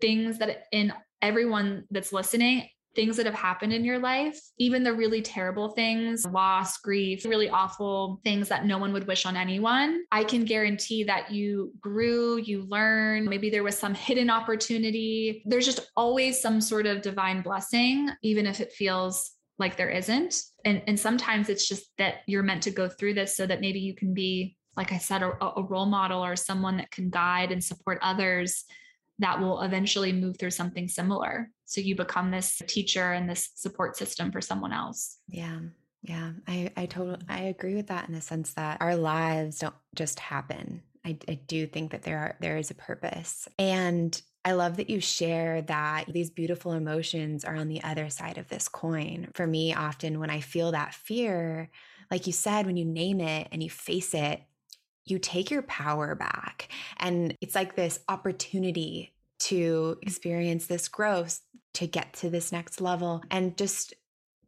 things 0.01 0.39
that 0.39 0.65
in 0.71 0.93
everyone 1.21 1.85
that's 1.91 2.11
listening, 2.11 2.67
things 2.95 3.17
that 3.17 3.25
have 3.25 3.35
happened 3.35 3.71
in 3.71 3.85
your 3.85 3.99
life, 3.99 4.39
even 4.57 4.83
the 4.83 4.93
really 4.93 5.21
terrible 5.21 5.69
things, 5.69 6.25
loss, 6.25 6.77
grief, 6.79 7.23
really 7.25 7.49
awful 7.49 8.19
things 8.23 8.49
that 8.49 8.65
no 8.65 8.77
one 8.77 8.91
would 8.91 9.07
wish 9.07 9.25
on 9.25 9.37
anyone, 9.37 10.03
I 10.11 10.23
can 10.23 10.43
guarantee 10.43 11.03
that 11.05 11.31
you 11.31 11.73
grew, 11.79 12.37
you 12.37 12.63
learned, 12.63 13.29
maybe 13.29 13.49
there 13.49 13.63
was 13.63 13.77
some 13.77 13.93
hidden 13.93 14.29
opportunity. 14.29 15.41
There's 15.45 15.65
just 15.65 15.91
always 15.95 16.41
some 16.41 16.59
sort 16.59 16.85
of 16.85 17.01
divine 17.01 17.41
blessing, 17.41 18.09
even 18.23 18.45
if 18.45 18.59
it 18.59 18.73
feels 18.73 19.31
like 19.57 19.77
there 19.77 19.89
isn't. 19.89 20.35
And, 20.65 20.81
and 20.87 20.99
sometimes 20.99 21.47
it's 21.47 21.67
just 21.67 21.85
that 21.97 22.15
you're 22.25 22.43
meant 22.43 22.63
to 22.63 22.71
go 22.71 22.89
through 22.89 23.13
this 23.13 23.37
so 23.37 23.45
that 23.45 23.61
maybe 23.61 23.79
you 23.79 23.95
can 23.95 24.13
be, 24.13 24.57
like 24.75 24.91
I 24.91 24.97
said, 24.97 25.21
a, 25.21 25.31
a 25.55 25.63
role 25.63 25.85
model 25.85 26.23
or 26.25 26.35
someone 26.35 26.77
that 26.77 26.91
can 26.91 27.09
guide 27.09 27.51
and 27.51 27.63
support 27.63 27.99
others 28.01 28.65
that 29.21 29.39
will 29.39 29.61
eventually 29.61 30.11
move 30.11 30.37
through 30.37 30.51
something 30.51 30.87
similar. 30.87 31.49
So 31.65 31.79
you 31.79 31.95
become 31.95 32.31
this 32.31 32.61
teacher 32.67 33.13
and 33.13 33.29
this 33.29 33.51
support 33.55 33.95
system 33.95 34.31
for 34.31 34.41
someone 34.41 34.73
else. 34.73 35.17
Yeah. 35.27 35.59
Yeah. 36.01 36.31
I, 36.47 36.71
I 36.75 36.87
totally, 36.87 37.19
I 37.29 37.43
agree 37.43 37.75
with 37.75 37.87
that 37.87 38.07
in 38.07 38.15
the 38.15 38.21
sense 38.21 38.53
that 38.55 38.81
our 38.81 38.95
lives 38.95 39.59
don't 39.59 39.75
just 39.95 40.19
happen. 40.19 40.81
I, 41.05 41.17
I 41.27 41.35
do 41.35 41.67
think 41.67 41.91
that 41.91 42.03
there 42.03 42.17
are, 42.17 42.35
there 42.41 42.57
is 42.57 42.71
a 42.71 42.75
purpose. 42.75 43.47
And 43.57 44.19
I 44.43 44.53
love 44.53 44.77
that 44.77 44.89
you 44.89 44.99
share 44.99 45.61
that 45.63 46.05
these 46.07 46.31
beautiful 46.31 46.73
emotions 46.73 47.45
are 47.45 47.55
on 47.55 47.67
the 47.67 47.83
other 47.83 48.09
side 48.09 48.39
of 48.39 48.49
this 48.49 48.67
coin. 48.67 49.29
For 49.35 49.45
me, 49.45 49.73
often 49.75 50.19
when 50.19 50.31
I 50.31 50.39
feel 50.39 50.71
that 50.71 50.95
fear, 50.95 51.69
like 52.09 52.25
you 52.25 52.33
said, 52.33 52.65
when 52.65 52.77
you 52.77 52.85
name 52.85 53.21
it 53.21 53.49
and 53.51 53.61
you 53.61 53.69
face 53.69 54.15
it, 54.15 54.41
you 55.05 55.19
take 55.19 55.51
your 55.51 55.63
power 55.63 56.15
back. 56.15 56.69
And 56.97 57.35
it's 57.41 57.55
like 57.55 57.75
this 57.75 57.99
opportunity 58.07 59.10
to 59.41 59.97
experience 60.01 60.67
this 60.67 60.87
growth, 60.87 61.41
to 61.73 61.87
get 61.87 62.13
to 62.13 62.29
this 62.29 62.51
next 62.51 62.81
level, 62.81 63.23
and 63.31 63.57
just 63.57 63.93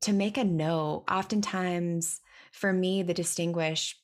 to 0.01 0.13
make 0.13 0.37
a 0.37 0.43
note. 0.43 1.05
Oftentimes, 1.09 2.19
for 2.51 2.73
me, 2.73 3.03
the 3.03 3.13
distinguish 3.13 3.97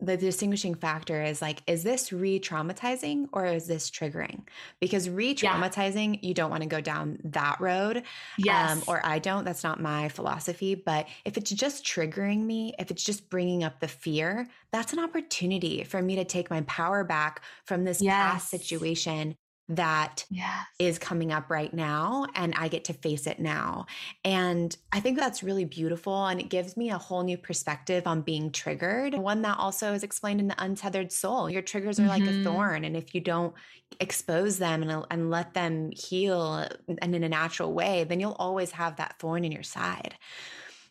the 0.00 0.16
distinguishing 0.16 0.74
factor 0.74 1.22
is 1.22 1.40
like, 1.40 1.62
is 1.66 1.82
this 1.82 2.12
re 2.12 2.40
traumatizing 2.40 3.28
or 3.32 3.46
is 3.46 3.66
this 3.66 3.90
triggering? 3.90 4.42
Because 4.80 5.08
re 5.08 5.34
traumatizing, 5.34 6.14
yeah. 6.14 6.28
you 6.28 6.34
don't 6.34 6.50
want 6.50 6.62
to 6.62 6.68
go 6.68 6.80
down 6.80 7.18
that 7.24 7.60
road. 7.60 7.98
Um, 7.98 8.02
yes. 8.38 8.72
Um, 8.72 8.82
or 8.86 9.00
I 9.04 9.18
don't. 9.18 9.44
That's 9.44 9.64
not 9.64 9.80
my 9.80 10.08
philosophy. 10.08 10.74
But 10.74 11.06
if 11.24 11.36
it's 11.36 11.50
just 11.50 11.84
triggering 11.84 12.44
me, 12.44 12.74
if 12.78 12.90
it's 12.90 13.04
just 13.04 13.30
bringing 13.30 13.64
up 13.64 13.80
the 13.80 13.88
fear, 13.88 14.48
that's 14.72 14.92
an 14.92 14.98
opportunity 14.98 15.84
for 15.84 16.02
me 16.02 16.16
to 16.16 16.24
take 16.24 16.50
my 16.50 16.62
power 16.62 17.04
back 17.04 17.42
from 17.64 17.84
this 17.84 18.02
yes. 18.02 18.14
past 18.14 18.50
situation 18.50 19.36
that 19.68 20.26
yes. 20.30 20.66
is 20.78 20.98
coming 20.98 21.32
up 21.32 21.50
right 21.50 21.72
now 21.72 22.26
and 22.34 22.54
I 22.56 22.68
get 22.68 22.84
to 22.84 22.92
face 22.92 23.26
it 23.26 23.38
now. 23.38 23.86
And 24.24 24.76
I 24.92 25.00
think 25.00 25.18
that's 25.18 25.42
really 25.42 25.64
beautiful 25.64 26.26
and 26.26 26.38
it 26.38 26.50
gives 26.50 26.76
me 26.76 26.90
a 26.90 26.98
whole 26.98 27.22
new 27.22 27.38
perspective 27.38 28.06
on 28.06 28.20
being 28.20 28.50
triggered. 28.50 29.14
One 29.14 29.42
that 29.42 29.58
also 29.58 29.94
is 29.94 30.02
explained 30.02 30.40
in 30.40 30.48
the 30.48 30.62
untethered 30.62 31.12
soul. 31.12 31.48
Your 31.48 31.62
triggers 31.62 31.98
are 31.98 32.02
mm-hmm. 32.02 32.10
like 32.10 32.22
a 32.22 32.26
mm-hmm. 32.26 32.44
thorn 32.44 32.84
and 32.84 32.96
if 32.96 33.14
you 33.14 33.22
don't 33.22 33.54
expose 34.00 34.58
them 34.58 34.82
and, 34.82 35.06
and 35.10 35.30
let 35.30 35.54
them 35.54 35.90
heal 35.92 36.68
and 37.00 37.14
in 37.14 37.24
a 37.24 37.28
natural 37.28 37.72
way, 37.72 38.04
then 38.04 38.20
you'll 38.20 38.32
always 38.32 38.72
have 38.72 38.96
that 38.96 39.18
thorn 39.18 39.44
in 39.44 39.52
your 39.52 39.62
side. 39.62 40.14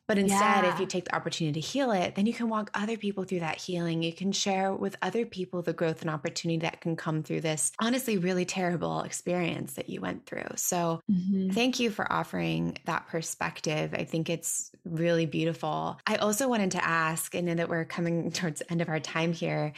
But 0.07 0.17
instead, 0.17 0.63
yeah. 0.63 0.73
if 0.73 0.79
you 0.79 0.85
take 0.85 1.05
the 1.05 1.15
opportunity 1.15 1.61
to 1.61 1.65
heal 1.65 1.91
it, 1.91 2.15
then 2.15 2.25
you 2.25 2.33
can 2.33 2.49
walk 2.49 2.69
other 2.73 2.97
people 2.97 3.23
through 3.23 3.39
that 3.39 3.57
healing. 3.57 4.03
You 4.03 4.11
can 4.11 4.33
share 4.33 4.73
with 4.73 4.97
other 5.01 5.25
people 5.25 5.61
the 5.61 5.71
growth 5.71 6.01
and 6.01 6.09
opportunity 6.09 6.59
that 6.59 6.81
can 6.81 6.95
come 6.97 7.23
through 7.23 7.41
this 7.41 7.71
honestly 7.79 8.17
really 8.17 8.43
terrible 8.43 9.01
experience 9.01 9.73
that 9.75 9.89
you 9.89 10.01
went 10.01 10.25
through. 10.25 10.47
So, 10.55 11.01
mm-hmm. 11.09 11.51
thank 11.51 11.79
you 11.79 11.89
for 11.89 12.11
offering 12.11 12.77
that 12.85 13.07
perspective. 13.07 13.93
I 13.93 14.03
think 14.03 14.29
it's 14.29 14.71
really 14.83 15.25
beautiful. 15.25 15.97
I 16.05 16.17
also 16.17 16.49
wanted 16.49 16.71
to 16.71 16.83
ask, 16.83 17.33
and 17.33 17.47
know 17.47 17.55
that 17.55 17.69
we're 17.69 17.85
coming 17.85 18.31
towards 18.33 18.59
the 18.59 18.71
end 18.71 18.81
of 18.81 18.89
our 18.89 18.99
time 18.99 19.33
here. 19.33 19.73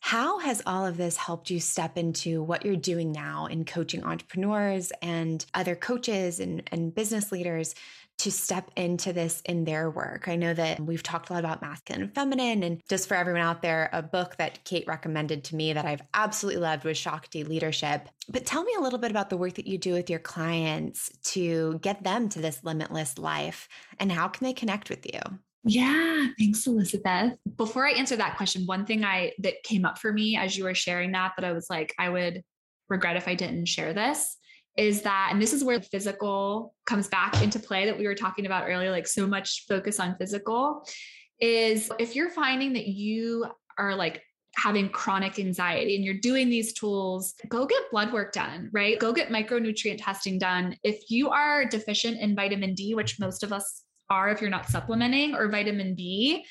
How 0.00 0.38
has 0.40 0.62
all 0.66 0.84
of 0.84 0.98
this 0.98 1.16
helped 1.16 1.48
you 1.48 1.60
step 1.60 1.96
into 1.96 2.42
what 2.42 2.62
you're 2.62 2.76
doing 2.76 3.10
now 3.10 3.46
in 3.46 3.64
coaching 3.64 4.04
entrepreneurs 4.04 4.92
and 5.00 5.44
other 5.54 5.74
coaches 5.74 6.40
and, 6.40 6.62
and 6.70 6.94
business 6.94 7.32
leaders 7.32 7.74
to 8.18 8.30
step 8.30 8.70
into 8.76 9.12
this 9.12 9.42
in 9.44 9.64
their 9.64 9.90
work. 9.90 10.28
I 10.28 10.36
know 10.36 10.54
that 10.54 10.80
we've 10.80 11.02
talked 11.02 11.30
a 11.30 11.32
lot 11.32 11.40
about 11.40 11.62
masculine 11.62 12.02
and 12.02 12.14
feminine. 12.14 12.62
And 12.62 12.80
just 12.88 13.08
for 13.08 13.14
everyone 13.14 13.42
out 13.42 13.60
there, 13.60 13.90
a 13.92 14.02
book 14.02 14.36
that 14.36 14.64
Kate 14.64 14.86
recommended 14.86 15.44
to 15.44 15.56
me 15.56 15.72
that 15.72 15.84
I've 15.84 16.02
absolutely 16.14 16.60
loved 16.60 16.84
was 16.84 16.96
Shakti 16.96 17.44
Leadership. 17.44 18.08
But 18.28 18.46
tell 18.46 18.62
me 18.62 18.72
a 18.78 18.80
little 18.80 18.98
bit 18.98 19.10
about 19.10 19.30
the 19.30 19.36
work 19.36 19.54
that 19.54 19.66
you 19.66 19.78
do 19.78 19.92
with 19.92 20.08
your 20.08 20.20
clients 20.20 21.10
to 21.32 21.78
get 21.80 22.02
them 22.04 22.28
to 22.30 22.40
this 22.40 22.62
limitless 22.62 23.18
life 23.18 23.68
and 23.98 24.10
how 24.10 24.28
can 24.28 24.44
they 24.44 24.52
connect 24.52 24.90
with 24.90 25.04
you? 25.12 25.20
Yeah, 25.64 26.26
thanks 26.38 26.66
Elizabeth. 26.66 27.38
Before 27.56 27.86
I 27.86 27.92
answer 27.92 28.16
that 28.16 28.36
question, 28.36 28.66
one 28.66 28.84
thing 28.84 29.02
I 29.02 29.32
that 29.38 29.62
came 29.62 29.86
up 29.86 29.98
for 29.98 30.12
me 30.12 30.36
as 30.36 30.56
you 30.56 30.64
were 30.64 30.74
sharing 30.74 31.12
that 31.12 31.32
that 31.36 31.44
I 31.44 31.52
was 31.52 31.68
like 31.70 31.94
I 31.98 32.10
would 32.10 32.42
regret 32.90 33.16
if 33.16 33.28
I 33.28 33.34
didn't 33.34 33.66
share 33.66 33.94
this 33.94 34.36
is 34.76 35.02
that, 35.02 35.28
and 35.30 35.40
this 35.40 35.52
is 35.52 35.62
where 35.62 35.80
physical 35.80 36.74
comes 36.86 37.08
back 37.08 37.42
into 37.42 37.58
play 37.58 37.86
that 37.86 37.98
we 37.98 38.06
were 38.06 38.14
talking 38.14 38.46
about 38.46 38.68
earlier, 38.68 38.90
like 38.90 39.06
so 39.06 39.26
much 39.26 39.66
focus 39.68 40.00
on 40.00 40.16
physical, 40.16 40.86
is 41.40 41.90
if 41.98 42.16
you're 42.16 42.30
finding 42.30 42.72
that 42.72 42.88
you 42.88 43.46
are 43.78 43.94
like 43.94 44.22
having 44.56 44.88
chronic 44.88 45.38
anxiety 45.38 45.96
and 45.96 46.04
you're 46.04 46.14
doing 46.14 46.48
these 46.48 46.72
tools, 46.72 47.34
go 47.48 47.66
get 47.66 47.90
blood 47.90 48.12
work 48.12 48.32
done, 48.32 48.70
right? 48.72 48.98
Go 48.98 49.12
get 49.12 49.28
micronutrient 49.28 49.98
testing 49.98 50.38
done. 50.38 50.76
If 50.82 51.10
you 51.10 51.30
are 51.30 51.64
deficient 51.64 52.18
in 52.20 52.36
vitamin 52.36 52.74
D, 52.74 52.94
which 52.94 53.18
most 53.18 53.42
of 53.42 53.52
us 53.52 53.82
are 54.10 54.28
if 54.28 54.40
you're 54.40 54.50
not 54.50 54.68
supplementing, 54.68 55.34
or 55.34 55.48
vitamin 55.48 55.94
B, 55.94 56.44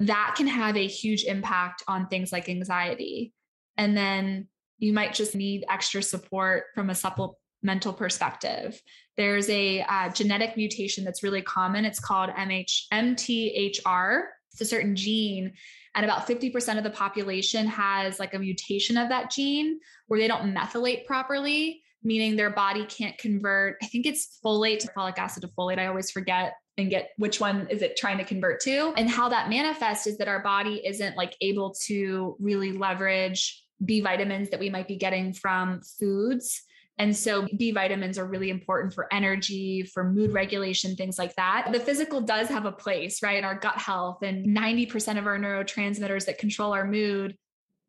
that 0.00 0.34
can 0.36 0.46
have 0.46 0.76
a 0.76 0.86
huge 0.86 1.24
impact 1.24 1.82
on 1.88 2.08
things 2.08 2.30
like 2.30 2.48
anxiety. 2.48 3.32
And 3.76 3.96
then 3.96 4.48
you 4.78 4.92
might 4.92 5.14
just 5.14 5.34
need 5.34 5.64
extra 5.68 6.02
support 6.02 6.64
from 6.74 6.90
a 6.90 6.94
supplemental 6.94 7.92
perspective. 7.92 8.80
There's 9.16 9.48
a 9.50 9.82
uh, 9.82 10.10
genetic 10.10 10.56
mutation 10.56 11.04
that's 11.04 11.22
really 11.22 11.42
common. 11.42 11.84
It's 11.84 12.00
called 12.00 12.30
MH, 12.30 12.84
MTHFR. 12.92 14.22
It's 14.52 14.60
a 14.60 14.64
certain 14.64 14.96
gene. 14.96 15.52
And 15.94 16.04
about 16.04 16.28
50% 16.28 16.78
of 16.78 16.84
the 16.84 16.90
population 16.90 17.66
has 17.66 18.20
like 18.20 18.34
a 18.34 18.38
mutation 18.38 18.96
of 18.96 19.08
that 19.08 19.30
gene 19.30 19.80
where 20.06 20.20
they 20.20 20.28
don't 20.28 20.54
methylate 20.54 21.06
properly, 21.06 21.82
meaning 22.04 22.36
their 22.36 22.50
body 22.50 22.84
can't 22.86 23.18
convert, 23.18 23.76
I 23.82 23.86
think 23.86 24.06
it's 24.06 24.38
folate 24.44 24.78
to 24.80 24.88
folic 24.88 25.18
acid 25.18 25.42
to 25.42 25.48
folate. 25.48 25.78
I 25.78 25.86
always 25.86 26.10
forget 26.10 26.54
and 26.76 26.90
get 26.90 27.10
which 27.16 27.40
one 27.40 27.66
is 27.68 27.82
it 27.82 27.96
trying 27.96 28.18
to 28.18 28.24
convert 28.24 28.60
to. 28.60 28.92
And 28.96 29.10
how 29.10 29.28
that 29.30 29.50
manifests 29.50 30.06
is 30.06 30.18
that 30.18 30.28
our 30.28 30.40
body 30.40 30.80
isn't 30.86 31.16
like 31.16 31.34
able 31.40 31.74
to 31.86 32.36
really 32.38 32.70
leverage 32.70 33.64
B 33.84 34.00
vitamins 34.00 34.50
that 34.50 34.60
we 34.60 34.70
might 34.70 34.88
be 34.88 34.96
getting 34.96 35.32
from 35.32 35.80
foods. 35.98 36.62
And 36.98 37.16
so 37.16 37.46
B 37.56 37.70
vitamins 37.70 38.18
are 38.18 38.26
really 38.26 38.50
important 38.50 38.92
for 38.92 39.06
energy, 39.12 39.82
for 39.82 40.02
mood 40.02 40.32
regulation, 40.32 40.96
things 40.96 41.16
like 41.16 41.34
that. 41.36 41.68
The 41.72 41.78
physical 41.78 42.20
does 42.20 42.48
have 42.48 42.64
a 42.64 42.72
place, 42.72 43.22
right? 43.22 43.38
In 43.38 43.44
our 43.44 43.54
gut 43.54 43.78
health 43.78 44.22
and 44.22 44.56
90% 44.56 45.16
of 45.16 45.26
our 45.26 45.38
neurotransmitters 45.38 46.26
that 46.26 46.38
control 46.38 46.72
our 46.72 46.84
mood 46.84 47.36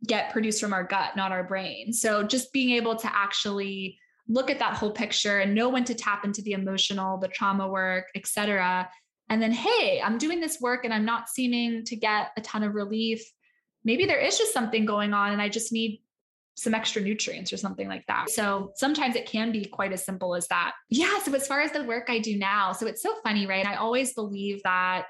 get 0.06 0.32
produced 0.32 0.62
from 0.62 0.74
our 0.74 0.84
gut, 0.84 1.16
not 1.16 1.32
our 1.32 1.44
brain. 1.44 1.92
So 1.92 2.24
just 2.24 2.54
being 2.54 2.76
able 2.76 2.96
to 2.98 3.16
actually 3.16 3.98
look 4.28 4.52
at 4.52 4.60
that 4.60 4.76
whole 4.76 4.92
picture 4.92 5.40
and 5.40 5.56
know 5.56 5.70
when 5.70 5.84
to 5.86 5.96
tap 5.96 6.24
into 6.24 6.44
the 6.44 6.54
emotional, 6.54 7.18
the 7.18 7.28
trauma 7.28 7.68
work, 7.68 8.06
et 8.16 8.28
cetera. 8.28 8.88
And 9.30 9.42
then, 9.42 9.52
hey, 9.52 10.02
I'm 10.04 10.20
doing 10.20 10.40
this 10.40 10.62
work 10.62 10.86
and 10.86 10.94
I'm 10.94 11.06
not 11.06 11.30
seeming 11.30 11.84
to 11.86 11.96
get 11.96 12.30
a 12.38 12.42
ton 12.42 12.64
of 12.64 12.76
relief 12.76 13.24
maybe 13.84 14.06
there 14.06 14.20
is 14.20 14.38
just 14.38 14.54
something 14.54 14.86
going 14.86 15.14
on 15.14 15.32
and 15.32 15.42
I 15.42 15.50
just 15.50 15.72
need 15.72 16.02
some 16.56 16.76
extra 16.76 17.02
nutrients 17.02 17.54
or 17.54 17.58
something 17.58 17.88
like 17.88 18.06
that. 18.08 18.30
So 18.30 18.74
sometimes 18.76 19.16
it 19.16 19.26
can 19.26 19.52
be 19.52 19.64
quite 19.64 19.94
as 19.94 20.04
simple 20.04 20.36
as 20.36 20.48
that. 20.50 20.74
Yeah. 20.90 21.18
So 21.20 21.34
as 21.34 21.48
far 21.48 21.62
as 21.62 21.72
the 21.72 21.84
work 21.84 22.10
I 22.10 22.20
do 22.20 22.38
now, 22.38 22.74
so 22.74 22.86
it's 22.86 23.02
so 23.02 23.16
funny, 23.24 23.48
right? 23.48 23.66
I 23.66 23.76
always 23.76 24.14
believe 24.14 24.62
that 24.64 25.06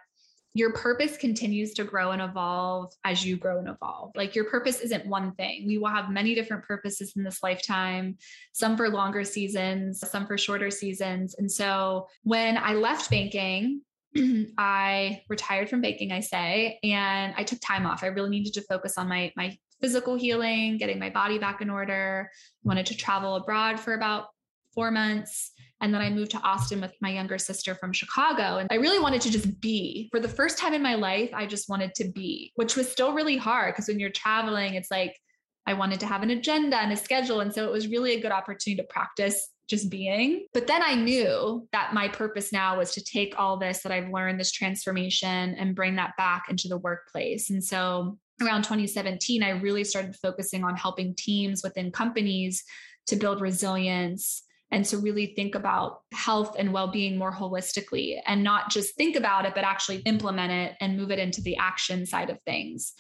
your 0.54 0.74
purpose 0.74 1.16
continues 1.16 1.74
to 1.76 1.84
grow 1.84 2.12
and 2.12 2.22
evolve 2.22 2.92
as 3.04 3.26
you 3.26 3.38
grow 3.38 3.60
and 3.60 3.70
evolve. 3.70 4.12
Like 4.16 4.36
your 4.36 4.46
purpose 4.46 4.80
isn't 4.82 5.06
one 5.08 5.34
thing. 5.34 5.66
We 5.68 5.78
will 5.78 5.90
have 5.90 6.10
many 6.10 6.36
different 6.36 6.66
purposes 6.66 7.14
in 7.16 7.24
this 7.24 7.42
lifetime, 7.44 8.18
some 8.54 8.76
for 8.76 8.90
longer 8.90 9.24
seasons, 9.24 10.08
some 10.08 10.26
for 10.26 10.38
shorter 10.38 10.72
seasons. 10.72 11.36
And 11.38 11.52
so 11.52 12.08
when 12.24 12.58
I 12.58 12.74
left 12.74 13.10
banking, 13.10 13.82
I 14.58 15.22
retired 15.30 15.70
from 15.70 15.82
baking, 15.82 16.12
I 16.12 16.20
say, 16.20 16.80
and 16.84 17.34
I 17.38 17.44
took 17.44 17.60
time 17.62 17.86
off. 17.86 18.04
I 18.04 18.08
really 18.08 18.30
needed 18.30 18.54
to 18.54 18.62
focus 18.62 18.98
on 18.98 19.08
my 19.08 19.32
my 19.36 19.58
physical 19.82 20.16
healing, 20.16 20.78
getting 20.78 21.00
my 21.00 21.10
body 21.10 21.40
back 21.40 21.62
in 21.62 21.70
order. 21.70 22.30
I 22.34 22.68
Wanted 22.68 22.86
to 22.88 22.98
travel 22.98 23.36
abroad 23.36 23.80
for 23.80 23.94
about 23.94 24.28
4 24.74 24.92
months. 24.92 25.52
And 25.82 25.94
then 25.94 26.02
I 26.02 26.10
moved 26.10 26.32
to 26.32 26.40
Austin 26.40 26.82
with 26.82 26.94
my 27.00 27.10
younger 27.10 27.38
sister 27.38 27.74
from 27.74 27.94
Chicago. 27.94 28.58
And 28.58 28.68
I 28.70 28.76
really 28.76 29.00
wanted 29.00 29.22
to 29.22 29.32
just 29.32 29.62
be. 29.62 30.10
For 30.12 30.20
the 30.20 30.28
first 30.28 30.58
time 30.58 30.74
in 30.74 30.82
my 30.82 30.96
life, 30.96 31.30
I 31.34 31.46
just 31.46 31.70
wanted 31.70 31.96
to 31.96 32.10
be, 32.10 32.52
which 32.56 32.76
was 32.76 32.92
still 32.92 33.14
really 33.14 33.38
hard 33.38 33.74
because 33.74 33.88
when 33.88 34.00
you're 34.00 34.10
traveling, 34.10 34.74
it's 34.74 34.92
like 34.92 35.18
I 35.66 35.74
wanted 35.74 36.00
to 36.02 36.06
have 36.08 36.24
an 36.24 36.32
agenda 36.32 36.78
and 36.78 36.92
a 36.92 36.98
schedule. 36.98 37.40
And 37.40 37.54
so 37.54 37.66
it 37.66 37.72
was 37.72 37.88
really 37.88 38.14
a 38.14 38.20
good 38.20 38.32
opportunity 38.32 38.82
to 38.82 38.88
practice 38.88 39.50
just 39.70 39.90
being. 39.90 40.48
But 40.54 40.68
then 40.68 40.82
I 40.84 40.96
knew 40.96 41.68
that 41.72 41.94
my 41.94 42.08
purpose 42.08 42.52
now 42.52 42.78
was 42.78 42.94
to 42.94 43.04
take 43.04 43.36
all 43.38 43.58
this 43.58 43.84
that 43.84 43.92
I've 43.92 44.10
learned, 44.10 44.40
this 44.40 44.52
transformation, 44.52 45.56
and 45.56 45.76
bring 45.76 45.96
that 45.96 46.18
back 46.18 46.46
into 46.50 46.68
the 46.68 46.78
workplace. 46.78 47.50
And 47.50 47.64
so 47.64 48.18
around 48.42 48.64
2017, 48.64 49.44
I 49.44 49.50
really 49.52 49.84
started 49.84 50.16
focusing 50.16 50.64
on 50.64 50.76
helping 50.76 51.14
teams 51.16 51.62
within 51.64 51.92
companies 51.92 52.64
to 53.08 53.16
build 53.16 53.42
resilience 53.42 54.44
and 54.72 54.86
to 54.86 54.98
really 54.98 55.34
think 55.36 55.56
about 55.56 56.02
health 56.14 56.56
and 56.58 56.72
well-being 56.72 57.18
more 57.18 57.34
holistically 57.34 58.20
and 58.26 58.44
not 58.44 58.70
just 58.70 58.96
think 58.96 59.16
about 59.16 59.46
it 59.46 59.56
but 59.56 59.64
actually 59.64 59.98
implement 60.00 60.52
it 60.52 60.76
and 60.80 60.96
move 60.96 61.10
it 61.10 61.18
into 61.18 61.42
the 61.42 61.58
action 61.58 62.06
side 62.06 62.30
of 62.30 62.40
things 62.44 62.94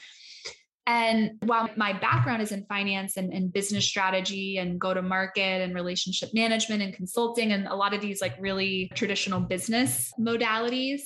and 0.90 1.34
while 1.42 1.70
my 1.76 1.94
background 1.94 2.42
is 2.42 2.52
in 2.52 2.66
finance 2.66 3.16
and, 3.16 3.32
and 3.32 3.54
business 3.54 3.86
strategy 3.86 4.58
and 4.58 4.82
go 4.82 4.92
to 4.92 5.04
market 5.04 5.62
and 5.62 5.76
relationship 5.76 6.32
management 6.34 6.82
and 6.82 6.96
consulting 6.96 7.52
and 7.52 7.68
a 7.68 7.76
lot 7.76 7.94
of 7.94 8.02
these 8.02 8.22
like 8.22 8.34
really 8.40 8.92
traditional 8.96 9.40
business 9.40 10.12
modalities, 10.20 11.02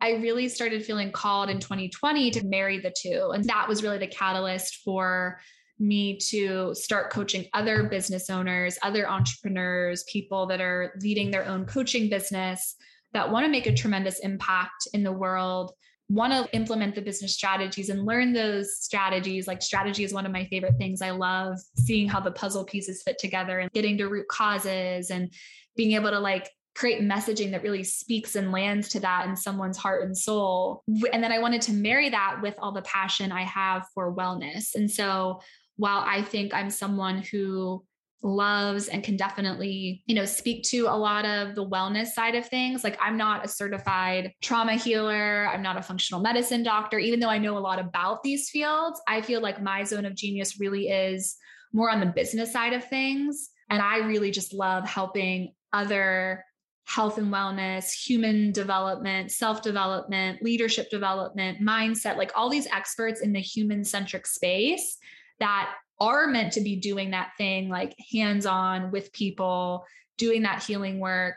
I 0.00 0.12
really 0.12 0.48
started 0.48 0.86
feeling 0.86 1.12
called 1.12 1.50
in 1.50 1.60
2020 1.60 2.30
to 2.30 2.46
marry 2.46 2.80
the 2.80 2.94
two. 2.98 3.32
And 3.34 3.44
that 3.44 3.68
was 3.68 3.82
really 3.82 3.98
the 3.98 4.06
catalyst 4.06 4.76
for 4.82 5.38
me 5.78 6.16
to 6.30 6.74
start 6.74 7.12
coaching 7.12 7.44
other 7.52 7.82
business 7.90 8.30
owners, 8.30 8.78
other 8.82 9.06
entrepreneurs, 9.06 10.02
people 10.10 10.46
that 10.46 10.62
are 10.62 10.94
leading 11.02 11.30
their 11.30 11.44
own 11.44 11.66
coaching 11.66 12.08
business 12.08 12.74
that 13.12 13.30
want 13.30 13.44
to 13.44 13.52
make 13.52 13.66
a 13.66 13.74
tremendous 13.74 14.18
impact 14.20 14.88
in 14.94 15.02
the 15.02 15.12
world 15.12 15.72
want 16.08 16.32
to 16.32 16.54
implement 16.54 16.94
the 16.94 17.02
business 17.02 17.34
strategies 17.34 17.88
and 17.88 18.06
learn 18.06 18.32
those 18.32 18.76
strategies. 18.76 19.46
Like 19.46 19.60
strategy 19.60 20.04
is 20.04 20.12
one 20.12 20.24
of 20.26 20.32
my 20.32 20.44
favorite 20.46 20.76
things. 20.78 21.02
I 21.02 21.10
love 21.10 21.58
seeing 21.76 22.08
how 22.08 22.20
the 22.20 22.30
puzzle 22.30 22.64
pieces 22.64 23.02
fit 23.02 23.18
together 23.18 23.58
and 23.58 23.70
getting 23.72 23.98
to 23.98 24.08
root 24.08 24.28
causes 24.28 25.10
and 25.10 25.32
being 25.74 25.92
able 25.92 26.10
to 26.10 26.20
like 26.20 26.50
create 26.76 27.02
messaging 27.02 27.50
that 27.50 27.62
really 27.62 27.82
speaks 27.82 28.36
and 28.36 28.52
lands 28.52 28.90
to 28.90 29.00
that 29.00 29.26
in 29.26 29.34
someone's 29.34 29.78
heart 29.78 30.04
and 30.04 30.16
soul. 30.16 30.84
And 31.12 31.24
then 31.24 31.32
I 31.32 31.38
wanted 31.38 31.62
to 31.62 31.72
marry 31.72 32.10
that 32.10 32.38
with 32.42 32.54
all 32.58 32.72
the 32.72 32.82
passion 32.82 33.32
I 33.32 33.42
have 33.42 33.86
for 33.94 34.14
wellness. 34.14 34.74
And 34.74 34.90
so 34.90 35.40
while 35.76 36.04
I 36.06 36.22
think 36.22 36.54
I'm 36.54 36.70
someone 36.70 37.22
who 37.22 37.84
loves 38.22 38.88
and 38.88 39.04
can 39.04 39.16
definitely, 39.16 40.02
you 40.06 40.14
know, 40.14 40.24
speak 40.24 40.64
to 40.64 40.86
a 40.86 40.96
lot 40.96 41.24
of 41.24 41.54
the 41.54 41.66
wellness 41.66 42.08
side 42.08 42.34
of 42.34 42.46
things. 42.48 42.82
Like 42.82 42.98
I'm 43.00 43.16
not 43.16 43.44
a 43.44 43.48
certified 43.48 44.32
trauma 44.42 44.74
healer, 44.74 45.48
I'm 45.48 45.62
not 45.62 45.76
a 45.76 45.82
functional 45.82 46.20
medicine 46.20 46.62
doctor, 46.62 46.98
even 46.98 47.20
though 47.20 47.28
I 47.28 47.38
know 47.38 47.56
a 47.56 47.60
lot 47.60 47.78
about 47.78 48.22
these 48.22 48.50
fields. 48.50 49.00
I 49.06 49.20
feel 49.20 49.40
like 49.40 49.62
my 49.62 49.84
zone 49.84 50.04
of 50.04 50.14
genius 50.14 50.58
really 50.58 50.88
is 50.88 51.36
more 51.72 51.90
on 51.90 52.00
the 52.00 52.06
business 52.06 52.52
side 52.52 52.72
of 52.72 52.88
things. 52.88 53.50
And 53.70 53.82
I 53.82 53.98
really 53.98 54.30
just 54.30 54.54
love 54.54 54.88
helping 54.88 55.52
other 55.72 56.44
health 56.86 57.18
and 57.18 57.32
wellness, 57.32 57.92
human 57.92 58.52
development, 58.52 59.32
self 59.32 59.62
development, 59.62 60.40
leadership 60.42 60.88
development, 60.88 61.60
mindset, 61.60 62.16
like 62.16 62.32
all 62.34 62.48
these 62.48 62.68
experts 62.68 63.20
in 63.20 63.32
the 63.32 63.40
human 63.40 63.84
centric 63.84 64.26
space 64.26 64.96
that 65.40 65.74
are 65.98 66.26
meant 66.26 66.52
to 66.54 66.60
be 66.60 66.76
doing 66.76 67.10
that 67.10 67.32
thing 67.38 67.68
like 67.68 67.94
hands 68.12 68.46
on 68.46 68.90
with 68.90 69.12
people, 69.12 69.84
doing 70.18 70.42
that 70.42 70.62
healing 70.62 71.00
work, 71.00 71.36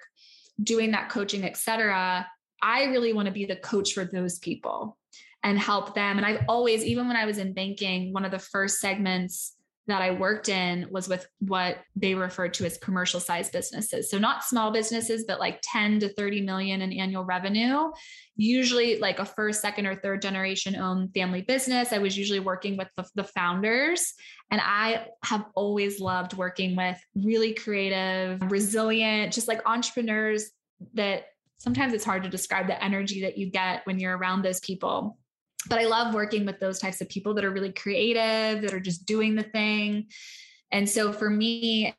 doing 0.61 0.91
that 0.91 1.09
coaching, 1.09 1.43
etc. 1.43 2.27
I 2.61 2.85
really 2.85 3.13
want 3.13 3.27
to 3.27 3.33
be 3.33 3.45
the 3.45 3.55
coach 3.55 3.93
for 3.93 4.05
those 4.05 4.39
people 4.39 4.97
and 5.43 5.57
help 5.57 5.95
them. 5.95 6.17
And 6.17 6.25
I've 6.25 6.43
always, 6.49 6.83
even 6.83 7.07
when 7.07 7.15
I 7.15 7.25
was 7.25 7.37
in 7.37 7.53
banking, 7.53 8.11
one 8.11 8.25
of 8.25 8.31
the 8.31 8.39
first 8.39 8.79
segments 8.79 9.55
that 9.89 10.01
I 10.01 10.11
worked 10.11 10.49
in 10.49 10.87
was 10.89 11.07
with 11.07 11.27
what 11.39 11.77
they 11.95 12.15
referred 12.15 12.53
to 12.55 12.65
as 12.65 12.77
commercial 12.77 13.19
size 13.19 13.49
businesses. 13.49 14.09
So 14.09 14.17
not 14.17 14.43
small 14.43 14.71
businesses, 14.71 15.25
but 15.27 15.39
like 15.39 15.59
10 15.63 15.99
to 15.99 16.13
30 16.13 16.41
million 16.41 16.81
in 16.81 16.91
annual 16.93 17.23
revenue. 17.23 17.91
Usually 18.35 18.99
like 18.99 19.19
a 19.19 19.25
first, 19.25 19.61
second, 19.61 19.85
or 19.85 19.95
third 19.95 20.21
generation 20.21 20.75
owned 20.75 21.13
family 21.13 21.41
business. 21.41 21.93
I 21.93 21.99
was 21.99 22.17
usually 22.17 22.39
working 22.39 22.77
with 22.77 22.87
the, 22.97 23.05
the 23.15 23.23
founders. 23.23 24.13
And 24.49 24.61
I 24.63 25.07
have 25.25 25.45
always 25.55 25.99
loved 25.99 26.33
working 26.33 26.75
with 26.75 26.99
really 27.15 27.53
creative, 27.53 28.41
resilient, 28.51 29.33
just 29.33 29.47
like 29.47 29.61
entrepreneurs 29.67 30.49
that 30.93 31.25
sometimes 31.59 31.93
it's 31.93 32.05
hard 32.05 32.23
to 32.23 32.29
describe 32.29 32.67
the 32.67 32.83
energy 32.83 33.21
that 33.21 33.37
you 33.37 33.51
get 33.51 33.85
when 33.85 33.99
you're 33.99 34.17
around 34.17 34.41
those 34.41 34.61
people 34.61 35.18
but 35.67 35.79
I 35.79 35.85
love 35.85 36.13
working 36.13 36.45
with 36.45 36.59
those 36.59 36.79
types 36.79 37.01
of 37.01 37.09
people 37.09 37.33
that 37.33 37.43
are 37.43 37.51
really 37.51 37.73
creative, 37.73 38.61
that 38.61 38.73
are 38.73 38.79
just 38.79 39.05
doing 39.05 39.35
the 39.35 39.43
thing. 39.43 40.07
And 40.71 40.87
so 40.87 41.11
for 41.11 41.29
me, 41.29 41.93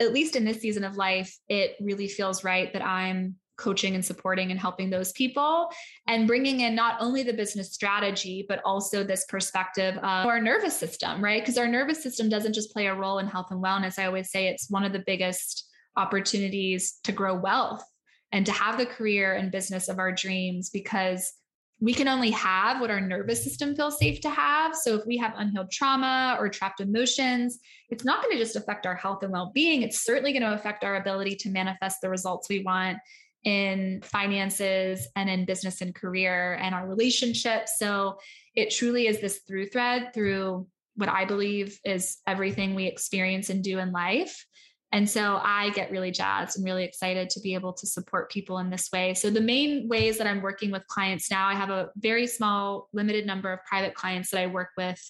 at 0.00 0.12
least 0.12 0.36
in 0.36 0.44
this 0.44 0.60
season 0.60 0.84
of 0.84 0.96
life, 0.96 1.34
it 1.48 1.76
really 1.80 2.08
feels 2.08 2.44
right 2.44 2.72
that 2.72 2.84
I'm 2.84 3.36
coaching 3.56 3.94
and 3.94 4.04
supporting 4.04 4.50
and 4.50 4.60
helping 4.60 4.90
those 4.90 5.12
people 5.12 5.70
and 6.06 6.26
bringing 6.26 6.60
in 6.60 6.74
not 6.74 6.96
only 7.00 7.22
the 7.22 7.32
business 7.32 7.72
strategy, 7.72 8.44
but 8.48 8.60
also 8.64 9.02
this 9.02 9.24
perspective 9.26 9.96
of 9.96 10.26
our 10.26 10.40
nervous 10.40 10.76
system, 10.76 11.24
right? 11.24 11.40
Because 11.40 11.56
our 11.56 11.68
nervous 11.68 12.02
system 12.02 12.28
doesn't 12.28 12.52
just 12.52 12.72
play 12.72 12.86
a 12.86 12.94
role 12.94 13.18
in 13.18 13.26
health 13.26 13.46
and 13.50 13.62
wellness. 13.62 13.98
I 13.98 14.06
always 14.06 14.30
say 14.30 14.48
it's 14.48 14.68
one 14.68 14.84
of 14.84 14.92
the 14.92 15.04
biggest 15.06 15.66
opportunities 15.96 16.98
to 17.04 17.12
grow 17.12 17.34
wealth 17.34 17.82
and 18.32 18.44
to 18.44 18.52
have 18.52 18.76
the 18.76 18.86
career 18.86 19.34
and 19.34 19.50
business 19.50 19.88
of 19.88 19.98
our 19.98 20.12
dreams 20.12 20.68
because 20.68 21.32
we 21.78 21.92
can 21.92 22.08
only 22.08 22.30
have 22.30 22.80
what 22.80 22.90
our 22.90 23.00
nervous 23.00 23.44
system 23.44 23.76
feels 23.76 23.98
safe 23.98 24.20
to 24.22 24.30
have. 24.30 24.74
So 24.74 24.94
if 24.94 25.04
we 25.06 25.18
have 25.18 25.34
unhealed 25.36 25.70
trauma 25.70 26.36
or 26.38 26.48
trapped 26.48 26.80
emotions, 26.80 27.58
it's 27.90 28.04
not 28.04 28.22
going 28.22 28.34
to 28.34 28.42
just 28.42 28.56
affect 28.56 28.86
our 28.86 28.94
health 28.94 29.22
and 29.22 29.32
well 29.32 29.50
being. 29.54 29.82
It's 29.82 30.02
certainly 30.02 30.32
going 30.32 30.42
to 30.42 30.54
affect 30.54 30.84
our 30.84 30.96
ability 30.96 31.36
to 31.36 31.50
manifest 31.50 32.00
the 32.00 32.08
results 32.08 32.48
we 32.48 32.62
want 32.62 32.98
in 33.44 34.00
finances 34.02 35.06
and 35.16 35.28
in 35.28 35.44
business 35.44 35.80
and 35.82 35.94
career 35.94 36.54
and 36.54 36.74
our 36.74 36.88
relationships. 36.88 37.78
So 37.78 38.18
it 38.54 38.70
truly 38.70 39.06
is 39.06 39.20
this 39.20 39.40
through 39.46 39.66
thread 39.66 40.12
through 40.14 40.66
what 40.96 41.10
I 41.10 41.26
believe 41.26 41.78
is 41.84 42.16
everything 42.26 42.74
we 42.74 42.86
experience 42.86 43.50
and 43.50 43.62
do 43.62 43.78
in 43.78 43.92
life. 43.92 44.46
And 44.92 45.08
so 45.08 45.40
I 45.42 45.70
get 45.70 45.90
really 45.90 46.10
jazzed 46.10 46.56
and 46.56 46.64
really 46.64 46.84
excited 46.84 47.28
to 47.30 47.40
be 47.40 47.54
able 47.54 47.72
to 47.74 47.86
support 47.86 48.30
people 48.30 48.58
in 48.58 48.70
this 48.70 48.88
way. 48.92 49.14
So, 49.14 49.30
the 49.30 49.40
main 49.40 49.88
ways 49.88 50.16
that 50.18 50.26
I'm 50.26 50.40
working 50.40 50.70
with 50.70 50.86
clients 50.86 51.30
now, 51.30 51.48
I 51.48 51.54
have 51.54 51.70
a 51.70 51.90
very 51.96 52.26
small, 52.26 52.88
limited 52.92 53.26
number 53.26 53.52
of 53.52 53.58
private 53.68 53.94
clients 53.94 54.30
that 54.30 54.40
I 54.40 54.46
work 54.46 54.70
with 54.76 55.00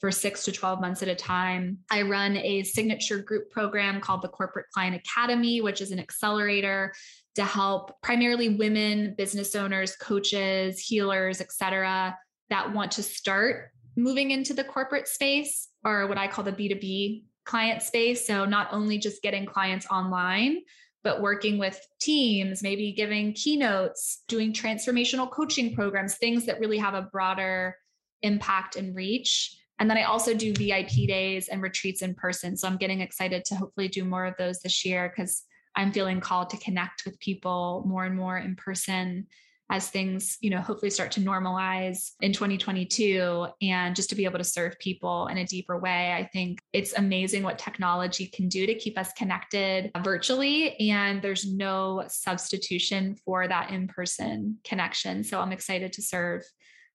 for 0.00 0.10
six 0.10 0.44
to 0.44 0.52
12 0.52 0.80
months 0.80 1.02
at 1.02 1.08
a 1.08 1.14
time. 1.14 1.78
I 1.90 2.02
run 2.02 2.36
a 2.36 2.62
signature 2.62 3.18
group 3.18 3.50
program 3.50 4.00
called 4.00 4.22
the 4.22 4.28
Corporate 4.28 4.66
Client 4.72 4.96
Academy, 4.96 5.60
which 5.60 5.80
is 5.80 5.90
an 5.90 5.98
accelerator 5.98 6.94
to 7.34 7.44
help 7.44 8.00
primarily 8.02 8.56
women, 8.56 9.14
business 9.18 9.54
owners, 9.54 9.96
coaches, 9.96 10.78
healers, 10.78 11.40
et 11.40 11.52
cetera, 11.52 12.16
that 12.50 12.72
want 12.72 12.92
to 12.92 13.02
start 13.02 13.70
moving 13.96 14.30
into 14.30 14.54
the 14.54 14.64
corporate 14.64 15.08
space 15.08 15.68
or 15.84 16.06
what 16.06 16.18
I 16.18 16.28
call 16.28 16.44
the 16.44 16.52
B2B 16.52 17.24
client 17.48 17.82
space. 17.82 18.26
So 18.26 18.44
not 18.44 18.68
only 18.72 18.98
just 18.98 19.22
getting 19.22 19.46
clients 19.46 19.86
online, 19.90 20.60
but 21.02 21.22
working 21.22 21.58
with 21.58 21.80
teams, 21.98 22.62
maybe 22.62 22.92
giving 22.92 23.32
keynotes, 23.32 24.22
doing 24.28 24.52
transformational 24.52 25.30
coaching 25.30 25.74
programs, 25.74 26.16
things 26.16 26.44
that 26.44 26.60
really 26.60 26.76
have 26.76 26.92
a 26.92 27.08
broader 27.10 27.74
impact 28.22 28.76
and 28.76 28.94
reach. 28.94 29.56
And 29.78 29.88
then 29.88 29.96
I 29.96 30.02
also 30.02 30.34
do 30.34 30.52
VIP 30.52 31.08
days 31.08 31.48
and 31.48 31.62
retreats 31.62 32.02
in 32.02 32.14
person. 32.14 32.56
So 32.56 32.68
I'm 32.68 32.76
getting 32.76 33.00
excited 33.00 33.46
to 33.46 33.54
hopefully 33.54 33.88
do 33.88 34.04
more 34.04 34.26
of 34.26 34.34
those 34.36 34.60
this 34.60 34.84
year 34.84 35.10
because 35.14 35.44
I'm 35.74 35.92
feeling 35.92 36.20
called 36.20 36.50
to 36.50 36.58
connect 36.58 37.06
with 37.06 37.18
people 37.18 37.84
more 37.86 38.04
and 38.04 38.16
more 38.16 38.36
in 38.36 38.56
person 38.56 39.26
as 39.70 39.90
things, 39.90 40.38
you 40.40 40.50
know, 40.50 40.60
hopefully 40.60 40.90
start 40.90 41.12
to 41.12 41.20
normalize 41.20 42.12
in 42.20 42.32
2022 42.32 43.46
and 43.60 43.94
just 43.94 44.08
to 44.08 44.16
be 44.16 44.24
able 44.24 44.38
to 44.38 44.44
serve 44.44 44.78
people 44.78 45.26
in 45.26 45.38
a 45.38 45.44
deeper 45.44 45.78
way. 45.78 46.12
I 46.12 46.24
think 46.32 46.60
it's 46.72 46.94
amazing 46.94 47.42
what 47.42 47.58
technology 47.58 48.26
can 48.26 48.48
do 48.48 48.66
to 48.66 48.74
keep 48.74 48.96
us 48.96 49.12
connected 49.12 49.90
virtually 50.02 50.78
and 50.90 51.20
there's 51.20 51.50
no 51.52 52.04
substitution 52.08 53.16
for 53.24 53.46
that 53.46 53.70
in-person 53.70 54.58
connection. 54.64 55.22
So 55.22 55.40
I'm 55.40 55.52
excited 55.52 55.92
to 55.94 56.02
serve 56.02 56.44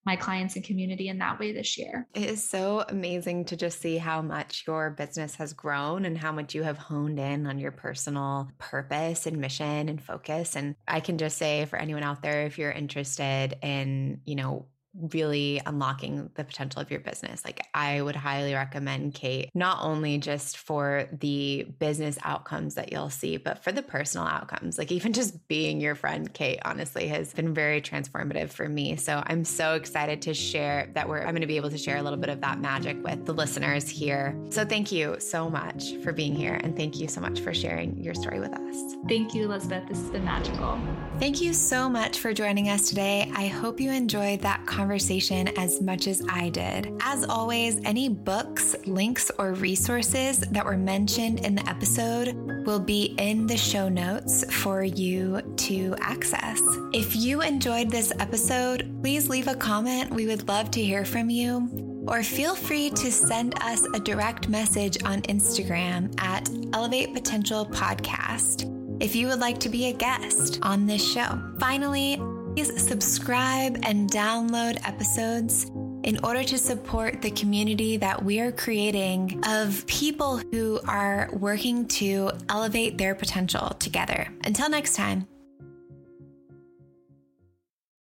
my 0.06 0.16
clients 0.16 0.56
and 0.56 0.66
community 0.66 1.08
in 1.08 1.18
that 1.20 1.40
way 1.40 1.54
this 1.54 1.78
year. 1.78 2.08
It 2.14 2.30
is 2.30 2.48
so 2.48 2.84
amazing 2.90 3.46
to 3.46 3.56
just 3.56 3.80
see 3.80 3.98
how 3.98 4.22
much 4.22 4.64
your 4.68 4.90
business 4.92 5.36
has 5.36 5.54
grown 5.54 6.06
and 6.06 6.18
how 6.18 6.32
much 6.32 6.54
you 6.54 6.64
have 6.64 6.78
honed 6.78 7.20
in 7.20 7.48
on 7.48 7.58
your 7.58 7.72
personal 7.72 8.50
purpose 8.58 9.26
and 9.26 9.38
mission 9.38 9.90
and 9.90 10.02
focus. 10.02 10.56
And 10.56 10.76
I 10.88 11.00
can 11.00 11.18
just 11.18 11.38
say 11.38 11.66
for 11.66 11.78
anyone 11.78 12.04
out 12.04 12.22
there, 12.22 12.46
if 12.46 12.58
you're 12.58 12.72
interested 12.72 13.58
in, 13.62 14.22
you 14.26 14.36
know, 14.36 14.66
really 14.96 15.62
unlocking 15.66 16.30
the 16.36 16.44
potential 16.44 16.82
of 16.82 16.92
your 16.92 17.00
business. 17.00 17.44
Like 17.44 17.68
I 17.74 18.02
would 18.02 18.16
highly 18.16 18.54
recommend 18.54 19.14
Kate, 19.14 19.50
not 19.54 19.80
only 19.82 20.18
just 20.18 20.58
for 20.58 21.08
the 21.12 21.68
business 21.80 22.18
outcomes 22.24 22.76
that 22.76 22.92
you'll 22.92 23.10
see, 23.10 23.38
but 23.38 23.64
for 23.64 23.72
the 23.72 23.82
personal 23.82 24.28
outcomes. 24.28 24.78
Like 24.78 24.92
even 24.92 25.14
just 25.14 25.48
being 25.48 25.82
your 25.82 25.96
friend, 25.96 26.32
Kate, 26.32 26.60
honestly 26.64 27.08
has 27.08 27.34
been 27.34 27.54
very 27.54 27.82
transformative 27.82 28.50
for 28.50 28.68
me. 28.70 28.96
So 28.96 29.24
I'm 29.26 29.44
so 29.44 29.74
excited 29.74 30.22
to 30.24 30.34
share 30.34 30.90
that 30.94 31.10
we're, 31.10 31.20
I'm 31.20 31.32
going 31.32 31.42
to 31.42 31.48
be 31.48 31.58
able 31.58 31.72
to 31.72 31.78
share 31.78 31.98
a 31.98 32.04
little 32.04 32.20
bit 32.20 32.30
of 32.30 32.42
that 32.42 32.60
magic 32.60 33.04
with 33.04 33.26
the 33.26 33.34
listeners 33.34 33.90
here. 33.90 34.38
So 34.50 34.66
thank 34.66 34.92
you 34.92 35.20
so 35.20 35.50
much 35.50 35.96
for 36.04 36.14
being 36.14 36.36
here. 36.36 36.60
And 36.64 36.76
thank 36.76 37.00
you 37.00 37.08
so 37.08 37.20
much 37.20 37.40
for 37.40 37.54
sharing 37.54 38.02
your 38.02 38.14
story 38.14 38.40
with 38.40 38.54
us. 38.54 38.96
Thank 39.08 39.34
you, 39.34 39.46
Elizabeth. 39.46 39.88
This 39.88 40.00
has 40.00 40.10
been 40.12 40.26
magical. 40.26 40.80
Thank 41.20 41.42
you 41.42 41.54
so 41.54 41.90
much 41.90 42.20
for 42.20 42.34
joining 42.34 42.70
us 42.70 42.90
today. 42.90 43.32
I 43.36 43.48
hope 43.48 43.80
you 43.80 43.92
enjoyed 43.92 44.42
that 44.42 44.66
conversation 44.66 44.83
conversation 44.84 45.48
as 45.58 45.82
much 45.82 46.08
as 46.08 46.22
I 46.30 46.50
did. 46.50 46.92
As 47.00 47.24
always, 47.24 47.80
any 47.86 48.10
books, 48.10 48.76
links, 48.86 49.32
or 49.40 49.54
resources 49.54 50.40
that 50.40 50.66
were 50.66 50.76
mentioned 50.76 51.46
in 51.46 51.56
the 51.56 51.66
episode 51.70 52.36
will 52.66 52.82
be 52.82 53.16
in 53.18 53.48
the 53.48 53.56
show 53.56 53.88
notes 53.88 54.44
for 54.54 54.84
you 54.84 55.42
to 55.56 55.96
access. 56.02 56.60
If 56.92 57.16
you 57.16 57.42
enjoyed 57.42 57.90
this 57.90 58.12
episode, 58.20 58.94
please 59.02 59.30
leave 59.30 59.48
a 59.48 59.56
comment. 59.56 60.12
We 60.12 60.28
would 60.28 60.50
love 60.50 60.70
to 60.72 60.84
hear 60.84 61.06
from 61.06 61.30
you. 61.30 62.04
Or 62.06 62.22
feel 62.22 62.54
free 62.54 62.90
to 62.90 63.10
send 63.10 63.58
us 63.64 63.88
a 63.94 64.00
direct 64.02 64.50
message 64.50 65.02
on 65.06 65.22
Instagram 65.22 66.14
at 66.20 66.50
Elevate 66.74 67.14
Potential 67.14 67.66
Podcast 67.66 68.70
if 69.02 69.16
you 69.16 69.28
would 69.28 69.40
like 69.40 69.60
to 69.62 69.70
be 69.70 69.88
a 69.88 69.94
guest 69.94 70.60
on 70.62 70.86
this 70.86 71.02
show. 71.02 71.42
Finally, 71.58 72.22
Please 72.56 72.88
subscribe 72.88 73.80
and 73.82 74.12
download 74.12 74.80
episodes 74.88 75.66
in 76.04 76.20
order 76.24 76.44
to 76.44 76.58
support 76.60 77.20
the 77.24 77.32
community 77.32 77.98
that 77.98 78.24
we 78.24 78.40
are 78.42 78.52
creating 78.52 79.42
of 79.48 79.84
people 79.88 80.38
who 80.52 80.80
are 80.88 81.30
working 81.34 81.88
to 81.88 82.30
elevate 82.50 83.00
their 83.00 83.16
potential 83.16 83.70
together. 83.80 84.28
Until 84.44 84.70
next 84.70 84.96
time. 84.96 85.28